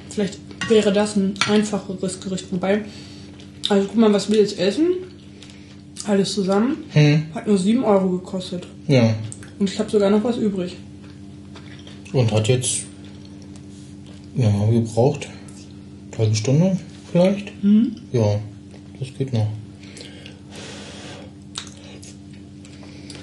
Vielleicht 0.09 0.39
wäre 0.69 0.93
das 0.93 1.17
ein 1.17 1.35
einfacheres 1.49 2.21
Gericht. 2.21 2.47
Wobei, 2.51 2.83
also 3.69 3.87
guck 3.87 3.97
mal, 3.97 4.13
was 4.13 4.31
wir 4.31 4.41
jetzt 4.41 4.59
essen. 4.59 4.89
Alles 6.07 6.33
zusammen. 6.35 6.79
Hm. 6.93 7.25
Hat 7.35 7.47
nur 7.47 7.59
7 7.59 7.85
Euro 7.85 8.09
gekostet. 8.19 8.67
Ja. 8.89 9.15
Und 9.59 9.69
ich 9.71 9.79
habe 9.79 9.91
sogar 9.91 10.11
noch 10.11 10.23
was 10.25 10.37
übrig. 10.39 10.77
Und 12.13 12.33
hat 12.33 12.49
jetzt, 12.49 12.85
ja, 14.37 14.51
gebraucht, 14.71 15.29
halbe 16.19 16.35
Stunde 16.35 16.79
vielleicht? 17.11 17.53
Ja, 18.13 18.41
das 18.99 19.09
geht 19.17 19.33
noch. 19.33 19.49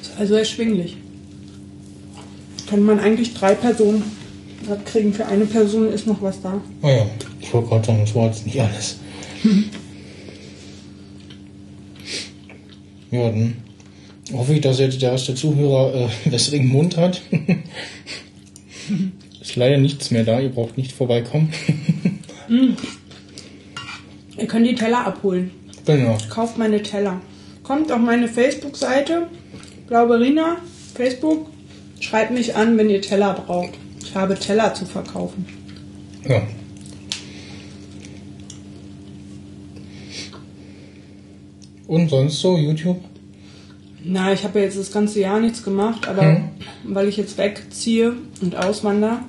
Ist 0.01 0.11
also 0.17 0.35
erschwinglich. 0.35 0.97
Kann 2.67 2.83
man 2.83 2.99
eigentlich 2.99 3.33
drei 3.33 3.55
Personen 3.55 4.03
kriegen. 4.85 5.13
Für 5.13 5.25
eine 5.25 5.45
Person 5.45 5.91
ist 5.91 6.07
noch 6.07 6.21
was 6.21 6.41
da. 6.41 6.61
Ah 6.81 6.89
ja, 6.89 7.05
ich 7.39 7.53
wollte 7.53 7.69
gerade 7.69 7.85
sagen, 7.85 7.99
das 8.01 8.15
war 8.15 8.27
jetzt 8.27 8.45
nicht 8.45 8.61
alles. 8.61 8.97
ja, 13.11 13.29
dann 13.29 13.55
hoffe 14.33 14.53
ich, 14.53 14.61
dass 14.61 14.79
jetzt 14.79 15.01
der 15.01 15.11
erste 15.11 15.35
Zuhörer 15.35 15.93
äh, 15.93 16.07
besseren 16.29 16.67
Mund 16.67 16.97
hat. 16.97 17.21
Ist 19.41 19.55
leider 19.55 19.77
nichts 19.77 20.11
mehr 20.11 20.23
da, 20.23 20.39
ihr 20.39 20.49
braucht 20.49 20.77
nicht 20.77 20.91
vorbeikommen. 20.93 21.51
Ihr 24.37 24.47
könnt 24.47 24.67
die 24.67 24.75
Teller 24.75 25.05
abholen. 25.05 25.51
genau. 25.85 26.17
Kauft 26.29 26.57
meine 26.57 26.81
Teller. 26.81 27.21
Kommt 27.63 27.91
auf 27.91 27.99
meine 27.99 28.27
Facebook-Seite, 28.27 29.27
Blauberina, 29.87 30.57
Facebook. 30.93 31.47
Schreibt 31.99 32.31
mich 32.31 32.55
an, 32.55 32.77
wenn 32.77 32.89
ihr 32.89 33.01
Teller 33.01 33.33
braucht. 33.33 33.73
Ich 34.03 34.13
habe 34.15 34.35
Teller 34.35 34.73
zu 34.73 34.85
verkaufen. 34.85 35.45
Ja. 36.27 36.41
Und 41.87 42.09
sonst 42.09 42.39
so, 42.39 42.57
YouTube? 42.57 43.01
Na, 44.05 44.33
ich 44.33 44.43
habe 44.43 44.59
ja 44.59 44.65
jetzt 44.65 44.77
das 44.77 44.91
ganze 44.91 45.19
Jahr 45.21 45.39
nichts 45.39 45.63
gemacht, 45.63 46.07
aber 46.07 46.23
Hm. 46.23 46.43
weil 46.83 47.07
ich 47.07 47.17
jetzt 47.17 47.37
wegziehe 47.37 48.13
und 48.41 48.55
auswandere, 48.55 49.19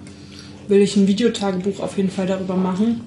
will 0.68 0.81
ich 0.81 0.97
ein 0.97 1.07
Videotagebuch 1.07 1.81
auf 1.81 1.97
jeden 1.97 2.11
Fall 2.11 2.27
darüber 2.27 2.57
machen. 2.57 3.03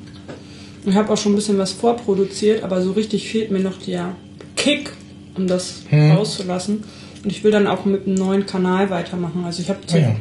Ich 0.86 0.96
habe 0.96 1.12
auch 1.12 1.18
schon 1.18 1.34
ein 1.34 1.36
bisschen 1.36 1.58
was 1.58 1.74
vorproduziert, 1.74 2.64
aber 2.64 2.82
so 2.82 2.92
richtig 2.92 3.28
fehlt 3.30 3.52
mir 3.52 3.60
noch 3.60 3.78
der 3.82 4.16
Kick, 4.56 4.92
um 5.36 5.48
das 5.48 5.82
Hm. 5.90 6.12
rauszulassen. 6.12 6.84
Und 7.24 7.32
ich 7.32 7.44
will 7.44 7.52
dann 7.52 7.68
auch 7.68 7.84
mit 7.84 8.06
einem 8.06 8.16
neuen 8.16 8.46
Kanal 8.46 8.90
weitermachen. 8.90 9.44
Also 9.44 9.62
ich 9.62 9.70
habe 9.70 9.80
Ah 9.92 9.98
ja. 9.98 10.16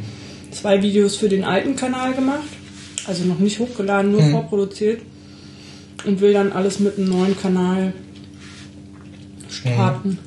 zwei 0.50 0.82
Videos 0.82 1.14
für 1.16 1.28
den 1.28 1.44
alten 1.44 1.76
Kanal 1.76 2.14
gemacht, 2.14 2.48
also 3.06 3.24
noch 3.24 3.38
nicht 3.38 3.60
hochgeladen, 3.60 4.10
nur 4.10 4.22
Hm. 4.22 4.32
vorproduziert. 4.32 5.02
Und 6.04 6.20
will 6.20 6.32
dann 6.32 6.52
alles 6.52 6.80
mit 6.80 6.98
einem 6.98 7.08
neuen 7.08 7.36
Kanal 7.40 7.92
starten. 9.50 10.18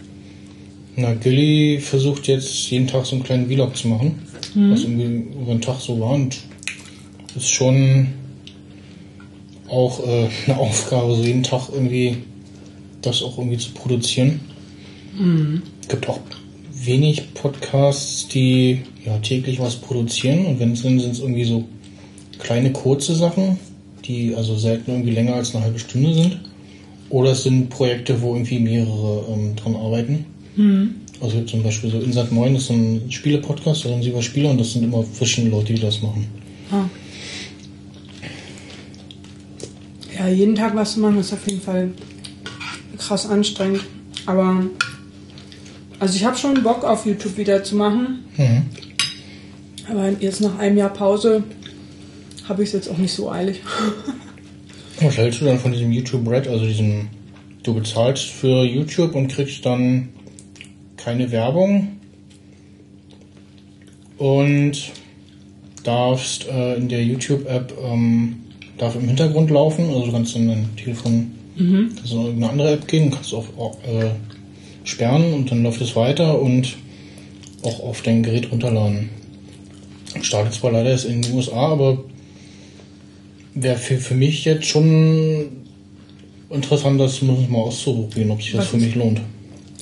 Na, 0.99 1.13
Gilly 1.13 1.79
versucht 1.79 2.27
jetzt 2.27 2.69
jeden 2.69 2.87
Tag 2.87 3.05
so 3.05 3.15
einen 3.15 3.23
kleinen 3.23 3.47
Vlog 3.47 3.77
zu 3.77 3.87
machen, 3.87 4.19
was 4.71 4.83
irgendwie 4.83 5.29
über 5.33 5.53
den 5.53 5.61
Tag 5.61 5.79
so 5.79 5.97
war 5.99 6.11
und 6.11 6.37
das 7.27 7.43
ist 7.43 7.51
schon 7.51 8.07
auch 9.69 10.05
äh, 10.05 10.27
eine 10.45 10.57
Aufgabe, 10.57 11.15
so 11.15 11.23
jeden 11.23 11.43
Tag 11.43 11.69
irgendwie 11.71 12.17
das 13.01 13.23
auch 13.23 13.37
irgendwie 13.37 13.57
zu 13.57 13.71
produzieren. 13.71 14.41
gibt 15.87 16.09
auch 16.09 16.19
wenig 16.83 17.33
Podcasts, 17.33 18.27
die 18.27 18.81
ja 19.05 19.17
täglich 19.19 19.59
was 19.59 19.77
produzieren 19.77 20.45
und 20.47 20.59
wenn 20.59 20.73
es 20.73 20.81
sind, 20.81 20.99
sind 20.99 21.11
es 21.11 21.19
irgendwie 21.19 21.45
so 21.45 21.63
kleine 22.39 22.73
kurze 22.73 23.15
Sachen, 23.15 23.57
die 24.05 24.35
also 24.35 24.57
selten 24.57 24.91
irgendwie 24.91 25.11
länger 25.11 25.35
als 25.35 25.55
eine 25.55 25.63
halbe 25.63 25.79
Stunde 25.79 26.13
sind. 26.13 26.39
Oder 27.09 27.31
es 27.31 27.43
sind 27.43 27.69
Projekte, 27.69 28.21
wo 28.21 28.33
irgendwie 28.33 28.59
mehrere 28.59 29.25
ähm, 29.31 29.55
dran 29.55 29.75
arbeiten. 29.75 30.25
Also 31.21 31.41
zum 31.43 31.63
Beispiel 31.63 31.89
so 31.89 31.99
Insat 31.99 32.31
Moin 32.31 32.55
ist 32.55 32.67
so 32.67 32.73
ein 32.73 33.09
Spiele-Podcast, 33.09 33.85
da 33.85 33.89
sind 33.89 34.03
sie 34.03 34.09
über 34.09 34.21
Spiele 34.21 34.49
und 34.49 34.59
das 34.59 34.73
sind 34.73 34.83
immer 34.83 35.03
verschiedene 35.03 35.51
Leute, 35.51 35.73
die 35.73 35.81
das 35.81 36.01
machen. 36.01 36.27
Ah. 36.71 36.85
Ja, 40.17 40.27
jeden 40.27 40.55
Tag 40.55 40.75
was 40.75 40.93
zu 40.93 40.99
machen 40.99 41.17
ist 41.19 41.31
auf 41.31 41.47
jeden 41.47 41.61
Fall 41.61 41.91
krass 42.97 43.25
anstrengend. 43.29 43.85
Aber 44.25 44.65
also 45.99 46.15
ich 46.15 46.25
habe 46.25 46.37
schon 46.37 46.61
Bock 46.61 46.83
auf 46.83 47.05
YouTube 47.05 47.37
wieder 47.37 47.63
zu 47.63 47.75
machen. 47.75 48.25
Mhm. 48.37 48.63
Aber 49.89 50.09
jetzt 50.19 50.41
nach 50.41 50.57
einem 50.59 50.77
Jahr 50.77 50.93
Pause 50.93 51.43
habe 52.47 52.63
ich 52.63 52.69
es 52.69 52.73
jetzt 52.73 52.89
auch 52.89 52.97
nicht 52.97 53.13
so 53.13 53.31
eilig. 53.31 53.61
Was 55.01 55.17
hältst 55.17 55.41
du 55.41 55.45
dann 55.45 55.59
von 55.59 55.71
diesem 55.71 55.91
YouTube 55.91 56.27
Red, 56.29 56.47
also 56.47 56.65
diesem, 56.65 57.07
du 57.63 57.73
bezahlst 57.73 58.25
für 58.25 58.65
YouTube 58.65 59.15
und 59.15 59.29
kriegst 59.29 59.65
dann 59.65 60.09
keine 61.03 61.31
Werbung 61.31 61.99
und 64.17 64.91
darfst 65.83 66.47
äh, 66.47 66.75
in 66.75 66.89
der 66.89 67.03
YouTube-App 67.03 67.73
ähm, 67.83 68.35
darf 68.77 68.95
im 68.95 69.07
Hintergrund 69.07 69.49
laufen, 69.49 69.85
also 69.87 70.05
du 70.05 70.11
kannst 70.11 70.35
in 70.35 70.47
dein 70.47 70.75
Telefon 70.75 71.31
Mhm. 71.59 71.91
kannst 71.95 72.13
in 72.13 72.19
irgendeine 72.19 72.51
andere 72.51 72.71
App 72.73 72.87
gehen, 72.87 73.11
kannst 73.11 73.33
auf 73.33 73.49
äh, 73.57 74.09
sperren 74.85 75.33
und 75.33 75.51
dann 75.51 75.63
läuft 75.63 75.81
es 75.81 75.95
weiter 75.95 76.39
und 76.41 76.77
auch 77.63 77.81
auf 77.81 78.01
dein 78.01 78.23
Gerät 78.23 78.51
runterladen. 78.51 79.09
Startet 80.21 80.53
zwar 80.53 80.71
leider 80.71 80.89
erst 80.91 81.05
in 81.05 81.21
den 81.21 81.33
USA, 81.33 81.67
aber 81.67 82.03
wäre 83.53 83.75
für, 83.75 83.97
für 83.97 84.15
mich 84.15 84.45
jetzt 84.45 84.65
schon 84.65 85.49
interessant, 86.49 86.99
das 86.99 87.21
muss 87.21 87.41
ich 87.41 87.49
mal 87.49 87.59
auszuprobieren, 87.59 88.31
ob 88.31 88.41
sich 88.41 88.53
das 88.53 88.61
Was 88.61 88.67
für 88.69 88.77
mich 88.77 88.95
lohnt. 88.95 89.21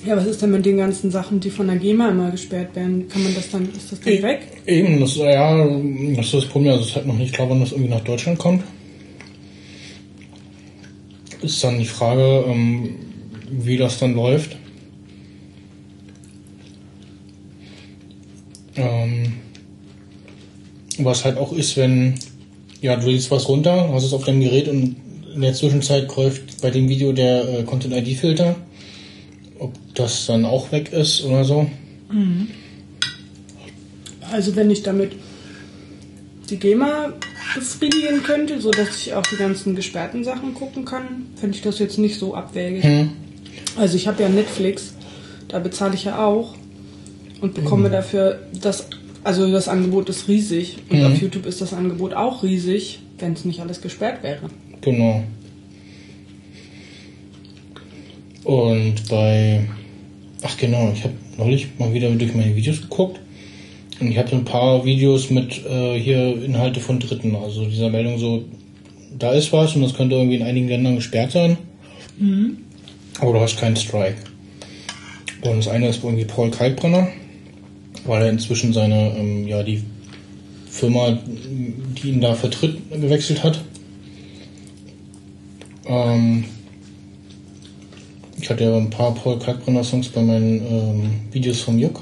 Ja, 0.08 0.16
was 0.16 0.26
ist 0.26 0.41
denn 0.41 0.51
mit 0.51 0.66
den 0.66 0.78
ganzen 0.78 1.12
Sachen, 1.12 1.41
die 1.41 1.49
von 1.49 1.68
der 1.68 1.76
GEMA 1.76 2.08
immer 2.08 2.32
gesperrt 2.32 2.74
werden? 2.78 3.10
Kann 3.10 3.24
man 3.24 3.36
das 3.36 3.49
dann, 3.51 3.68
ist 3.76 3.91
das 3.91 3.99
dann 3.99 4.24
weg? 4.24 4.39
Eben, 4.66 5.01
das 5.01 5.12
ist 5.12 5.18
ja, 5.18 5.68
das 6.16 6.26
ist 6.28 6.34
das 6.34 6.45
Problem, 6.45 6.72
also 6.72 6.84
es 6.84 6.89
ist 6.91 6.95
halt 6.95 7.08
noch 7.08 7.18
nicht 7.18 7.34
klar, 7.34 7.49
wann 7.49 7.60
das 7.60 7.74
irgendwie 7.74 7.89
nach 7.89 8.05
Deutschland 8.05 8.39
kommt. 8.39 8.64
Ist 11.41 11.62
dann 11.62 11.78
die 11.78 11.86
Frage, 11.86 12.45
ähm, 12.47 12.95
wie 13.51 13.76
das 13.76 13.99
dann 13.99 14.16
läuft. 14.16 14.55
Ähm, 18.78 19.34
was 20.99 21.26
halt 21.26 21.38
auch 21.38 21.51
ist, 21.51 21.76
wenn, 21.76 22.16
ja, 22.80 22.95
du 22.95 23.08
lädst 23.08 23.30
was 23.30 23.49
runter, 23.49 23.89
hast 23.91 24.05
es 24.05 24.14
auf 24.14 24.24
deinem 24.24 24.39
Gerät 24.39 24.70
und 24.70 24.95
in 25.36 25.41
der 25.41 25.53
Zwischenzeit 25.53 26.16
läuft 26.16 26.62
bei 26.62 26.72
dem 26.72 26.88
Video 26.88 27.12
der 27.12 27.60
äh, 27.60 27.64
Content-ID-Filter, 27.64 28.55
ob 29.60 29.74
das 29.95 30.26
dann 30.26 30.45
auch 30.45 30.72
weg 30.72 30.91
ist 30.93 31.24
oder 31.24 31.43
so. 31.43 31.68
Also 34.32 34.55
wenn 34.55 34.70
ich 34.72 34.84
damit 34.84 35.14
die 36.49 36.58
GEMA 36.58 37.14
befriedigen 37.55 38.24
könnte, 38.24 38.60
so 38.62 38.72
dass 38.72 38.97
ich 38.97 39.14
auch 39.14 39.24
die 39.24 39.36
ganzen 39.38 39.76
gesperrten 39.76 40.24
Sachen 40.24 40.53
gucken 40.53 40.86
kann, 40.86 41.28
fände 41.36 41.55
ich 41.55 41.62
das 41.62 41.80
jetzt 41.80 41.97
nicht 41.97 42.20
so 42.20 42.36
abwegig. 42.36 42.84
Hm. 42.84 43.10
Also 43.78 43.95
ich 43.95 44.08
habe 44.08 44.24
ja 44.24 44.30
Netflix, 44.30 44.93
da 45.47 45.60
bezahle 45.60 45.95
ich 45.95 46.05
ja 46.05 46.24
auch 46.26 46.55
und 47.41 47.53
bekomme 47.53 47.89
dafür 47.89 48.39
das, 48.62 48.88
also 49.24 49.51
das 49.51 49.68
Angebot 49.68 50.10
ist 50.10 50.28
riesig 50.28 50.78
und 50.89 50.99
Mhm. 50.99 51.05
auf 51.05 51.22
YouTube 51.22 51.45
ist 51.45 51.62
das 51.62 51.74
Angebot 51.74 52.14
auch 52.14 52.43
riesig, 52.43 52.99
wenn 53.20 53.34
es 53.34 53.45
nicht 53.45 53.60
alles 53.62 53.82
gesperrt 53.82 54.24
wäre. 54.24 54.49
Genau. 54.82 55.24
Und 58.48 59.10
bei. 59.10 59.68
Ach 60.41 60.56
genau, 60.58 60.89
ich 60.93 61.04
habe 61.04 61.16
neulich 61.38 61.68
mal 61.78 61.93
wieder 61.93 62.10
durch 62.12 62.34
meine 62.34 62.56
Videos 62.56 62.82
geguckt. 62.82 63.20
Und 64.00 64.10
ich 64.10 64.18
habe 64.18 64.30
so 64.30 64.38
ein 64.38 64.45
paar 64.45 64.86
Videos 64.86 65.30
mit 65.30 65.66
äh, 65.66 66.00
hier 66.00 66.41
Inhalte 66.41 66.80
von 66.80 66.98
Dritten. 66.98 67.36
Also 67.36 67.66
dieser 67.66 67.89
Meldung 67.89 68.18
so, 68.18 68.45
da 69.20 69.34
ist 69.34 69.52
was 69.52 69.76
und 69.76 69.82
das 69.82 69.95
könnte 69.95 70.16
irgendwie 70.16 70.38
in 70.38 70.43
einigen 70.43 70.70
Ländern 70.70 70.95
gesperrt 70.95 71.32
sein. 71.32 71.58
Aber 73.20 73.34
du 73.34 73.39
hast 73.41 73.60
keinen 73.60 73.76
Strike. 73.76 74.16
Und 75.41 75.58
das 75.58 75.68
eine 75.68 75.89
ist 75.89 76.02
irgendwie 76.02 76.24
Paul 76.24 76.50
Kalkbrenner, 76.50 77.10
weil 78.06 78.22
er 78.22 78.30
inzwischen 78.30 78.72
seine, 78.72 79.18
ähm, 79.18 79.45
ja, 79.45 79.62
die 79.62 79.84
Firma, 80.70 81.18
die 82.02 82.10
ihn 82.12 82.22
da 82.22 82.34
vertritt, 82.34 82.78
gewechselt 82.91 83.43
hat. 83.43 83.60
Ähm, 85.86 86.45
ich 88.48 88.52
hatte 88.52 88.64
ja 88.64 88.78
ein 88.78 88.89
paar 88.89 89.14
Paul 89.14 89.38
Kalkbrenner 89.39 89.84
Songs 89.84 90.08
bei 90.08 90.22
meinen 90.22 90.62
ähm, 90.66 91.12
Videos 91.34 91.60
vom 91.60 91.78
Juck. 91.78 92.02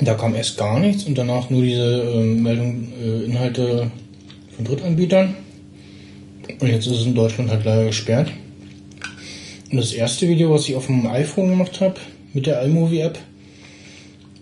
Da 0.00 0.14
kam 0.14 0.34
erst 0.34 0.58
gar 0.58 0.80
nichts 0.80 1.04
und 1.04 1.16
danach 1.16 1.50
nur 1.50 1.62
diese 1.62 2.02
ähm, 2.02 2.42
Meldung, 2.42 2.88
äh, 3.00 3.26
Inhalte 3.26 3.92
von 4.56 4.64
Drittanbietern. 4.64 5.36
Und 6.60 6.66
jetzt 6.66 6.88
ist 6.88 6.98
es 6.98 7.06
in 7.06 7.14
Deutschland 7.14 7.48
halt 7.48 7.64
leider 7.64 7.84
gesperrt. 7.84 8.32
Und 9.70 9.76
das 9.76 9.92
erste 9.92 10.28
Video, 10.28 10.50
was 10.50 10.68
ich 10.68 10.74
auf 10.74 10.86
dem 10.86 11.06
iPhone 11.06 11.50
gemacht 11.50 11.80
habe, 11.80 11.94
mit 12.32 12.46
der 12.46 12.60
iMovie-App, 12.64 13.20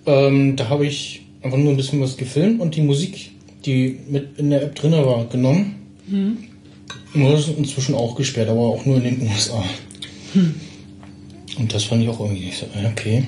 ähm, 0.06 0.56
da 0.56 0.70
habe 0.70 0.86
ich 0.86 1.20
einfach 1.42 1.58
nur 1.58 1.72
ein 1.72 1.76
bisschen 1.76 2.00
was 2.00 2.16
gefilmt 2.16 2.62
und 2.62 2.76
die 2.76 2.80
Musik, 2.80 3.32
die 3.66 3.98
mit 4.08 4.38
in 4.38 4.48
der 4.48 4.62
App 4.62 4.74
drin 4.74 4.92
war, 4.92 5.26
genommen. 5.26 5.74
Das 7.12 7.40
ist 7.40 7.58
inzwischen 7.58 7.94
auch 7.94 8.14
gesperrt, 8.14 8.48
aber 8.48 8.60
auch 8.60 8.84
nur 8.84 8.96
in 8.98 9.02
den 9.02 9.22
USA. 9.28 9.64
Und 11.58 11.74
das 11.74 11.84
fand 11.84 12.02
ich 12.02 12.08
auch 12.08 12.20
irgendwie 12.20 12.46
nicht 12.46 12.58
so, 12.58 12.66
okay. 12.86 13.24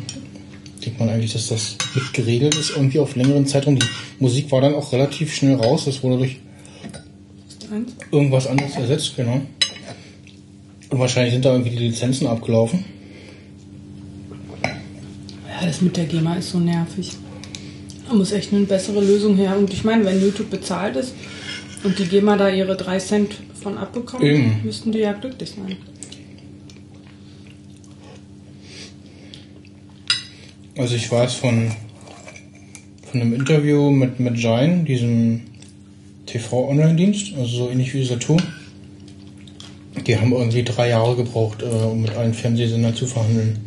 Denkt 0.85 0.99
man 0.99 1.09
eigentlich, 1.09 1.33
dass 1.33 1.49
das 1.49 1.77
mit 1.95 2.13
geregelt 2.13 2.55
ist, 2.57 2.71
irgendwie 2.71 2.99
auf 2.99 3.15
längeren 3.17 3.47
Zeitraum. 3.47 3.79
Die 3.79 3.87
Musik 4.19 4.51
war 4.51 4.61
dann 4.61 4.75
auch 4.75 4.93
relativ 4.93 5.35
schnell 5.35 5.57
raus, 5.57 5.85
das 5.85 6.03
wurde 6.03 6.19
durch 6.19 6.39
Eins. 7.73 7.93
irgendwas 8.11 8.47
anderes 8.47 8.75
ersetzt, 8.77 9.17
genau. 9.17 9.41
Und 10.91 10.99
wahrscheinlich 10.99 11.33
sind 11.33 11.45
da 11.45 11.53
irgendwie 11.53 11.71
die 11.71 11.89
Lizenzen 11.89 12.27
abgelaufen. 12.27 12.85
Ja, 14.63 15.67
das 15.67 15.81
mit 15.81 15.97
der 15.97 16.05
GEMA 16.05 16.37
ist 16.37 16.51
so 16.51 16.59
nervig. 16.59 17.13
Da 18.09 18.15
muss 18.15 18.33
echt 18.33 18.53
eine 18.53 18.67
bessere 18.67 19.01
Lösung 19.01 19.37
her. 19.37 19.57
Und 19.57 19.73
ich 19.73 19.85
meine, 19.85 20.05
wenn 20.05 20.21
YouTube 20.21 20.51
bezahlt 20.51 20.97
ist 20.97 21.15
und 21.83 21.99
die 21.99 22.07
GEMA 22.07 22.37
da 22.37 22.49
ihre 22.49 22.77
3 22.77 22.99
Cent 22.99 23.37
von 23.63 23.79
abbekommen, 23.79 24.27
Eben. 24.27 24.61
müssten 24.65 24.93
die 24.93 24.99
ja 24.99 25.13
glücklich 25.13 25.51
sein. 25.51 25.77
Also 30.77 30.97
ich 30.97 31.11
weiß 31.11 31.35
von, 31.35 31.71
von 33.11 33.21
einem 33.21 33.35
Interview 33.35 33.91
mit, 33.91 34.19
mit 34.19 34.37
Jine, 34.39 34.85
diesem 34.85 35.43
TV-Online-Dienst, 36.27 37.35
also 37.37 37.65
so 37.65 37.71
ähnlich 37.71 37.93
wie 37.95 38.05
Saturn. 38.05 38.43
Die 40.07 40.19
haben 40.19 40.33
irgendwie 40.33 40.65
drei 40.65 40.89
Jahre 40.89 41.15
gebraucht, 41.17 41.63
äh, 41.63 41.67
um 41.67 42.03
mit 42.03 42.11
allen 42.13 42.35
Fernsehsendern 42.35 42.95
zu 42.95 43.07
verhandeln. 43.07 43.61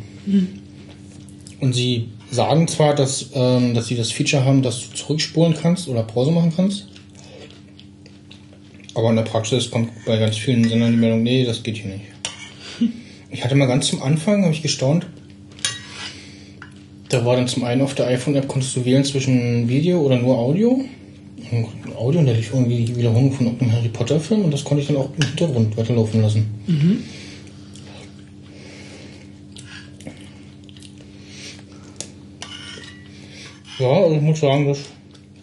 Und 1.60 1.72
sie 1.72 2.08
sagen 2.30 2.68
zwar, 2.68 2.94
dass, 2.94 3.30
ähm, 3.34 3.74
dass 3.74 3.86
sie 3.86 3.96
das 3.96 4.10
Feature 4.10 4.44
haben, 4.44 4.62
dass 4.62 4.88
du 4.88 4.94
zurückspulen 4.94 5.54
kannst 5.54 5.88
oder 5.88 6.02
Pause 6.02 6.32
machen 6.32 6.52
kannst. 6.54 6.88
Aber 8.96 9.10
in 9.10 9.16
der 9.16 9.24
Praxis 9.24 9.70
kommt 9.70 9.90
bei 10.06 10.16
ganz 10.16 10.38
vielen 10.38 10.66
Sendern 10.66 10.92
die 10.92 10.96
Meldung, 10.96 11.22
nee, 11.22 11.44
das 11.44 11.62
geht 11.62 11.76
hier 11.76 11.92
nicht. 11.92 12.04
Ich 13.28 13.44
hatte 13.44 13.54
mal 13.56 13.66
ganz 13.66 13.88
zum 13.88 14.02
Anfang, 14.02 14.44
habe 14.44 14.54
ich 14.54 14.62
gestaunt, 14.62 15.06
da 17.10 17.24
war 17.24 17.36
dann 17.36 17.48
zum 17.48 17.64
einen 17.64 17.82
auf 17.82 17.94
der 17.94 18.06
iPhone-App 18.06 18.48
konntest 18.48 18.74
du 18.74 18.84
wählen 18.84 19.04
zwischen 19.04 19.68
Video 19.68 20.00
oder 20.00 20.16
nur 20.16 20.38
Audio. 20.38 20.84
Und 21.50 21.96
Audio, 21.96 22.20
und 22.20 22.26
da 22.26 22.32
lief 22.32 22.52
irgendwie 22.54 22.84
die 22.84 22.96
Wiederholung 22.96 23.32
von 23.32 23.46
irgendeinem 23.46 23.72
Harry 23.72 23.88
Potter-Film 23.88 24.44
und 24.44 24.54
das 24.54 24.64
konnte 24.64 24.80
ich 24.80 24.88
dann 24.88 24.96
auch 24.96 25.10
im 25.18 25.26
Hintergrund 25.26 25.76
weiterlaufen 25.76 26.22
lassen. 26.22 26.46
Ja, 33.78 33.90
also 33.90 34.16
ich 34.16 34.22
muss 34.22 34.40
sagen, 34.40 34.66
das 34.66 34.78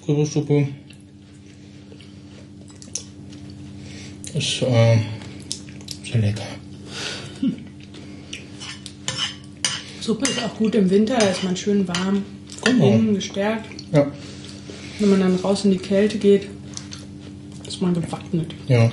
Kürbissuppe 0.06 0.68
ist 4.36 4.62
äh, 4.62 4.98
sehr 6.04 6.22
lecker. 6.22 6.44
Suppe 10.02 10.26
ist 10.30 10.44
auch 10.44 10.56
gut 10.58 10.76
im 10.76 10.90
Winter, 10.90 11.18
da 11.18 11.28
ist 11.28 11.44
man 11.44 11.56
schön 11.56 11.88
warm, 11.88 12.24
Genau. 12.66 12.88
innen 12.94 13.14
gestärkt. 13.16 13.68
Ja, 13.94 14.08
Wenn 15.00 15.10
man 15.12 15.20
dann 15.22 15.36
raus 15.38 15.64
in 15.66 15.72
die 15.72 15.78
Kälte 15.78 16.18
geht, 16.18 16.48
ist 17.68 17.82
man 17.82 17.94
gewappnet. 17.94 18.54
ja. 18.68 18.92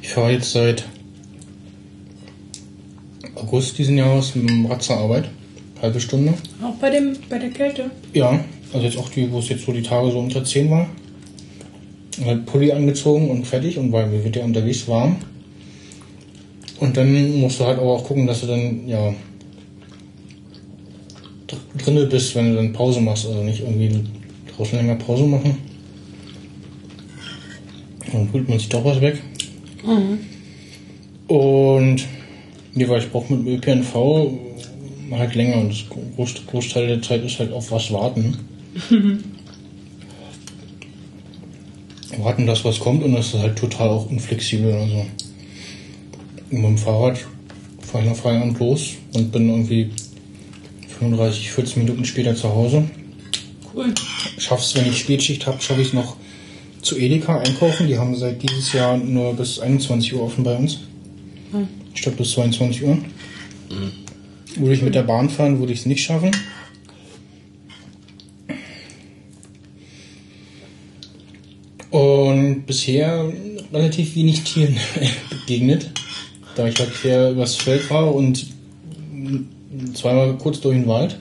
Ich 0.00 0.10
fahre 0.10 0.32
jetzt 0.32 0.52
seit 0.52 0.84
August 3.34 3.76
diesen 3.78 3.96
Jahres 3.98 4.34
mit 4.34 4.48
dem 4.48 4.66
Rad 4.66 4.82
zur 4.82 4.96
Arbeit. 4.96 5.28
Halbe 5.82 5.98
Stunde. 6.00 6.34
Auch 6.62 6.74
bei, 6.76 6.90
dem, 6.90 7.16
bei 7.28 7.38
der 7.38 7.50
Kälte. 7.50 7.90
Ja, 8.12 8.44
also 8.72 8.86
jetzt 8.86 8.96
auch 8.98 9.08
die, 9.08 9.30
wo 9.30 9.38
es 9.40 9.48
jetzt 9.48 9.64
so 9.64 9.72
die 9.72 9.82
Tage 9.82 10.10
so 10.10 10.18
unter 10.20 10.44
10 10.44 10.70
war. 10.70 10.88
Halt 12.24 12.46
Pulli 12.46 12.70
angezogen 12.72 13.30
und 13.30 13.46
fertig 13.46 13.78
und 13.78 13.90
weil 13.92 14.10
wir 14.12 14.22
wird 14.22 14.36
ja 14.36 14.44
unterwegs 14.44 14.86
warm. 14.86 15.16
Und 16.80 16.96
dann 16.96 17.40
musst 17.40 17.60
du 17.60 17.64
halt 17.64 17.78
aber 17.78 17.92
auch 17.92 18.04
gucken, 18.04 18.26
dass 18.26 18.40
du 18.42 18.46
dann, 18.46 18.86
ja, 18.86 19.14
drinne 21.78 22.06
bist, 22.06 22.34
wenn 22.34 22.50
du 22.50 22.56
dann 22.56 22.72
Pause 22.72 23.00
machst. 23.00 23.26
Also 23.26 23.42
nicht 23.42 23.60
irgendwie 23.60 24.04
draußen 24.56 24.78
länger 24.78 24.96
Pause 24.96 25.24
machen. 25.24 25.56
Dann 28.12 28.32
holt 28.32 28.48
man 28.48 28.58
sich 28.58 28.68
doch 28.68 28.84
was 28.84 29.00
weg. 29.00 29.20
Und 31.26 32.04
ja, 32.74 32.88
weil 32.88 33.00
ich 33.00 33.10
brauche 33.10 33.34
mit 33.34 33.46
dem 33.46 33.54
ÖPNV 33.54 33.94
halt 35.12 35.34
länger 35.34 35.58
und 35.58 35.70
das 35.70 35.84
Groß- 36.18 36.46
Großteil 36.46 36.86
der 36.86 37.02
Zeit 37.02 37.24
ist 37.24 37.38
halt 37.38 37.52
auf 37.52 37.70
was 37.70 37.92
warten. 37.92 38.36
warten, 42.18 42.46
dass 42.46 42.64
was 42.64 42.78
kommt 42.78 43.02
und 43.02 43.14
das 43.14 43.34
ist 43.34 43.40
halt 43.40 43.56
total 43.56 43.88
auch 43.88 44.10
unflexibel. 44.10 44.72
Also 44.72 45.06
mit 46.50 46.64
dem 46.64 46.78
Fahrrad 46.78 47.18
fahre 47.80 48.04
ich 48.04 48.10
nach 48.10 48.16
Feierabend 48.16 48.58
los 48.58 48.94
und 49.14 49.32
bin 49.32 49.48
irgendwie 49.48 49.90
35, 50.98 51.50
40 51.50 51.76
Minuten 51.78 52.04
später 52.04 52.34
zu 52.34 52.48
Hause. 52.48 52.84
Cool. 53.74 53.92
Schaff's, 54.38 54.74
wenn 54.76 54.86
ich 54.86 54.98
Spätschicht 54.98 55.46
habe, 55.46 55.60
schaffe 55.60 55.80
ich 55.80 55.88
es 55.88 55.92
noch 55.92 56.16
zu 56.82 56.98
Edeka 56.98 57.38
einkaufen. 57.40 57.86
Die 57.86 57.98
haben 57.98 58.14
seit 58.14 58.42
dieses 58.42 58.72
Jahr 58.72 58.96
nur 58.96 59.34
bis 59.34 59.58
21 59.58 60.14
Uhr 60.14 60.22
offen 60.22 60.44
bei 60.44 60.56
uns. 60.56 60.80
Statt 61.94 62.16
bis 62.16 62.32
22 62.32 62.84
Uhr. 62.84 62.98
Würde 64.56 64.74
ich 64.74 64.82
mit 64.82 64.94
der 64.94 65.02
Bahn 65.02 65.30
fahren, 65.30 65.58
würde 65.58 65.72
ich 65.72 65.80
es 65.80 65.86
nicht 65.86 66.02
schaffen. 66.02 66.30
Und 71.94 72.66
bisher 72.66 73.32
relativ 73.72 74.16
wenig 74.16 74.42
Tieren 74.42 74.76
begegnet. 75.30 75.92
Da 76.56 76.66
ich 76.66 76.76
halt 76.76 76.92
quer 76.92 77.30
übers 77.30 77.54
Feld 77.54 77.88
war 77.88 78.12
und 78.12 78.48
zweimal 79.94 80.36
kurz 80.36 80.60
durch 80.60 80.76
den 80.76 80.88
Wald. 80.88 81.20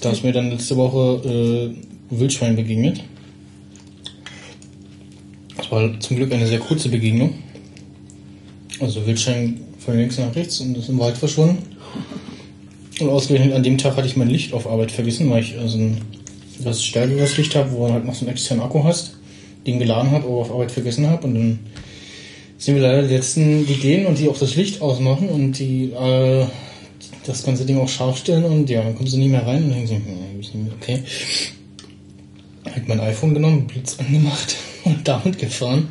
Da 0.00 0.10
ist 0.10 0.24
mir 0.24 0.32
dann 0.32 0.50
letzte 0.50 0.76
Woche 0.76 1.76
äh, 2.10 2.18
Wildschwein 2.18 2.56
begegnet. 2.56 3.04
Das 5.56 5.70
war 5.70 6.00
zum 6.00 6.16
Glück 6.16 6.32
eine 6.32 6.48
sehr 6.48 6.58
kurze 6.58 6.88
Begegnung. 6.88 7.34
Also 8.80 9.06
Wildschwein 9.06 9.60
von 9.78 9.96
links 9.96 10.18
nach 10.18 10.34
rechts 10.34 10.58
und 10.58 10.76
ist 10.76 10.88
im 10.88 10.98
Wald 10.98 11.16
verschwunden. 11.16 11.58
Und 12.98 13.10
ausgerechnet 13.10 13.52
an 13.52 13.62
dem 13.62 13.78
Tag 13.78 13.96
hatte 13.96 14.08
ich 14.08 14.16
mein 14.16 14.28
Licht 14.28 14.54
auf 14.54 14.66
Arbeit 14.66 14.90
vergessen, 14.90 15.30
weil 15.30 15.44
ich 15.44 15.56
also 15.56 15.78
ein 15.78 15.98
etwas 16.58 16.82
stärkeres 16.82 17.36
Licht 17.36 17.54
habe, 17.54 17.70
wo 17.70 17.86
du 17.86 17.92
halt 17.92 18.04
noch 18.04 18.14
so 18.14 18.22
einen 18.22 18.32
externen 18.32 18.64
Akku 18.64 18.82
hast, 18.82 19.17
den 19.70 19.78
geladen 19.78 20.10
habe, 20.10 20.24
aber 20.24 20.36
auf 20.36 20.50
Arbeit 20.50 20.72
vergessen 20.72 21.06
habe. 21.08 21.26
Und 21.26 21.34
dann 21.34 21.58
sind 22.58 22.74
wir 22.74 22.82
leider 22.82 23.02
die 23.02 23.14
letzten, 23.14 23.66
die 23.66 23.74
gehen 23.74 24.06
und 24.06 24.18
die 24.18 24.28
auch 24.28 24.38
das 24.38 24.56
Licht 24.56 24.80
ausmachen 24.80 25.28
und 25.28 25.58
die 25.58 25.92
äh, 25.92 26.46
das 27.24 27.44
ganze 27.44 27.64
Ding 27.64 27.78
auch 27.78 27.88
scharf 27.88 28.18
stellen 28.18 28.44
und 28.44 28.68
ja, 28.70 28.82
dann 28.82 28.96
kommst 28.96 29.12
du 29.12 29.18
nicht 29.18 29.30
mehr 29.30 29.46
rein 29.46 29.64
und 29.64 29.72
denkst 29.72 29.92
hm, 29.92 30.70
okay. 30.80 31.02
Hab 32.64 32.88
mein 32.88 33.00
iPhone 33.00 33.34
genommen, 33.34 33.66
Blitz 33.66 33.96
angemacht 33.98 34.56
und 34.84 35.06
damit 35.06 35.38
gefahren. 35.38 35.88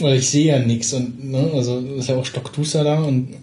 Weil 0.00 0.18
ich 0.18 0.28
sehe 0.28 0.46
ja 0.46 0.58
nichts 0.58 0.92
und 0.92 1.30
ne, 1.30 1.50
also 1.54 1.78
ist 1.78 2.08
ja 2.08 2.16
auch 2.16 2.24
stockduster 2.24 2.84
da 2.84 3.02
und 3.02 3.34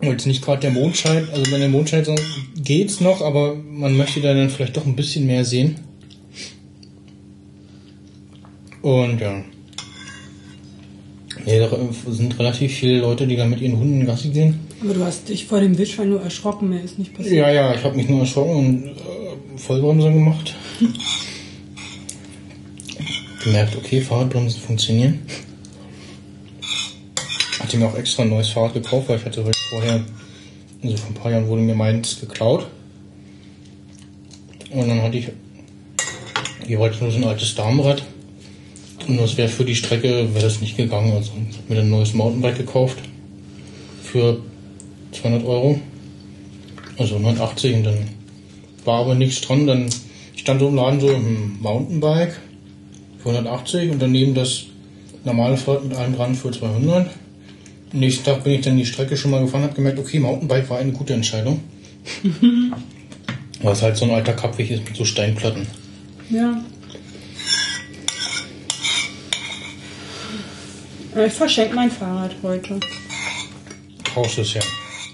und 0.00 0.26
nicht 0.26 0.44
gerade 0.44 0.62
der 0.62 0.72
Mond 0.72 0.96
scheint, 0.96 1.30
also 1.30 1.52
wenn 1.52 1.60
der 1.60 1.68
Mond 1.68 1.88
scheint, 1.88 2.10
geht's 2.56 3.00
noch, 3.00 3.22
aber 3.22 3.54
man 3.54 3.96
möchte 3.96 4.20
da 4.20 4.34
dann 4.34 4.50
vielleicht 4.50 4.76
doch 4.76 4.84
ein 4.84 4.96
bisschen 4.96 5.26
mehr 5.26 5.44
sehen. 5.44 5.76
Und 8.82 9.20
ja. 9.20 9.42
Ja, 11.46 11.66
da 11.66 11.78
sind 12.08 12.38
relativ 12.38 12.72
viele 12.72 13.00
Leute, 13.00 13.26
die 13.26 13.36
da 13.36 13.44
mit 13.46 13.60
ihren 13.60 13.78
Hunden 13.78 14.04
Gassi 14.06 14.28
gehen. 14.28 14.60
Aber 14.80 14.94
du 14.94 15.04
hast 15.04 15.28
dich 15.28 15.46
vor 15.46 15.60
dem 15.60 15.76
Wildschwein 15.78 16.10
nur 16.10 16.20
erschrocken, 16.20 16.68
mehr 16.68 16.82
ist 16.82 16.98
nicht 16.98 17.14
passiert. 17.14 17.34
Ja, 17.34 17.50
ja, 17.50 17.74
ich 17.74 17.82
habe 17.82 17.96
mich 17.96 18.08
nur 18.08 18.20
erschrocken 18.20 18.56
und 18.56 18.86
äh, 18.88 19.58
Vollbremse 19.58 20.12
gemacht. 20.12 20.54
Gemerkt, 23.44 23.76
okay, 23.76 24.00
Fahrradbremsen 24.00 24.60
funktionieren. 24.60 25.20
Hatte 27.58 27.76
mir 27.76 27.86
auch 27.86 27.96
extra 27.96 28.22
ein 28.22 28.28
neues 28.28 28.50
Fahrrad 28.50 28.74
gekauft, 28.74 29.08
weil 29.08 29.18
ich 29.18 29.24
hatte 29.24 29.44
halt 29.44 29.56
vorher, 29.70 30.04
also 30.82 30.96
vor 30.96 31.08
ein 31.08 31.14
paar 31.14 31.30
Jahren 31.32 31.48
wurde 31.48 31.62
mir 31.62 31.74
meins 31.74 32.20
geklaut. 32.20 32.66
Und 34.70 34.88
dann 34.88 35.02
hatte 35.02 35.18
ich 35.18 35.28
jeweils 36.66 37.00
nur 37.00 37.10
so 37.10 37.18
ein 37.18 37.24
altes 37.24 37.54
Damenrad. 37.54 38.04
Und 39.08 39.18
das 39.18 39.36
wäre 39.36 39.48
für 39.48 39.64
die 39.64 39.74
Strecke, 39.74 40.34
wäre 40.34 40.44
das 40.44 40.60
nicht 40.60 40.76
gegangen. 40.76 41.12
Also 41.12 41.32
ich 41.50 41.58
habe 41.58 41.74
mir 41.74 41.80
ein 41.80 41.90
neues 41.90 42.14
Mountainbike 42.14 42.58
gekauft. 42.58 42.98
Für 44.02 44.40
200 45.12 45.44
Euro. 45.44 45.80
Also 46.98 47.16
180 47.16 47.76
und 47.76 47.84
dann 47.84 48.08
war 48.84 49.00
aber 49.00 49.14
nichts 49.14 49.40
dran. 49.40 49.66
Dann 49.66 49.88
stand 50.36 50.60
so 50.60 50.68
im 50.68 50.74
Laden 50.74 51.00
so 51.00 51.08
ein 51.08 51.58
Mountainbike 51.60 52.38
für 53.18 53.30
180 53.30 53.90
und 53.90 54.02
daneben 54.02 54.34
das 54.34 54.64
normale 55.24 55.56
Fahrrad 55.56 55.84
mit 55.84 55.96
allem 55.96 56.16
dran 56.16 56.34
für 56.34 56.50
200. 56.50 57.10
Am 57.92 57.98
nächsten 57.98 58.24
Tag 58.24 58.42
bin 58.44 58.54
ich 58.54 58.62
dann 58.62 58.76
die 58.76 58.86
Strecke 58.86 59.16
schon 59.16 59.30
mal 59.30 59.42
gefahren, 59.42 59.62
habe 59.62 59.74
gemerkt, 59.74 59.98
okay, 59.98 60.18
Mountainbike 60.18 60.68
war 60.70 60.78
eine 60.78 60.92
gute 60.92 61.14
Entscheidung. 61.14 61.60
Weil 63.62 63.72
es 63.72 63.82
halt 63.82 63.96
so 63.96 64.06
ein 64.06 64.10
alter 64.10 64.32
Kappweg 64.32 64.70
ist 64.70 64.84
mit 64.84 64.96
so 64.96 65.04
Steinplatten. 65.04 65.66
Ja. 66.30 66.64
Ich 71.14 71.32
verschenke 71.32 71.74
mein 71.74 71.90
Fahrrad 71.90 72.34
heute. 72.42 72.80
Brauchst 74.14 74.38
du 74.38 74.42
es 74.42 74.54
ja. 74.54 74.62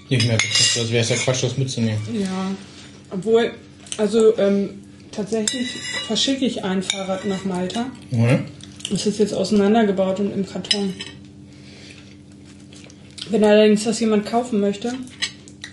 Nicht 0.09 0.25
mehr. 0.25 0.37
Das 0.37 0.91
wäre 0.91 1.05
ja 1.05 1.15
Quatsch, 1.17 1.43
das 1.43 1.57
mitzunehmen. 1.57 1.99
Ja. 2.13 2.51
Obwohl, 3.11 3.51
also 3.97 4.37
ähm, 4.37 4.81
tatsächlich 5.11 5.67
verschicke 6.07 6.45
ich 6.45 6.63
ein 6.63 6.81
Fahrrad 6.81 7.25
nach 7.25 7.43
Malta. 7.43 7.87
Ja? 8.11 8.39
Es 8.93 9.05
ist 9.05 9.19
jetzt 9.19 9.33
auseinandergebaut 9.33 10.19
und 10.19 10.33
im 10.33 10.47
Karton. 10.47 10.93
Wenn 13.29 13.43
allerdings 13.43 13.83
das 13.83 13.99
jemand 13.99 14.25
kaufen 14.25 14.59
möchte, 14.59 14.93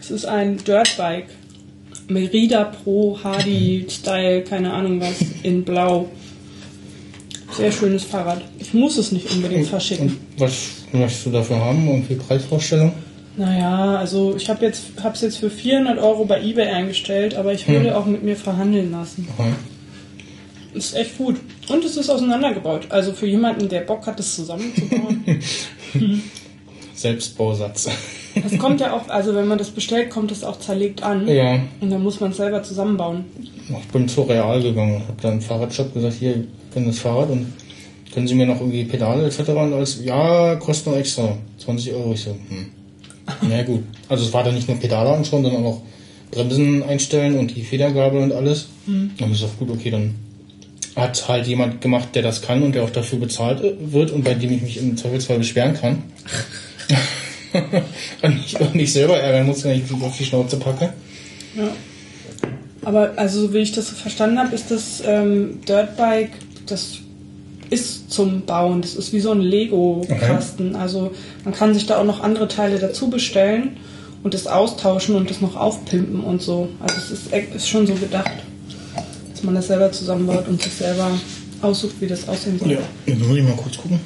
es 0.00 0.10
ist 0.10 0.26
ein 0.26 0.58
Dirtbike. 0.58 1.28
Merida 2.08 2.64
Pro 2.64 3.18
Hardy 3.22 3.86
Style, 3.88 4.42
keine 4.42 4.72
Ahnung 4.72 5.00
was, 5.00 5.16
in 5.42 5.64
Blau. 5.64 6.08
Sehr 7.56 7.72
schönes 7.72 8.04
Fahrrad. 8.04 8.42
Ich 8.58 8.74
muss 8.74 8.96
es 8.98 9.12
nicht 9.12 9.30
unbedingt 9.30 9.66
verschicken. 9.66 10.08
Und 10.08 10.18
was 10.40 10.52
möchtest 10.92 11.26
du 11.26 11.30
dafür 11.30 11.58
haben? 11.58 11.86
Irgendwie 11.88 12.14
Preisvorstellung? 12.14 12.92
Naja, 13.36 13.96
also 13.96 14.34
ich 14.36 14.48
habe 14.48 14.64
jetzt 14.64 14.84
hab's 15.02 15.20
jetzt 15.20 15.38
für 15.38 15.50
400 15.50 15.98
Euro 15.98 16.24
bei 16.24 16.40
eBay 16.42 16.68
eingestellt, 16.68 17.34
aber 17.34 17.52
ich 17.52 17.68
würde 17.68 17.96
auch 17.96 18.06
mit 18.06 18.22
mir 18.22 18.36
verhandeln 18.36 18.90
lassen. 18.92 19.28
Aha. 19.36 19.48
Ist 20.72 20.94
echt 20.94 21.18
gut. 21.18 21.36
Und 21.68 21.84
es 21.84 21.96
ist 21.96 22.08
auseinandergebaut. 22.10 22.86
Also 22.90 23.12
für 23.12 23.26
jemanden, 23.26 23.68
der 23.68 23.80
Bock 23.80 24.06
hat, 24.06 24.18
das 24.18 24.34
zusammenzubauen. 24.34 25.24
Selbstbausatz. 26.94 27.88
Es 28.34 28.58
kommt 28.58 28.80
ja 28.80 28.92
auch, 28.92 29.08
also 29.08 29.34
wenn 29.34 29.46
man 29.46 29.58
das 29.58 29.70
bestellt, 29.70 30.10
kommt 30.10 30.30
es 30.32 30.44
auch 30.44 30.58
zerlegt 30.58 31.02
an. 31.02 31.26
ja. 31.28 31.60
Und 31.80 31.90
dann 31.90 32.02
muss 32.02 32.20
man 32.20 32.30
es 32.30 32.36
selber 32.38 32.62
zusammenbauen. 32.62 33.24
Ich 33.68 33.88
bin 33.88 34.08
zu 34.08 34.22
Real 34.22 34.62
gegangen, 34.62 35.02
habe 35.08 35.20
dann 35.22 35.34
im 35.34 35.40
Fahrradshop 35.40 35.92
gesagt, 35.94 36.14
hier, 36.18 36.44
kenne 36.76 36.88
das 36.88 36.98
Fahrrad 36.98 37.30
und 37.30 37.54
können 38.12 38.28
Sie 38.28 38.34
mir 38.34 38.44
noch 38.44 38.60
irgendwie 38.60 38.84
Pedale 38.84 39.24
etc. 39.24 39.48
und 39.48 39.72
alles, 39.72 40.00
ja, 40.04 40.56
kostet 40.56 40.88
noch 40.88 40.98
extra, 40.98 41.38
20 41.56 41.92
Euro. 41.94 42.12
Ich 42.12 42.20
so, 42.20 42.32
hm. 42.32 42.66
Na 43.48 43.62
gut. 43.62 43.82
Also 44.10 44.26
es 44.26 44.32
war 44.34 44.44
dann 44.44 44.54
nicht 44.54 44.68
nur 44.68 44.78
Pedale 44.78 45.10
anschauen, 45.10 45.42
sondern 45.42 45.64
auch 45.64 45.80
Bremsen 46.30 46.82
einstellen 46.82 47.38
und 47.38 47.56
die 47.56 47.62
Federgabel 47.62 48.20
und 48.20 48.32
alles. 48.32 48.66
Dann 48.86 49.32
ist 49.32 49.42
auch 49.42 49.56
gut, 49.58 49.70
okay, 49.70 49.90
dann 49.90 50.14
hat 50.94 51.28
halt 51.28 51.46
jemand 51.46 51.80
gemacht, 51.80 52.08
der 52.14 52.22
das 52.22 52.42
kann 52.42 52.62
und 52.62 52.74
der 52.74 52.84
auch 52.84 52.90
dafür 52.90 53.18
bezahlt 53.18 53.62
äh, 53.64 53.74
wird 53.92 54.10
und 54.10 54.22
bei 54.22 54.34
dem 54.34 54.52
ich 54.52 54.62
mich 54.62 54.76
im 54.76 54.96
Zweifelsfall 54.98 55.38
beschweren 55.38 55.74
kann. 55.74 56.02
und 58.22 58.40
ich 58.44 58.60
auch 58.60 58.74
nicht 58.74 58.92
selber 58.92 59.18
ärgern 59.18 59.46
muss, 59.46 59.64
wenn 59.64 59.82
ich 59.82 59.90
auf 59.90 60.16
die 60.16 60.24
Schnauze 60.24 60.58
packe. 60.58 60.92
Ja. 61.56 61.68
Aber 62.86 63.14
also 63.16 63.40
so 63.40 63.52
wie 63.52 63.58
ich 63.58 63.72
das 63.72 63.88
so 63.88 63.96
verstanden 63.96 64.38
habe, 64.38 64.54
ist 64.54 64.70
das 64.70 65.02
ähm, 65.04 65.60
Dirtbike, 65.66 66.30
das 66.66 66.98
ist 67.70 68.10
zum 68.10 68.42
Bauen. 68.42 68.82
Das 68.82 68.94
ist 68.94 69.12
wie 69.12 69.20
so 69.20 69.32
ein 69.32 69.40
Lego-Kasten. 69.40 70.76
Also 70.76 71.12
man 71.44 71.54
kann 71.54 71.74
sich 71.74 71.86
da 71.86 71.98
auch 71.98 72.04
noch 72.04 72.22
andere 72.22 72.48
Teile 72.48 72.78
dazu 72.78 73.10
bestellen 73.10 73.76
und 74.22 74.34
das 74.34 74.46
austauschen 74.46 75.16
und 75.16 75.30
das 75.30 75.40
noch 75.40 75.56
aufpimpen 75.56 76.20
und 76.20 76.42
so. 76.42 76.68
Also 76.80 76.96
es 76.96 77.10
ist, 77.10 77.32
ist 77.32 77.68
schon 77.68 77.86
so 77.86 77.94
gedacht, 77.94 78.30
dass 79.32 79.42
man 79.42 79.54
das 79.54 79.66
selber 79.66 79.90
zusammenbaut 79.92 80.48
und 80.48 80.62
sich 80.62 80.72
selber 80.72 81.10
aussucht, 81.62 81.96
wie 82.00 82.06
das 82.06 82.28
aussehen 82.28 82.58
soll. 82.58 82.72
Ja, 82.72 82.78
jetzt 83.06 83.20
muss 83.20 83.36
ich 83.36 83.42
mal 83.42 83.56
kurz 83.56 83.76
gucken, 83.76 84.00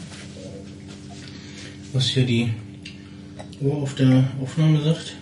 was 1.92 2.04
hier 2.06 2.24
die 2.24 2.50
Uhr 3.60 3.76
auf 3.76 3.94
der 3.94 4.24
Aufnahme 4.42 4.82
sagt. 4.82 5.16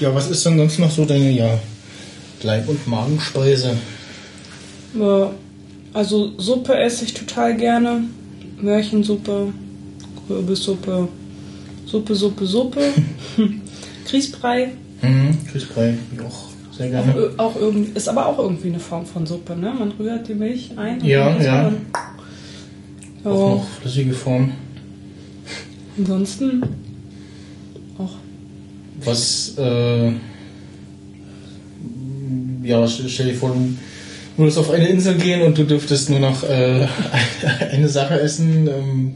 Ja, 0.00 0.14
was 0.14 0.30
ist 0.30 0.44
denn 0.44 0.58
sonst 0.58 0.78
noch 0.78 0.90
so 0.90 1.04
deine 1.04 1.30
ja, 1.30 1.58
Leib- 2.42 2.68
und 2.68 2.86
Magenspeise? 2.86 3.76
Ja, 4.98 5.30
Also 5.92 6.32
Suppe 6.38 6.74
esse 6.76 7.04
ich 7.04 7.14
total 7.14 7.56
gerne. 7.56 8.04
Möhrchensuppe, 8.60 9.52
Kürbissuppe, 10.26 11.08
Suppe, 11.86 12.14
Suppe, 12.14 12.46
Suppe, 12.46 12.80
Grießbrei. 14.08 14.68
Mhm, 15.02 15.38
Grießbrei, 15.52 15.94
auch 16.26 16.46
sehr 16.76 16.86
Auch, 16.86 17.04
gerne. 17.04 17.30
auch 17.36 17.56
irgendwie, 17.56 17.90
ist 17.94 18.08
aber 18.08 18.26
auch 18.26 18.38
irgendwie 18.38 18.68
eine 18.68 18.78
Form 18.80 19.04
von 19.06 19.26
Suppe, 19.26 19.54
ne? 19.56 19.72
Man 19.78 19.92
rührt 19.98 20.26
die 20.28 20.34
Milch 20.34 20.70
ein. 20.76 21.04
Ja, 21.04 21.36
ja. 21.40 21.62
man- 21.64 23.32
Auch 23.32 23.56
noch 23.58 23.66
flüssige 23.80 24.12
Form. 24.14 24.52
ansonsten 25.98 26.62
auch. 27.98 28.14
Was, 29.04 29.54
äh, 29.58 30.12
ja, 32.62 32.86
stell 32.88 33.08
stell 33.08 33.26
dir 33.28 33.34
vor, 33.34 33.50
du 33.50 33.74
würdest 34.38 34.58
auf 34.58 34.70
eine 34.70 34.88
Insel 34.88 35.14
gehen 35.16 35.42
und 35.42 35.56
du 35.58 35.64
dürftest 35.64 36.10
nur 36.10 36.20
noch 36.20 36.42
äh, 36.44 36.86
eine 37.72 37.88
Sache 37.88 38.20
essen 38.20 38.66
ähm, 38.68 39.14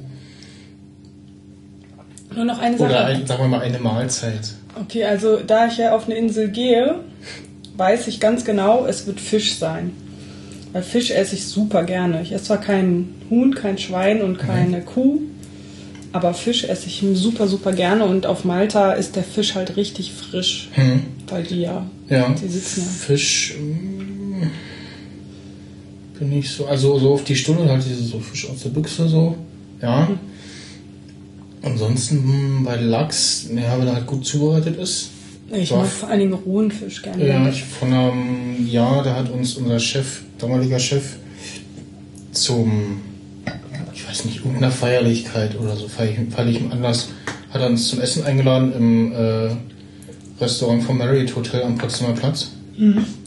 Nur 2.35 2.45
noch 2.45 2.59
eine 2.61 2.79
Sache. 2.79 2.89
oder 2.91 3.05
ein, 3.07 3.27
sagen 3.27 3.43
wir 3.43 3.49
mal 3.49 3.61
eine 3.61 3.79
Mahlzeit. 3.79 4.55
Okay, 4.81 5.05
also 5.05 5.39
da 5.45 5.66
ich 5.66 5.79
ja 5.79 5.95
auf 5.95 6.07
eine 6.07 6.14
Insel 6.16 6.49
gehe, 6.49 7.01
weiß 7.77 8.07
ich 8.07 8.21
ganz 8.21 8.45
genau, 8.45 8.87
es 8.87 9.07
wird 9.07 9.21
Fisch 9.21 9.57
sein. 9.57 9.93
Weil 10.73 10.83
Fisch 10.85 11.11
esse 11.11 11.35
ich 11.35 11.47
super 11.47 11.83
gerne. 11.83 12.23
Ich 12.23 12.33
esse 12.33 12.45
zwar 12.45 12.61
kein 12.61 13.09
Huhn, 13.29 13.53
kein 13.55 13.77
Schwein 13.79 14.23
und 14.23 14.39
keine 14.39 14.81
Kuh, 14.83 15.21
aber 16.12 16.33
Fisch 16.33 16.62
esse 16.64 16.87
ich 16.87 17.05
super, 17.14 17.49
super 17.49 17.73
gerne. 17.73 18.05
Und 18.05 18.25
auf 18.27 18.45
Malta 18.45 18.93
ist 18.93 19.16
der 19.16 19.25
Fisch 19.25 19.57
halt 19.57 19.77
richtig 19.77 20.12
frisch, 20.12 20.68
Hm. 20.75 21.03
weil 21.29 21.43
die 21.43 21.62
ja, 21.62 21.85
Ja. 22.09 22.29
die 22.41 22.47
sitzen 22.47 22.83
ja. 22.83 22.87
Fisch 23.07 23.55
mm, 23.59 23.89
bin 26.21 26.39
ich 26.39 26.51
so, 26.51 26.66
also 26.66 26.99
so 26.99 27.14
auf 27.14 27.25
die 27.25 27.35
Stunde 27.35 27.68
halt 27.68 27.83
diese 27.85 28.05
so 28.05 28.21
Fisch 28.21 28.49
aus 28.49 28.62
der 28.62 28.71
Büchse 28.71 29.09
so, 29.09 29.37
ja. 29.83 30.03
Mhm. 30.03 30.18
Ansonsten 31.62 32.61
mm, 32.61 32.64
bei 32.64 32.77
Lachs, 32.77 33.49
ja, 33.49 33.79
wenn 33.79 33.87
er 33.87 33.95
halt 33.95 34.07
gut 34.07 34.25
zubereitet 34.25 34.79
ist. 34.79 35.11
Ich 35.53 35.73
mag 35.73 35.87
vor 35.87 36.09
allen 36.09 36.21
Dingen 36.21 36.35
rohen 36.35 36.71
Fisch 36.71 37.03
gerne. 37.03 37.27
Ja, 37.27 37.49
ich 37.49 37.64
von 37.64 37.93
einem 37.93 38.68
Jahr, 38.68 39.03
da 39.03 39.16
hat 39.16 39.31
uns 39.31 39.57
unser 39.57 39.81
Chef, 39.81 40.21
damaliger 40.39 40.79
Chef, 40.79 41.16
zum, 42.33 43.01
ich 43.93 44.09
weiß 44.09 44.27
nicht, 44.27 44.39
irgendeiner 44.39 44.71
Feierlichkeit 44.71 45.59
oder 45.59 45.75
so, 45.75 45.89
feierlichen 45.89 46.71
Anlass, 46.71 47.09
hat 47.51 47.62
er 47.62 47.66
uns 47.66 47.89
zum 47.89 48.01
Essen 48.01 48.25
eingeladen 48.25 48.73
im 48.73 49.12
äh, 49.12 49.51
Restaurant 50.41 50.85
vom 50.85 50.99
Marriott 50.99 51.35
Hotel 51.35 51.62
am 51.62 51.77
Potsdamer 51.77 52.14
Platz. 52.14 52.53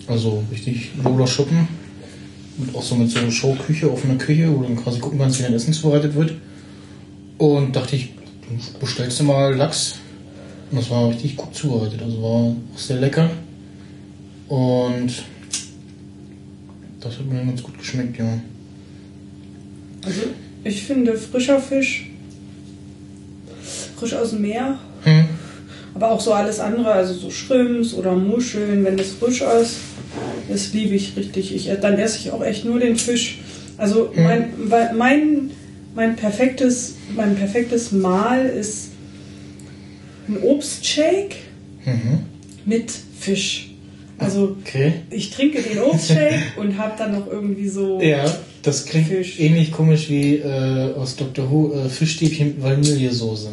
Also 0.08 0.44
richtig 0.52 0.92
Loder 1.04 1.28
Schuppen. 1.28 1.68
Und 2.58 2.76
auch 2.76 2.84
so 2.84 2.96
mit 2.96 3.10
so 3.10 3.20
einer 3.20 3.32
Showküche, 3.32 3.92
offener 3.92 4.16
Küche, 4.16 4.50
wo 4.52 4.62
du 4.62 4.68
dann 4.68 4.76
quasi 4.76 5.00
gucken 5.00 5.20
kannst, 5.20 5.40
wie 5.40 5.44
dein 5.44 5.54
Essen 5.54 5.74
zubereitet 5.74 6.14
wird. 6.14 6.34
Und 7.38 7.76
dachte 7.76 7.96
ich, 7.96 8.10
du 8.14 8.80
bestellst 8.80 9.20
du 9.20 9.24
mal 9.24 9.56
Lachs. 9.56 9.96
Und 10.70 10.80
das 10.80 10.90
war 10.90 11.10
richtig 11.10 11.36
gut 11.36 11.56
zubereitet. 11.56 12.02
Also 12.02 12.22
war 12.22 12.30
auch 12.30 12.56
sehr 12.76 13.00
lecker. 13.00 13.30
Und 14.48 15.24
das 17.00 17.18
hat 17.18 17.26
mir 17.26 17.44
ganz 17.44 17.64
gut 17.64 17.78
geschmeckt, 17.78 18.18
ja. 18.20 18.40
Also 20.06 20.22
ich 20.64 20.84
finde 20.84 21.18
frischer 21.18 21.60
Fisch, 21.60 22.10
frisch 23.98 24.14
aus 24.14 24.32
dem 24.32 24.42
Meer, 24.42 24.78
Hm. 25.04 25.26
aber 25.96 26.12
auch 26.12 26.20
so 26.22 26.34
alles 26.34 26.60
andere, 26.60 26.92
also 26.92 27.14
so 27.14 27.30
Shrimps 27.30 27.94
oder 27.94 28.14
Muscheln, 28.16 28.84
wenn 28.84 28.98
das 28.98 29.12
frisch 29.12 29.42
ist, 29.42 29.78
das 30.50 30.74
liebe 30.74 30.96
ich 30.96 31.16
richtig. 31.16 31.54
Ich, 31.56 31.70
dann 31.82 31.98
esse 31.98 32.20
ich 32.20 32.32
auch 32.32 32.44
echt 32.44 32.66
nur 32.66 32.80
den 32.80 32.96
Fisch. 32.96 33.40
Also 33.78 34.12
mein, 34.16 34.54
weil 34.66 34.94
mein, 34.94 35.52
mein, 35.96 36.16
perfektes, 36.16 36.96
mein 37.16 37.36
perfektes 37.36 37.92
Mahl 37.92 38.46
ist 38.46 38.90
ein 40.28 40.38
Obstshake 40.42 41.36
Mhm. 41.86 42.20
mit 42.66 42.92
Fisch. 43.20 43.72
Also 44.18 44.56
Okay. 44.62 44.94
ich 45.10 45.32
trinke 45.32 45.62
den 45.62 45.80
Obstshake 45.80 46.54
und 46.58 46.78
habe 46.78 46.94
dann 46.98 47.12
noch 47.12 47.28
irgendwie 47.28 47.68
so... 47.68 48.00
Ja, 48.02 48.24
das 48.64 48.86
klingt 48.86 49.08
Fisch. 49.10 49.40
ähnlich 49.40 49.72
komisch 49.72 50.10
wie 50.10 50.38
äh, 50.38 50.94
aus 50.96 51.16
Dr. 51.16 51.50
Who 51.52 51.74
äh, 51.74 51.90
Fischstäbchen 51.90 52.48
mit 52.48 52.64
Vanillesoße. 52.64 53.50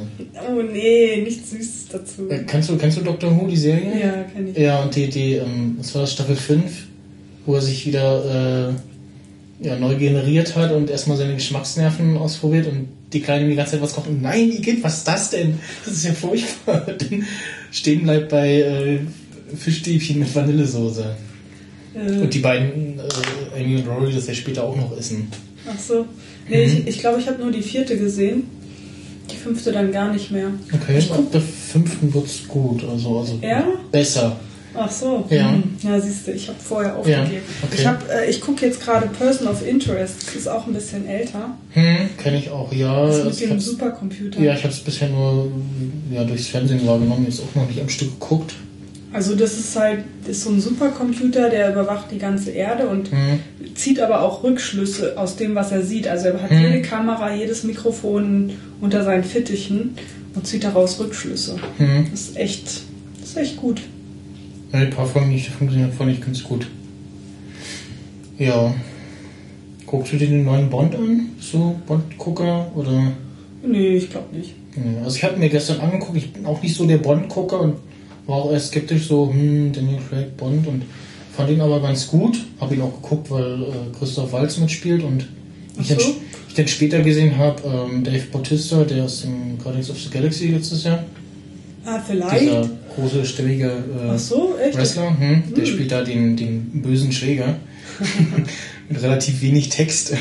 Oh 0.48 0.62
nee, 0.62 1.20
nichts 1.22 1.50
Süßes 1.50 1.88
dazu. 1.92 2.30
Äh, 2.30 2.44
kennst, 2.46 2.70
du, 2.70 2.76
kennst 2.76 2.96
du 2.98 3.02
Dr. 3.02 3.30
Who, 3.38 3.46
die 3.46 3.56
Serie? 3.56 4.00
Ja, 4.00 4.24
kenn 4.24 4.48
ich. 4.48 4.56
Ja, 4.56 4.82
und 4.82 4.94
die, 4.94 5.08
die, 5.08 5.34
ähm, 5.34 5.74
das 5.78 5.94
war 5.94 6.06
Staffel 6.06 6.36
5, 6.36 6.70
wo 7.44 7.54
er 7.56 7.60
sich 7.60 7.86
wieder 7.86 8.70
äh, 9.60 9.66
ja, 9.66 9.76
neu 9.76 9.96
generiert 9.96 10.56
hat 10.56 10.72
und 10.72 10.88
erstmal 10.88 11.16
seine 11.16 11.34
Geschmacksnerven 11.34 12.16
ausprobiert 12.16 12.66
und 12.68 12.88
die 13.12 13.20
Kleine 13.20 13.48
die 13.48 13.56
ganze 13.56 13.72
Zeit 13.72 13.82
was 13.82 13.94
kocht 13.94 14.08
und 14.08 14.22
nein, 14.22 14.50
Igitt, 14.50 14.82
was 14.82 14.98
ist 14.98 15.08
das 15.08 15.30
denn? 15.30 15.58
Das 15.84 15.94
ist 15.94 16.04
ja 16.04 16.12
furchtbar. 16.12 16.86
Dann 16.98 17.24
stehen 17.72 18.04
bleibt 18.04 18.28
bei 18.28 18.60
äh, 18.60 18.98
Fischstäbchen 19.56 20.20
mit 20.20 20.32
Vanillesoße. 20.34 21.16
Äh, 21.94 22.20
Und 22.20 22.32
die 22.32 22.38
beiden, 22.38 23.00
und 23.64 23.86
Rory, 23.88 24.12
das 24.12 24.26
ja 24.26 24.34
später 24.34 24.64
auch 24.64 24.76
noch 24.76 24.96
essen. 24.96 25.28
Ach 25.68 25.78
so. 25.78 26.06
Nee, 26.48 26.66
Mhm. 26.66 26.72
ich 26.82 26.86
ich, 26.88 26.98
glaube, 27.00 27.20
ich 27.20 27.26
habe 27.28 27.40
nur 27.42 27.52
die 27.52 27.62
vierte 27.62 27.96
gesehen. 27.98 28.44
Die 29.30 29.36
fünfte 29.36 29.70
dann 29.72 29.92
gar 29.92 30.12
nicht 30.12 30.30
mehr. 30.32 30.48
Okay, 30.72 30.98
Ich 30.98 31.10
ab 31.12 31.20
der 31.32 31.40
fünften 31.40 32.12
wird's 32.12 32.48
gut, 32.48 32.82
also, 32.84 33.18
also 33.20 33.38
Ja? 33.42 33.64
besser. 33.92 34.36
ach 34.74 34.90
so. 34.90 35.24
Ja. 35.30 35.52
Hm. 35.52 35.62
Ja, 35.82 36.00
siehst 36.00 36.26
du, 36.26 36.32
ich 36.32 36.48
habe 36.48 36.58
vorher 36.58 36.96
aufgegeben. 36.96 37.42
okay. 37.62 37.76
Ich, 37.78 37.86
hab, 37.86 38.08
äh, 38.10 38.28
ich 38.28 38.40
gucke 38.40 38.66
jetzt 38.66 38.80
gerade 38.80 39.06
Person 39.08 39.46
of 39.46 39.64
Interest. 39.66 40.14
Das 40.26 40.34
ist 40.34 40.48
auch 40.48 40.66
ein 40.66 40.72
bisschen 40.72 41.06
älter. 41.06 41.56
Hm, 41.70 42.08
kenne 42.16 42.38
ich 42.38 42.50
auch, 42.50 42.72
ja. 42.72 43.06
Das 43.06 43.16
Also 43.16 43.28
mit 43.30 43.40
ich 43.40 43.48
dem 43.48 43.60
Supercomputer. 43.60 44.40
Ja, 44.40 44.54
ich 44.54 44.64
habe 44.64 44.72
es 44.74 44.80
bisher 44.80 45.08
nur 45.10 45.50
ja, 46.12 46.24
durchs 46.24 46.48
Fernsehen 46.48 46.84
wahrgenommen, 46.86 47.26
jetzt 47.28 47.40
auch 47.40 47.54
noch 47.54 47.68
nicht 47.68 47.80
am 47.80 47.88
Stück 47.88 48.18
geguckt. 48.18 48.54
Also 49.12 49.34
das 49.34 49.58
ist 49.58 49.74
halt 49.76 50.04
das 50.22 50.36
ist 50.36 50.44
so 50.44 50.50
ein 50.50 50.60
Supercomputer, 50.60 51.50
der 51.50 51.72
überwacht 51.72 52.12
die 52.12 52.18
ganze 52.18 52.50
Erde 52.52 52.86
und 52.88 53.10
Hm. 53.10 53.40
zieht 53.74 53.98
aber 54.00 54.22
auch 54.22 54.44
Rückschlüsse 54.44 55.18
aus 55.18 55.36
dem, 55.36 55.54
was 55.56 55.72
er 55.72 55.82
sieht. 55.82 56.06
Also 56.06 56.28
er 56.28 56.42
hat 56.42 56.50
Hm. 56.50 56.60
jede 56.62 56.82
Kamera, 56.82 57.34
jedes 57.34 57.64
Mikrofon 57.64 58.52
unter 58.80 59.02
seinen 59.04 59.24
Fittichen 59.24 59.96
und 60.34 60.46
zieht 60.46 60.62
daraus 60.62 61.00
Rückschlüsse. 61.00 61.56
Hm. 61.78 62.06
Das 62.10 62.20
ist 62.20 62.36
echt, 62.36 62.64
das 63.20 63.30
ist 63.30 63.36
echt 63.36 63.56
gut. 63.56 63.80
Ja, 64.72 64.78
ein 64.80 64.90
paar 64.90 65.06
Folgen, 65.06 65.30
die 65.30 65.36
ich 65.36 65.50
funktioniert, 65.50 65.92
fand 65.92 66.12
ich 66.12 66.20
ganz 66.20 66.44
gut. 66.44 66.68
Ja. 68.38 68.72
Guckst 69.86 70.12
du 70.12 70.16
dir 70.18 70.28
den 70.28 70.44
neuen 70.44 70.70
Bond 70.70 70.94
an? 70.94 71.30
So, 71.40 71.74
Bond-Gucker? 71.86 72.70
Oder. 72.76 73.10
Nee, 73.66 73.96
ich 73.96 74.08
glaube 74.10 74.36
nicht. 74.36 74.54
Also, 75.02 75.16
ich 75.16 75.24
habe 75.24 75.36
mir 75.36 75.48
gestern 75.48 75.80
angeguckt, 75.80 76.16
ich 76.16 76.32
bin 76.32 76.46
auch 76.46 76.62
nicht 76.62 76.76
so 76.76 76.86
der 76.86 76.98
Bond-Gucker 76.98 77.60
und 77.60 77.74
war 78.30 78.38
auch 78.38 78.52
erst 78.52 78.68
skeptisch, 78.68 79.08
so, 79.08 79.30
hm, 79.30 79.72
Daniel 79.72 79.98
Craig, 80.08 80.36
Bond 80.36 80.66
und 80.66 80.84
fand 81.36 81.50
ihn 81.50 81.60
aber 81.60 81.80
ganz 81.80 82.06
gut. 82.06 82.38
Habe 82.60 82.74
ihn 82.74 82.80
auch 82.80 83.02
geguckt, 83.02 83.30
weil 83.30 83.62
äh, 83.62 83.98
Christoph 83.98 84.32
Waltz 84.32 84.56
mitspielt 84.58 85.02
und 85.02 85.26
ich, 85.78 85.80
Ach 85.80 85.88
dann, 85.88 85.98
so. 85.98 86.14
ich 86.48 86.54
dann 86.54 86.68
später 86.68 87.00
gesehen 87.00 87.36
habe, 87.36 87.62
ähm, 87.64 88.04
Dave 88.04 88.24
Bautista, 88.32 88.84
der 88.84 89.04
aus 89.04 89.22
dem 89.22 89.58
Guardians 89.58 89.90
of 89.90 89.98
the 89.98 90.10
Galaxy 90.10 90.48
letztes 90.48 90.84
Jahr. 90.84 91.04
Ah, 91.84 91.98
vielleicht. 92.06 92.42
Dieser 92.42 92.70
große, 92.94 93.24
stämmige 93.24 93.66
äh, 93.66 94.16
so? 94.16 94.54
Wrestler, 94.74 95.18
hm, 95.18 95.42
der 95.56 95.66
spielt 95.66 95.90
da 95.90 96.02
den, 96.02 96.36
den 96.36 96.82
bösen 96.82 97.10
Schläger. 97.10 97.56
Mit 98.88 99.02
relativ 99.02 99.42
wenig 99.42 99.70
Text. 99.70 100.14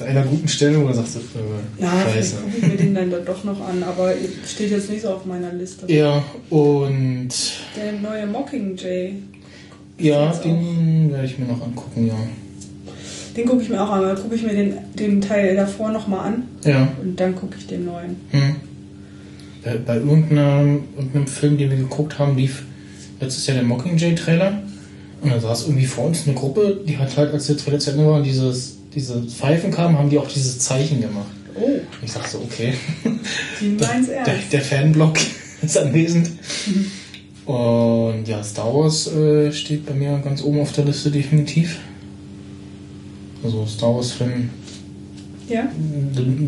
Bei 0.00 0.06
einer 0.06 0.22
guten 0.22 0.48
Stellung, 0.48 0.86
da 0.86 0.94
sagst 0.94 1.16
du, 1.16 1.18
äh, 1.20 1.82
Ja, 1.84 1.92
scheiße. 2.12 2.36
gucke 2.36 2.56
ich 2.58 2.62
mir 2.66 2.76
den 2.76 2.94
dann 2.94 3.10
doch 3.24 3.44
noch 3.44 3.60
an, 3.68 3.82
aber 3.82 4.12
steht 4.46 4.70
jetzt 4.70 4.88
nicht 4.90 5.02
so 5.02 5.10
auf 5.10 5.26
meiner 5.26 5.52
Liste. 5.52 5.92
Ja, 5.92 6.24
und 6.48 7.28
Der 7.76 7.92
neue 8.00 8.26
Mockingjay, 8.26 9.14
ja, 9.98 10.32
den 10.32 11.12
werde 11.12 11.26
ich 11.26 11.38
mir 11.38 11.44
noch 11.46 11.62
angucken, 11.62 12.06
ja. 12.06 12.14
den 13.36 13.46
gucke 13.46 13.62
ich 13.62 13.68
mir 13.68 13.80
auch 13.82 13.90
an. 13.90 14.02
Dann 14.02 14.16
gucke 14.16 14.34
ich 14.34 14.42
mir 14.42 14.54
den, 14.54 14.74
den 14.98 15.20
Teil 15.20 15.54
davor 15.54 15.90
nochmal 15.92 16.28
an 16.28 16.42
Ja. 16.64 16.88
und 17.02 17.20
dann 17.20 17.34
gucke 17.36 17.56
ich 17.58 17.66
den 17.66 17.84
neuen. 17.84 18.16
Hm. 18.30 18.56
Bei, 19.62 19.76
bei 19.76 19.96
irgendeinem, 19.96 20.84
irgendeinem 20.96 21.26
Film, 21.26 21.58
den 21.58 21.68
wir 21.70 21.76
geguckt 21.76 22.18
haben, 22.18 22.36
lief 22.38 22.62
letztes 23.20 23.46
Jahr 23.46 23.56
der 23.58 23.64
Mockingjay-Trailer. 23.66 24.62
Und 25.20 25.30
dann 25.30 25.40
saß 25.40 25.66
irgendwie 25.66 25.84
vor 25.84 26.06
uns 26.06 26.26
eine 26.26 26.34
Gruppe, 26.34 26.80
die 26.88 26.96
hat 26.96 27.14
halt, 27.18 27.34
als 27.34 27.48
der 27.48 27.58
Trailer 27.58 27.78
zu 27.78 27.90
Ende 27.90 28.06
war 28.06 28.22
dieses, 28.22 28.78
diese 28.94 29.22
Pfeifen 29.22 29.70
kamen, 29.70 29.96
haben 29.98 30.10
die 30.10 30.18
auch 30.18 30.28
dieses 30.28 30.58
Zeichen 30.58 31.00
gemacht. 31.00 31.26
Oh, 31.54 31.68
ich 32.04 32.12
dachte 32.12 32.30
so, 32.30 32.38
okay. 32.38 32.74
die 33.60 33.68
meins 33.84 34.06
Der, 34.06 34.16
ernst. 34.18 34.52
der 34.52 34.60
Fanblock 34.60 35.18
ist 35.62 35.76
anwesend. 35.78 36.30
Und 37.46 38.24
ja, 38.28 38.42
Star 38.42 38.72
Wars 38.74 39.06
äh, 39.12 39.52
steht 39.52 39.86
bei 39.86 39.94
mir 39.94 40.18
ganz 40.22 40.42
oben 40.42 40.60
auf 40.60 40.72
der 40.72 40.84
Liste 40.84 41.10
definitiv. 41.10 41.78
Also 43.42 43.66
Star 43.66 43.94
Wars-Film 43.94 44.50
Ja? 45.48 45.68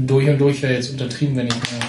durch 0.07 0.29
und 0.29 0.39
durch 0.39 0.63
wäre 0.63 0.75
jetzt 0.75 0.91
untertrieben, 0.91 1.37
wenn 1.37 1.47
ich 1.49 1.55
mir 1.55 1.81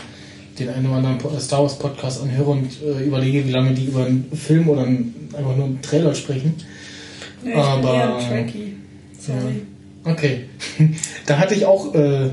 den 0.60 0.70
einen 0.70 0.86
oder 0.88 0.96
anderen 0.98 1.18
Po- 1.18 1.38
Star 1.40 1.62
Wars 1.62 1.78
Podcast 1.78 2.22
anhöre 2.22 2.52
und 2.52 2.70
äh, 2.82 3.04
überlege, 3.04 3.46
wie 3.46 3.52
lange 3.52 3.74
die 3.74 3.86
über 3.86 4.06
einen 4.06 4.26
Film 4.34 4.70
oder 4.70 4.84
einen, 4.86 5.30
einfach 5.36 5.56
nur 5.56 5.66
einen 5.66 5.82
Trailer 5.82 6.16
sprechen. 6.16 6.54
Nee, 7.44 7.50
ich 7.50 7.56
bin 7.56 7.64
Aber- 7.64 7.94
eher 7.94 8.18
Tracky. 8.20 8.74
Sorry. 9.20 9.62
Okay. 10.04 10.46
da 11.26 11.40
hatte 11.40 11.56
ich 11.56 11.66
auch 11.66 11.94
äh, 11.94 12.32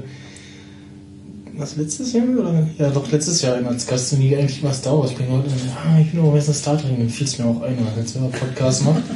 was 1.61 1.77
letztes 1.77 2.13
Jahr 2.13 2.25
oder? 2.29 2.67
Ja, 2.79 2.91
doch 2.91 3.11
letztes 3.11 3.43
Jahr 3.43 3.65
als 3.67 3.87
Gast 3.87 4.19
nie 4.19 4.37
eigentlich 4.37 4.63
was 4.63 4.79
Star 4.79 4.99
Wars. 4.99 5.13
Ich 5.13 5.17
bin 5.17 5.29
heute, 5.29 5.51
ah, 5.77 5.99
ich 6.01 6.11
bin 6.11 6.21
aber 6.21 6.37
jetzt 6.37 6.49
ein 6.49 6.55
Star 6.55 6.79
Trek, 6.81 6.97
dann 6.97 7.09
fiel 7.09 7.27
es 7.27 7.39
mir 7.39 7.45
auch 7.45 7.63
ein, 7.63 7.77
als 7.97 8.15
wir 8.15 8.29
Podcast 8.29 8.85
macht. 8.85 9.03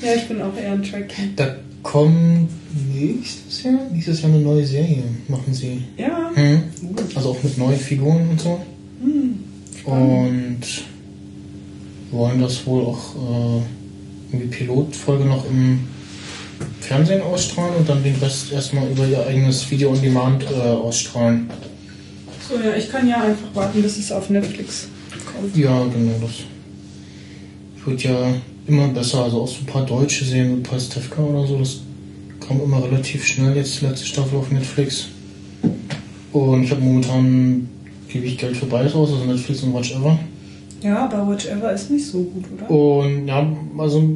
Ja, 0.00 0.14
ich 0.14 0.28
bin 0.28 0.40
auch 0.40 0.56
eher 0.56 0.74
ein 0.74 0.82
Trekkie. 0.84 1.32
Da 1.34 1.56
kommt 1.82 2.48
nächstes 2.94 3.64
Jahr, 3.64 3.80
nächstes 3.92 4.22
Jahr 4.22 4.30
eine 4.30 4.40
neue 4.40 4.64
Serie, 4.64 5.02
machen 5.26 5.52
sie. 5.52 5.82
Ja. 5.96 6.30
Hm. 6.34 6.62
Also 7.16 7.30
auch 7.30 7.42
mit 7.42 7.58
neuen 7.58 7.80
Figuren 7.80 8.28
und 8.30 8.40
so. 8.40 8.60
Hm. 9.02 9.40
Und 9.84 10.60
wollen 12.12 12.40
das 12.40 12.64
wohl 12.64 12.84
auch 12.84 13.16
äh, 13.16 13.62
irgendwie 14.32 14.56
Pilotfolge 14.56 15.24
noch 15.24 15.44
im 15.50 15.80
Fernsehen 16.88 17.20
ausstrahlen 17.20 17.76
und 17.76 17.88
dann 17.88 18.02
den 18.02 18.14
Rest 18.16 18.50
erstmal 18.50 18.88
über 18.88 19.06
ihr 19.06 19.24
eigenes 19.26 19.70
Video 19.70 19.90
on 19.90 20.00
Demand 20.00 20.44
äh, 20.44 20.54
ausstrahlen. 20.54 21.50
So, 22.48 22.54
ja, 22.54 22.74
ich 22.74 22.90
kann 22.90 23.06
ja 23.06 23.16
einfach 23.16 23.54
warten, 23.54 23.82
bis 23.82 23.98
es 23.98 24.10
auf 24.10 24.30
Netflix 24.30 24.88
kommt. 25.10 25.54
Ja, 25.54 25.84
genau, 25.84 26.14
das 26.22 26.30
wird 27.84 28.04
ja 28.04 28.32
immer 28.66 28.88
besser. 28.88 29.24
Also 29.24 29.42
auch 29.42 29.48
so 29.48 29.60
ein 29.60 29.66
paar 29.66 29.84
deutsche 29.84 30.24
Serien, 30.24 30.58
wie 30.58 30.62
Pastewka 30.62 31.20
oder 31.20 31.46
so, 31.46 31.58
das 31.58 31.80
kam 32.46 32.58
immer 32.62 32.82
relativ 32.82 33.22
schnell 33.26 33.54
jetzt, 33.54 33.82
die 33.82 33.84
letzte 33.84 34.06
Staffel 34.06 34.38
auf 34.38 34.50
Netflix. 34.50 35.08
Und 36.32 36.64
ich 36.64 36.70
habe 36.70 36.80
momentan 36.80 37.68
gebe 38.08 38.24
ich 38.24 38.38
Geld 38.38 38.56
für 38.56 38.64
beides 38.64 38.94
aus, 38.94 39.12
also 39.12 39.24
Netflix 39.26 39.62
und 39.62 39.74
Watch 39.74 39.94
Ever. 39.94 40.18
Ja, 40.82 41.04
aber 41.04 41.30
Whichever 41.30 41.70
ist 41.70 41.90
nicht 41.90 42.06
so 42.06 42.22
gut, 42.22 42.44
oder? 42.56 42.70
Und 42.70 43.26
ja, 43.26 43.46
also 43.76 44.08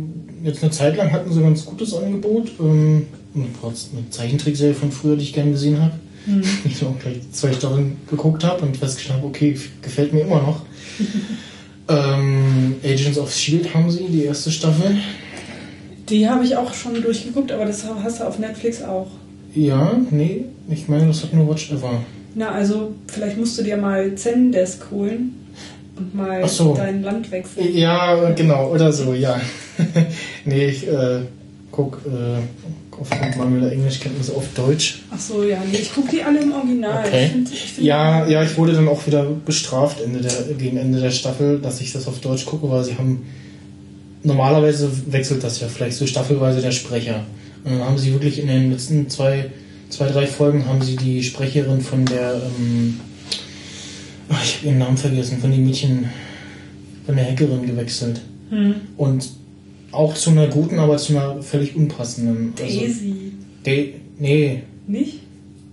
jetzt 0.43 0.63
eine 0.63 0.73
Zeit 0.73 0.97
lang 0.97 1.13
hatten 1.13 1.33
sie 1.33 1.41
ein 1.41 1.45
ganz 1.45 1.65
gutes 1.65 1.95
Angebot. 1.95 2.51
Ähm, 2.61 3.07
eine 3.35 4.11
Zeichentrickserie 4.11 4.75
von 4.75 4.93
früher, 4.93 5.17
die 5.17 5.25
ich 5.25 5.33
gerne 5.33 5.53
gesehen 5.53 5.81
habe. 5.81 5.93
Hm. 6.25 6.41
Ich 6.65 6.85
auch 6.85 6.97
gleich 7.01 7.17
zwei 7.33 7.53
Staffeln 7.53 7.97
geguckt 8.09 8.45
habe 8.45 8.63
und 8.65 8.77
festgestellt 8.77 9.19
habe, 9.19 9.27
okay, 9.27 9.59
gefällt 9.83 10.13
mir 10.13 10.21
immer 10.21 10.41
noch. 10.41 10.65
ähm, 11.89 12.77
Agents 12.85 13.19
of 13.19 13.35
Shield 13.35 13.75
haben 13.75 13.91
sie, 13.91 14.05
die 14.05 14.23
erste 14.23 14.53
Staffel. 14.53 14.99
Die 16.09 16.29
habe 16.29 16.45
ich 16.45 16.57
auch 16.57 16.73
schon 16.75 17.03
durchgeguckt, 17.03 17.51
aber 17.51 17.65
das 17.65 17.85
hast 18.05 18.21
du 18.21 18.25
auf 18.25 18.39
Netflix 18.39 18.83
auch. 18.83 19.09
Ja, 19.53 20.01
nee, 20.13 20.45
ich 20.71 20.87
meine, 20.87 21.09
das 21.09 21.25
hat 21.25 21.35
nur 21.35 21.49
Watch 21.49 21.73
Ever. 21.73 22.05
Na, 22.37 22.53
also 22.53 22.95
vielleicht 23.09 23.37
musst 23.37 23.59
du 23.59 23.65
dir 23.65 23.77
mal 23.77 24.15
Zendesk 24.15 24.93
holen 24.93 25.42
und 25.97 26.15
mal 26.15 26.49
so. 26.49 26.75
dein 26.75 27.03
Land 27.03 27.31
wechseln. 27.31 27.75
Ja, 27.77 28.31
genau, 28.31 28.71
oder 28.71 28.93
so, 28.93 29.13
ja. 29.15 29.41
nee, 30.45 30.67
ich 30.67 30.87
äh, 30.87 31.21
guck 31.71 32.01
äh, 32.07 32.41
aufgrund 32.99 33.37
mangelnder 33.37 33.73
Englischkenntnisse 33.73 34.35
auf 34.35 34.47
Deutsch. 34.55 35.03
Ach 35.11 35.19
so, 35.19 35.43
ja, 35.43 35.59
nee, 35.71 35.79
ich 35.79 35.93
gucke 35.93 36.11
die 36.11 36.23
alle 36.23 36.41
im 36.41 36.53
Original. 36.53 37.05
Okay. 37.07 37.25
Ich 37.25 37.33
find, 37.33 37.53
ich 37.53 37.73
find 37.73 37.87
Ja, 37.87 38.27
ja, 38.27 38.43
ich 38.43 38.57
wurde 38.57 38.73
dann 38.73 38.89
auch 38.89 39.07
wieder 39.07 39.25
bestraft 39.25 40.01
Ende 40.01 40.21
der, 40.21 40.55
gegen 40.57 40.77
Ende 40.77 41.01
der 41.01 41.11
Staffel, 41.11 41.59
dass 41.59 41.81
ich 41.81 41.93
das 41.93 42.07
auf 42.07 42.21
Deutsch 42.21 42.47
gucke, 42.47 42.71
weil 42.71 42.85
sie 42.85 42.97
haben. 42.97 43.27
Normalerweise 44.25 44.89
wechselt 45.11 45.43
das 45.43 45.61
ja 45.61 45.67
vielleicht 45.67 45.97
so 45.97 46.07
staffelweise 46.07 46.61
der 46.61 46.71
Sprecher. 46.71 47.25
Und 47.65 47.73
dann 47.73 47.85
haben 47.85 47.99
sie 47.99 48.13
wirklich 48.13 48.39
in 48.39 48.47
den 48.47 48.71
letzten 48.71 49.11
zwei, 49.11 49.51
zwei 49.89 50.07
drei 50.07 50.29
Folgen 50.29 50.67
haben 50.67 50.81
sie 50.81 50.95
die 50.95 51.23
Sprecherin 51.25 51.81
von 51.81 52.05
der. 52.05 52.35
Ähm, 52.35 53.01
ich 54.43 54.57
habe 54.59 54.67
ihren 54.67 54.79
Namen 54.79 54.97
vergessen, 54.97 55.39
von 55.39 55.51
dem 55.51 55.65
Mädchen, 55.65 56.09
von 57.07 57.17
der 57.17 57.27
Hackerin 57.27 57.67
gewechselt. 57.67 58.21
Hm. 58.51 58.75
Und 58.97 59.29
auch 59.93 60.15
zu 60.15 60.31
einer 60.31 60.47
guten, 60.47 60.79
aber 60.79 60.97
zu 60.97 61.17
einer 61.17 61.43
völlig 61.43 61.77
unpassenden. 61.77 62.55
Also, 62.61 62.81
Daisy. 62.81 63.33
De 63.65 63.95
nee, 64.19 64.63
Nicht? 64.87 65.21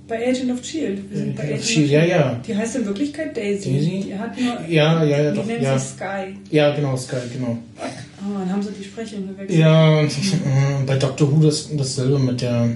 Bei 0.07 0.28
Agent 0.28 0.51
of 0.51 0.66
Shield. 0.66 0.99
Wir 1.10 1.18
sind 1.18 1.36
bei 1.36 1.43
Agent 1.43 1.53
Agent 1.53 1.64
of 1.64 1.70
Shield, 1.70 1.91
ja, 1.91 2.03
ja. 2.03 2.41
Die 2.45 2.55
heißt 2.55 2.76
in 2.78 2.86
Wirklichkeit 2.86 3.38
Daisy. 3.38 3.74
Daisy? 3.74 4.03
Die 4.07 4.18
hat 4.18 4.39
nur. 4.39 4.68
Ja, 4.68 5.03
ja, 5.03 5.22
ja, 5.22 5.32
die 5.32 5.38
doch, 5.38 5.45
nennt 5.45 5.62
ja. 5.62 5.78
sich 5.78 5.89
Sky. 5.91 6.36
Ja, 6.49 6.76
genau, 6.76 6.97
Sky, 6.97 7.18
genau. 7.32 7.57
Oh, 7.78 8.39
dann 8.39 8.51
haben 8.51 8.62
sie 8.62 8.72
die 8.78 8.84
Sprecherin 8.84 9.28
gewechselt. 9.28 9.60
Ja, 9.60 9.99
und 9.99 10.07
äh, 10.12 10.86
bei 10.86 10.97
Doctor 10.97 11.32
Who 11.32 11.43
das, 11.43 11.70
dasselbe 11.76 12.20
mit 12.20 12.41
der, 12.41 12.70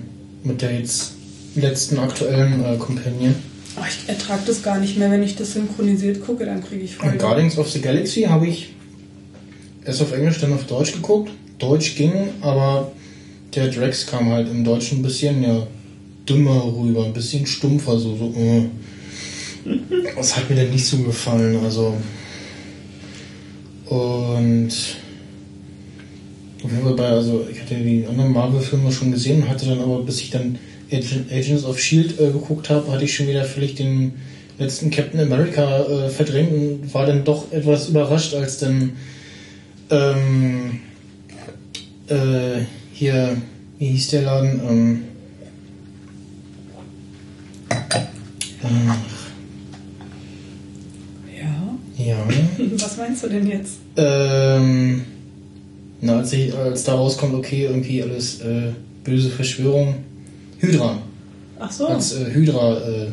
mit 0.44 0.62
der 0.62 0.80
jetzt 0.80 1.14
letzten 1.56 2.00
aktuellen 2.00 2.64
äh, 2.64 2.78
Companion. 2.78 3.36
Oh, 3.76 3.84
ich 3.88 4.08
ertrage 4.08 4.44
das 4.46 4.62
gar 4.62 4.80
nicht 4.80 4.98
mehr. 4.98 5.10
Wenn 5.10 5.24
ich 5.24 5.36
das 5.36 5.54
synchronisiert 5.54 6.24
gucke, 6.24 6.46
dann 6.46 6.64
kriege 6.64 6.84
ich 6.84 6.96
voll. 6.96 7.12
Und 7.12 7.20
Guardians 7.20 7.58
of 7.58 7.70
the 7.70 7.82
Galaxy 7.82 8.24
habe 8.24 8.48
ich 8.48 8.74
erst 9.86 10.02
auf 10.02 10.12
Englisch, 10.12 10.40
dann 10.40 10.54
auf 10.54 10.66
Deutsch 10.66 10.94
geguckt. 10.94 11.32
Deutsch 11.58 11.96
ging, 11.96 12.14
aber 12.42 12.92
der 13.56 13.68
Drax 13.70 14.06
kam 14.06 14.32
halt 14.32 14.50
im 14.50 14.64
Deutschen 14.64 15.00
ein 15.00 15.02
bisschen 15.02 15.44
ja, 15.44 15.66
dümmer 16.28 16.66
rüber, 16.66 17.06
ein 17.06 17.14
bisschen 17.14 17.46
stumpfer, 17.46 17.98
so, 17.98 18.16
so 18.16 18.34
äh. 18.38 18.66
Das 20.16 20.36
hat 20.36 20.50
mir 20.50 20.58
dann 20.58 20.70
nicht 20.70 20.86
so 20.86 20.98
gefallen, 20.98 21.58
also. 21.64 21.96
Und. 23.86 24.70
Auf 26.64 26.72
jeden 26.72 26.84
Fall 26.84 26.96
bei, 26.96 27.08
also 27.08 27.46
ich 27.52 27.60
hatte 27.60 27.76
die 27.76 28.06
anderen 28.08 28.32
Marvel-Filme 28.32 28.90
schon 28.92 29.12
gesehen, 29.12 29.50
hatte 29.50 29.66
dann 29.66 29.82
aber, 29.82 30.02
bis 30.04 30.22
ich 30.22 30.30
dann 30.30 30.58
Agent, 30.94 31.32
Agents 31.32 31.66
of 31.66 31.80
Shield 31.80 32.20
äh, 32.20 32.32
geguckt 32.32 32.70
habe, 32.70 32.92
hatte 32.92 33.04
ich 33.04 33.16
schon 33.16 33.28
wieder 33.28 33.44
völlig 33.44 33.76
den 33.76 34.14
letzten 34.60 34.92
Captain 34.92 35.20
America 35.20 35.86
äh, 35.86 36.10
verdrängt 36.10 36.52
und 36.54 36.94
war 36.94 37.06
dann 37.06 37.24
doch 37.24 37.52
etwas 37.52 37.90
überrascht, 37.90 38.34
als 38.36 38.60
dann 38.60 38.92
ähm, 39.90 40.80
äh, 42.08 42.62
hier, 42.94 43.38
wie 43.80 43.88
hieß 43.88 44.10
der 44.10 44.22
Laden? 44.24 44.62
Ähm, 44.70 45.04
Ja. 51.38 52.06
ja. 52.06 52.28
Was 52.78 52.98
meinst 52.98 53.24
du 53.24 53.30
denn 53.30 53.48
jetzt? 53.48 53.80
Ähm, 53.98 55.04
na, 56.02 56.20
als, 56.20 56.34
ich, 56.34 56.54
als 56.56 56.84
da 56.84 56.96
rauskommt, 56.96 57.34
okay, 57.34 57.66
irgendwie 57.66 58.02
alles 58.02 58.42
äh, 58.42 58.72
böse 59.04 59.30
Verschwörung. 59.30 59.96
Hydra. 60.64 60.98
Ach 61.60 61.72
so. 61.72 61.88
Als 61.88 62.14
äh, 62.14 62.34
Hydra 62.34 62.78
äh, 62.78 63.08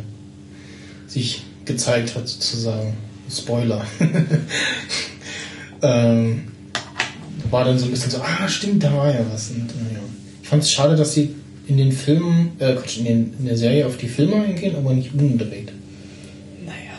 sich 1.06 1.42
gezeigt 1.64 2.14
hat, 2.14 2.28
sozusagen. 2.28 2.94
Spoiler. 3.30 3.84
ähm, 5.82 6.42
war 7.50 7.64
dann 7.64 7.78
so 7.78 7.86
ein 7.86 7.90
bisschen 7.90 8.10
so, 8.10 8.18
ah, 8.18 8.48
stimmt, 8.48 8.82
da 8.82 8.92
war 8.92 9.12
ja 9.12 9.20
was. 9.32 9.50
Und, 9.50 9.70
äh, 9.70 9.94
ja. 9.94 10.00
Ich 10.42 10.48
fand 10.48 10.62
es 10.62 10.72
schade, 10.72 10.96
dass 10.96 11.14
sie 11.14 11.34
in 11.66 11.76
den 11.76 11.92
Filmen, 11.92 12.52
äh, 12.58 12.74
Quatsch, 12.74 12.98
in, 12.98 13.04
den, 13.04 13.34
in 13.38 13.46
der 13.46 13.56
Serie 13.56 13.86
auf 13.86 13.96
die 13.96 14.08
Filme 14.08 14.36
eingehen, 14.36 14.74
aber 14.76 14.92
nicht 14.92 15.12
umdreht. 15.14 15.72
Naja. 16.64 16.98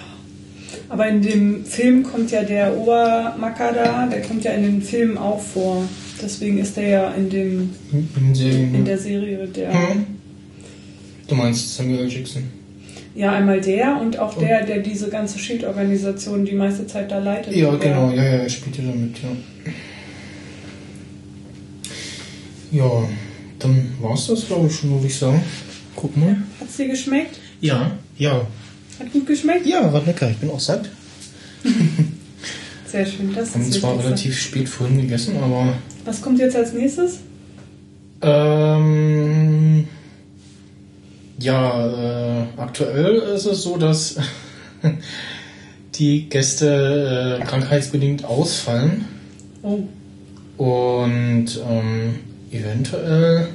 Aber 0.87 1.07
in 1.07 1.21
dem 1.21 1.65
Film 1.65 2.03
kommt 2.03 2.31
ja 2.31 2.43
der 2.43 2.77
Obermacker 2.77 3.73
da, 3.73 4.07
der 4.07 4.21
kommt 4.21 4.43
ja 4.43 4.51
in 4.51 4.63
den 4.63 4.81
Filmen 4.81 5.17
auch 5.17 5.41
vor. 5.41 5.83
Deswegen 6.21 6.59
ist 6.59 6.77
der 6.77 6.87
ja 6.87 7.11
in 7.11 7.29
dem 7.29 7.69
In, 7.91 8.75
in, 8.75 8.85
der 8.85 8.97
Serie 8.97 9.47
der. 9.47 9.73
Hm. 9.73 10.20
Du 11.31 11.37
meinst 11.37 11.77
Samuel. 11.77 12.09
Jackson? 12.09 12.43
Ja, 13.15 13.31
einmal 13.31 13.61
der 13.61 13.97
und 14.01 14.19
auch 14.19 14.37
der, 14.37 14.65
der 14.65 14.79
diese 14.79 15.07
ganze 15.07 15.39
Shield-Organisation 15.39 16.43
die 16.43 16.55
meiste 16.55 16.85
Zeit 16.87 17.09
da 17.09 17.19
leitet. 17.19 17.55
Ja, 17.55 17.73
genau, 17.77 18.09
ja, 18.09 18.21
ja, 18.21 18.35
er 18.39 18.49
spielt 18.49 18.77
ja 18.77 18.83
damit, 18.83 19.15
ja. 19.23 19.29
Ja, 22.83 23.09
dann 23.59 23.93
war's 24.01 24.27
das, 24.27 24.45
glaube 24.45 24.67
ich, 24.67 24.75
schon, 24.75 24.91
würde 24.91 25.07
ich 25.07 25.17
sagen. 25.17 25.41
Guck 25.95 26.17
mal. 26.17 26.35
Hat's 26.59 26.75
dir 26.75 26.89
geschmeckt? 26.89 27.39
Ja, 27.61 27.91
ja. 28.17 28.45
Hat 28.99 29.13
gut 29.13 29.25
geschmeckt? 29.25 29.65
Ja, 29.65 29.93
war 29.93 30.03
lecker, 30.03 30.29
ich 30.29 30.37
bin 30.37 30.49
auch 30.49 30.59
satt. 30.59 30.89
Sehr 32.87 33.05
schön, 33.05 33.33
das 33.33 33.53
Haben 33.53 33.61
ist 33.61 33.79
zwar 33.79 33.97
relativ 34.03 34.37
spät 34.37 34.67
vorhin 34.67 34.97
gegessen, 34.97 35.37
aber. 35.41 35.75
Was 36.03 36.21
kommt 36.21 36.39
jetzt 36.39 36.57
als 36.57 36.73
nächstes? 36.73 37.19
Ähm, 38.21 39.40
ja, 41.41 41.87
äh, 41.87 42.43
aktuell 42.57 43.15
ist 43.35 43.45
es 43.45 43.63
so, 43.63 43.77
dass 43.77 44.17
die 45.95 46.29
Gäste 46.29 47.39
äh, 47.41 47.45
krankheitsbedingt 47.45 48.25
ausfallen. 48.25 49.05
Oh, 49.63 49.83
Und 50.57 51.47
ähm, 51.69 52.19
eventuell 52.51 53.47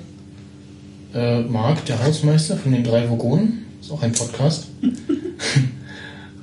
äh, 1.15 1.41
Marc, 1.41 1.85
der 1.87 2.05
Hausmeister 2.05 2.57
von 2.57 2.73
den 2.73 2.85
drei 2.85 3.09
Vogonen, 3.09 3.67
ist 3.81 3.91
auch 3.91 4.03
ein 4.03 4.13
Podcast. 4.13 4.67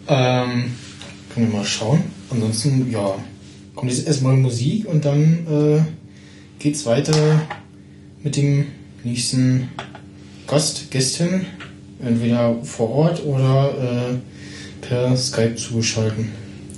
ähm, 0.08 0.72
können 1.34 1.52
wir 1.52 1.60
mal 1.60 1.66
schauen. 1.66 2.04
Ansonsten, 2.30 2.90
ja, 2.92 3.16
kommt 3.76 3.92
jetzt 3.92 4.08
erstmal 4.08 4.38
Musik 4.38 4.88
und 4.88 5.06
dann 5.06 5.48
äh, 5.50 5.82
geht's 6.60 6.86
weiter 6.86 7.42
mit 8.24 8.38
dem 8.38 8.68
nächsten 9.04 9.70
Gast, 10.54 10.92
Gästin, 10.92 11.48
entweder 12.00 12.58
vor 12.62 12.92
Ort 12.92 13.26
oder 13.26 13.74
äh, 13.74 14.86
per 14.88 15.18
Skype 15.18 15.56
zugeschalten. 15.56 16.30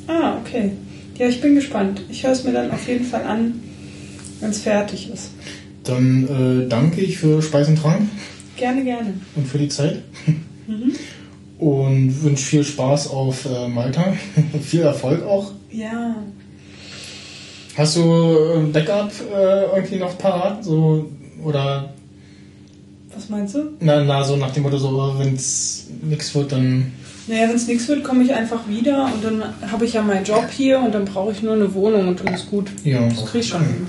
ah, 0.07 0.37
okay. 0.39 0.71
Ja, 1.17 1.27
ich 1.27 1.41
bin 1.41 1.55
gespannt. 1.55 2.01
Ich 2.09 2.23
höre 2.23 2.31
es 2.31 2.45
mir 2.45 2.53
dann 2.53 2.71
auf 2.71 2.87
jeden 2.87 3.03
Fall 3.03 3.23
an, 3.23 3.59
wenn 4.39 4.51
es 4.51 4.61
fertig 4.61 5.11
ist. 5.11 5.31
Dann 5.83 6.23
äh, 6.63 6.69
danke 6.69 7.01
ich 7.01 7.17
für 7.17 7.41
Speis 7.41 7.67
und 7.67 7.77
Trank. 7.77 8.07
Gerne, 8.55 8.81
gerne. 8.85 9.13
und 9.35 9.45
für 9.45 9.57
die 9.57 9.67
Zeit. 9.67 10.03
und 11.59 12.23
wünsche 12.23 12.45
viel 12.45 12.63
Spaß 12.63 13.09
auf 13.09 13.43
äh, 13.43 13.67
Malta. 13.67 14.13
viel 14.63 14.83
Erfolg 14.83 15.21
auch. 15.25 15.51
Ja. 15.69 16.15
Hast 17.75 17.97
du 17.97 18.53
ein 18.55 18.71
Backup 18.71 19.11
äh, 19.33 19.65
irgendwie 19.75 19.97
noch 19.97 20.17
parat? 20.17 20.63
So, 20.63 21.11
oder 21.43 21.93
Was 23.15 23.29
meinst 23.29 23.55
du? 23.55 23.71
na, 23.79 24.03
na, 24.03 24.23
so 24.23 24.35
nach 24.35 24.51
dem 24.51 24.63
Motto, 24.63 24.77
so, 24.77 25.15
wenn 25.17 25.35
es 25.35 25.87
nichts 26.01 26.35
wird, 26.35 26.51
dann. 26.51 26.91
Naja, 27.27 27.47
wenn 27.47 27.55
es 27.55 27.67
nichts 27.67 27.87
wird, 27.87 28.03
komme 28.03 28.23
ich 28.23 28.33
einfach 28.33 28.67
wieder 28.67 29.05
und 29.05 29.23
dann 29.23 29.43
habe 29.71 29.85
ich 29.85 29.93
ja 29.93 30.03
meinen 30.03 30.25
Job 30.25 30.47
hier 30.51 30.79
und 30.79 30.93
dann 30.93 31.05
brauche 31.05 31.31
ich 31.31 31.41
nur 31.41 31.53
eine 31.53 31.73
Wohnung 31.73 32.09
und 32.09 32.19
dann 32.19 32.33
ist 32.33 32.49
gut. 32.49 32.69
Ja. 32.83 33.07
Das 33.07 33.25
krieg 33.25 33.41
ich 33.41 33.47
schon. 33.47 33.65
hin. 33.65 33.87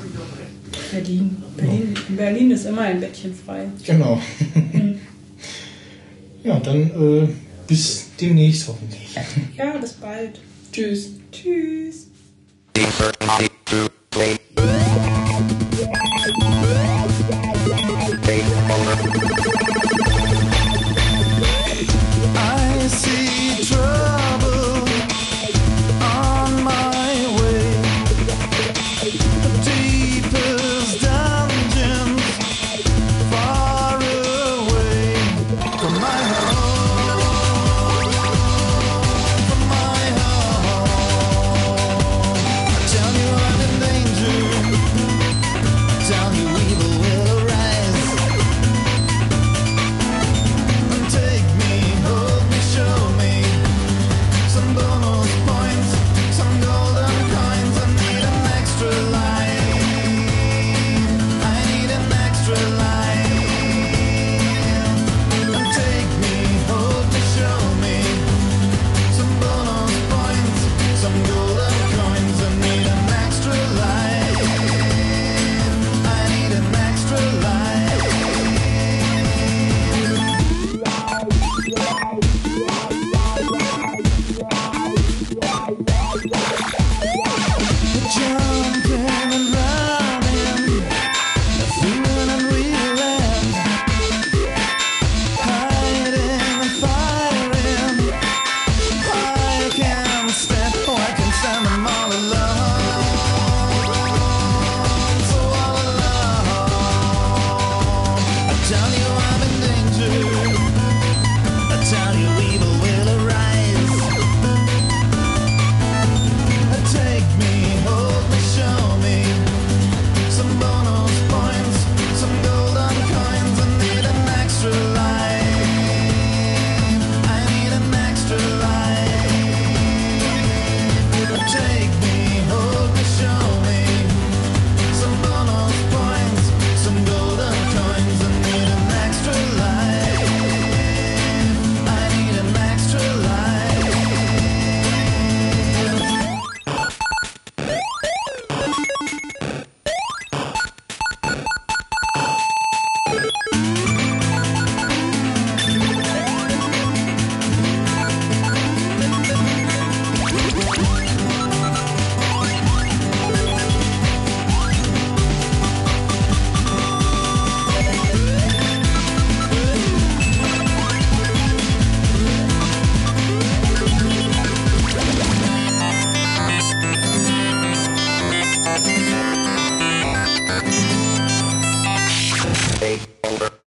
Berlin. 0.90 1.36
Berlin. 1.56 1.94
In 2.08 2.16
Berlin 2.16 2.50
ist 2.50 2.66
immer 2.66 2.82
ein 2.82 3.00
Bettchen 3.00 3.34
frei. 3.34 3.66
Genau. 3.84 4.20
ja, 6.44 6.58
dann 6.60 6.90
äh, 6.90 7.28
bis 7.66 8.06
demnächst 8.20 8.68
hoffentlich. 8.68 9.16
Ja, 9.56 9.76
bis 9.78 9.92
bald. 9.94 10.40
Tschüss. 10.72 11.10
Tschüss. 11.32 12.06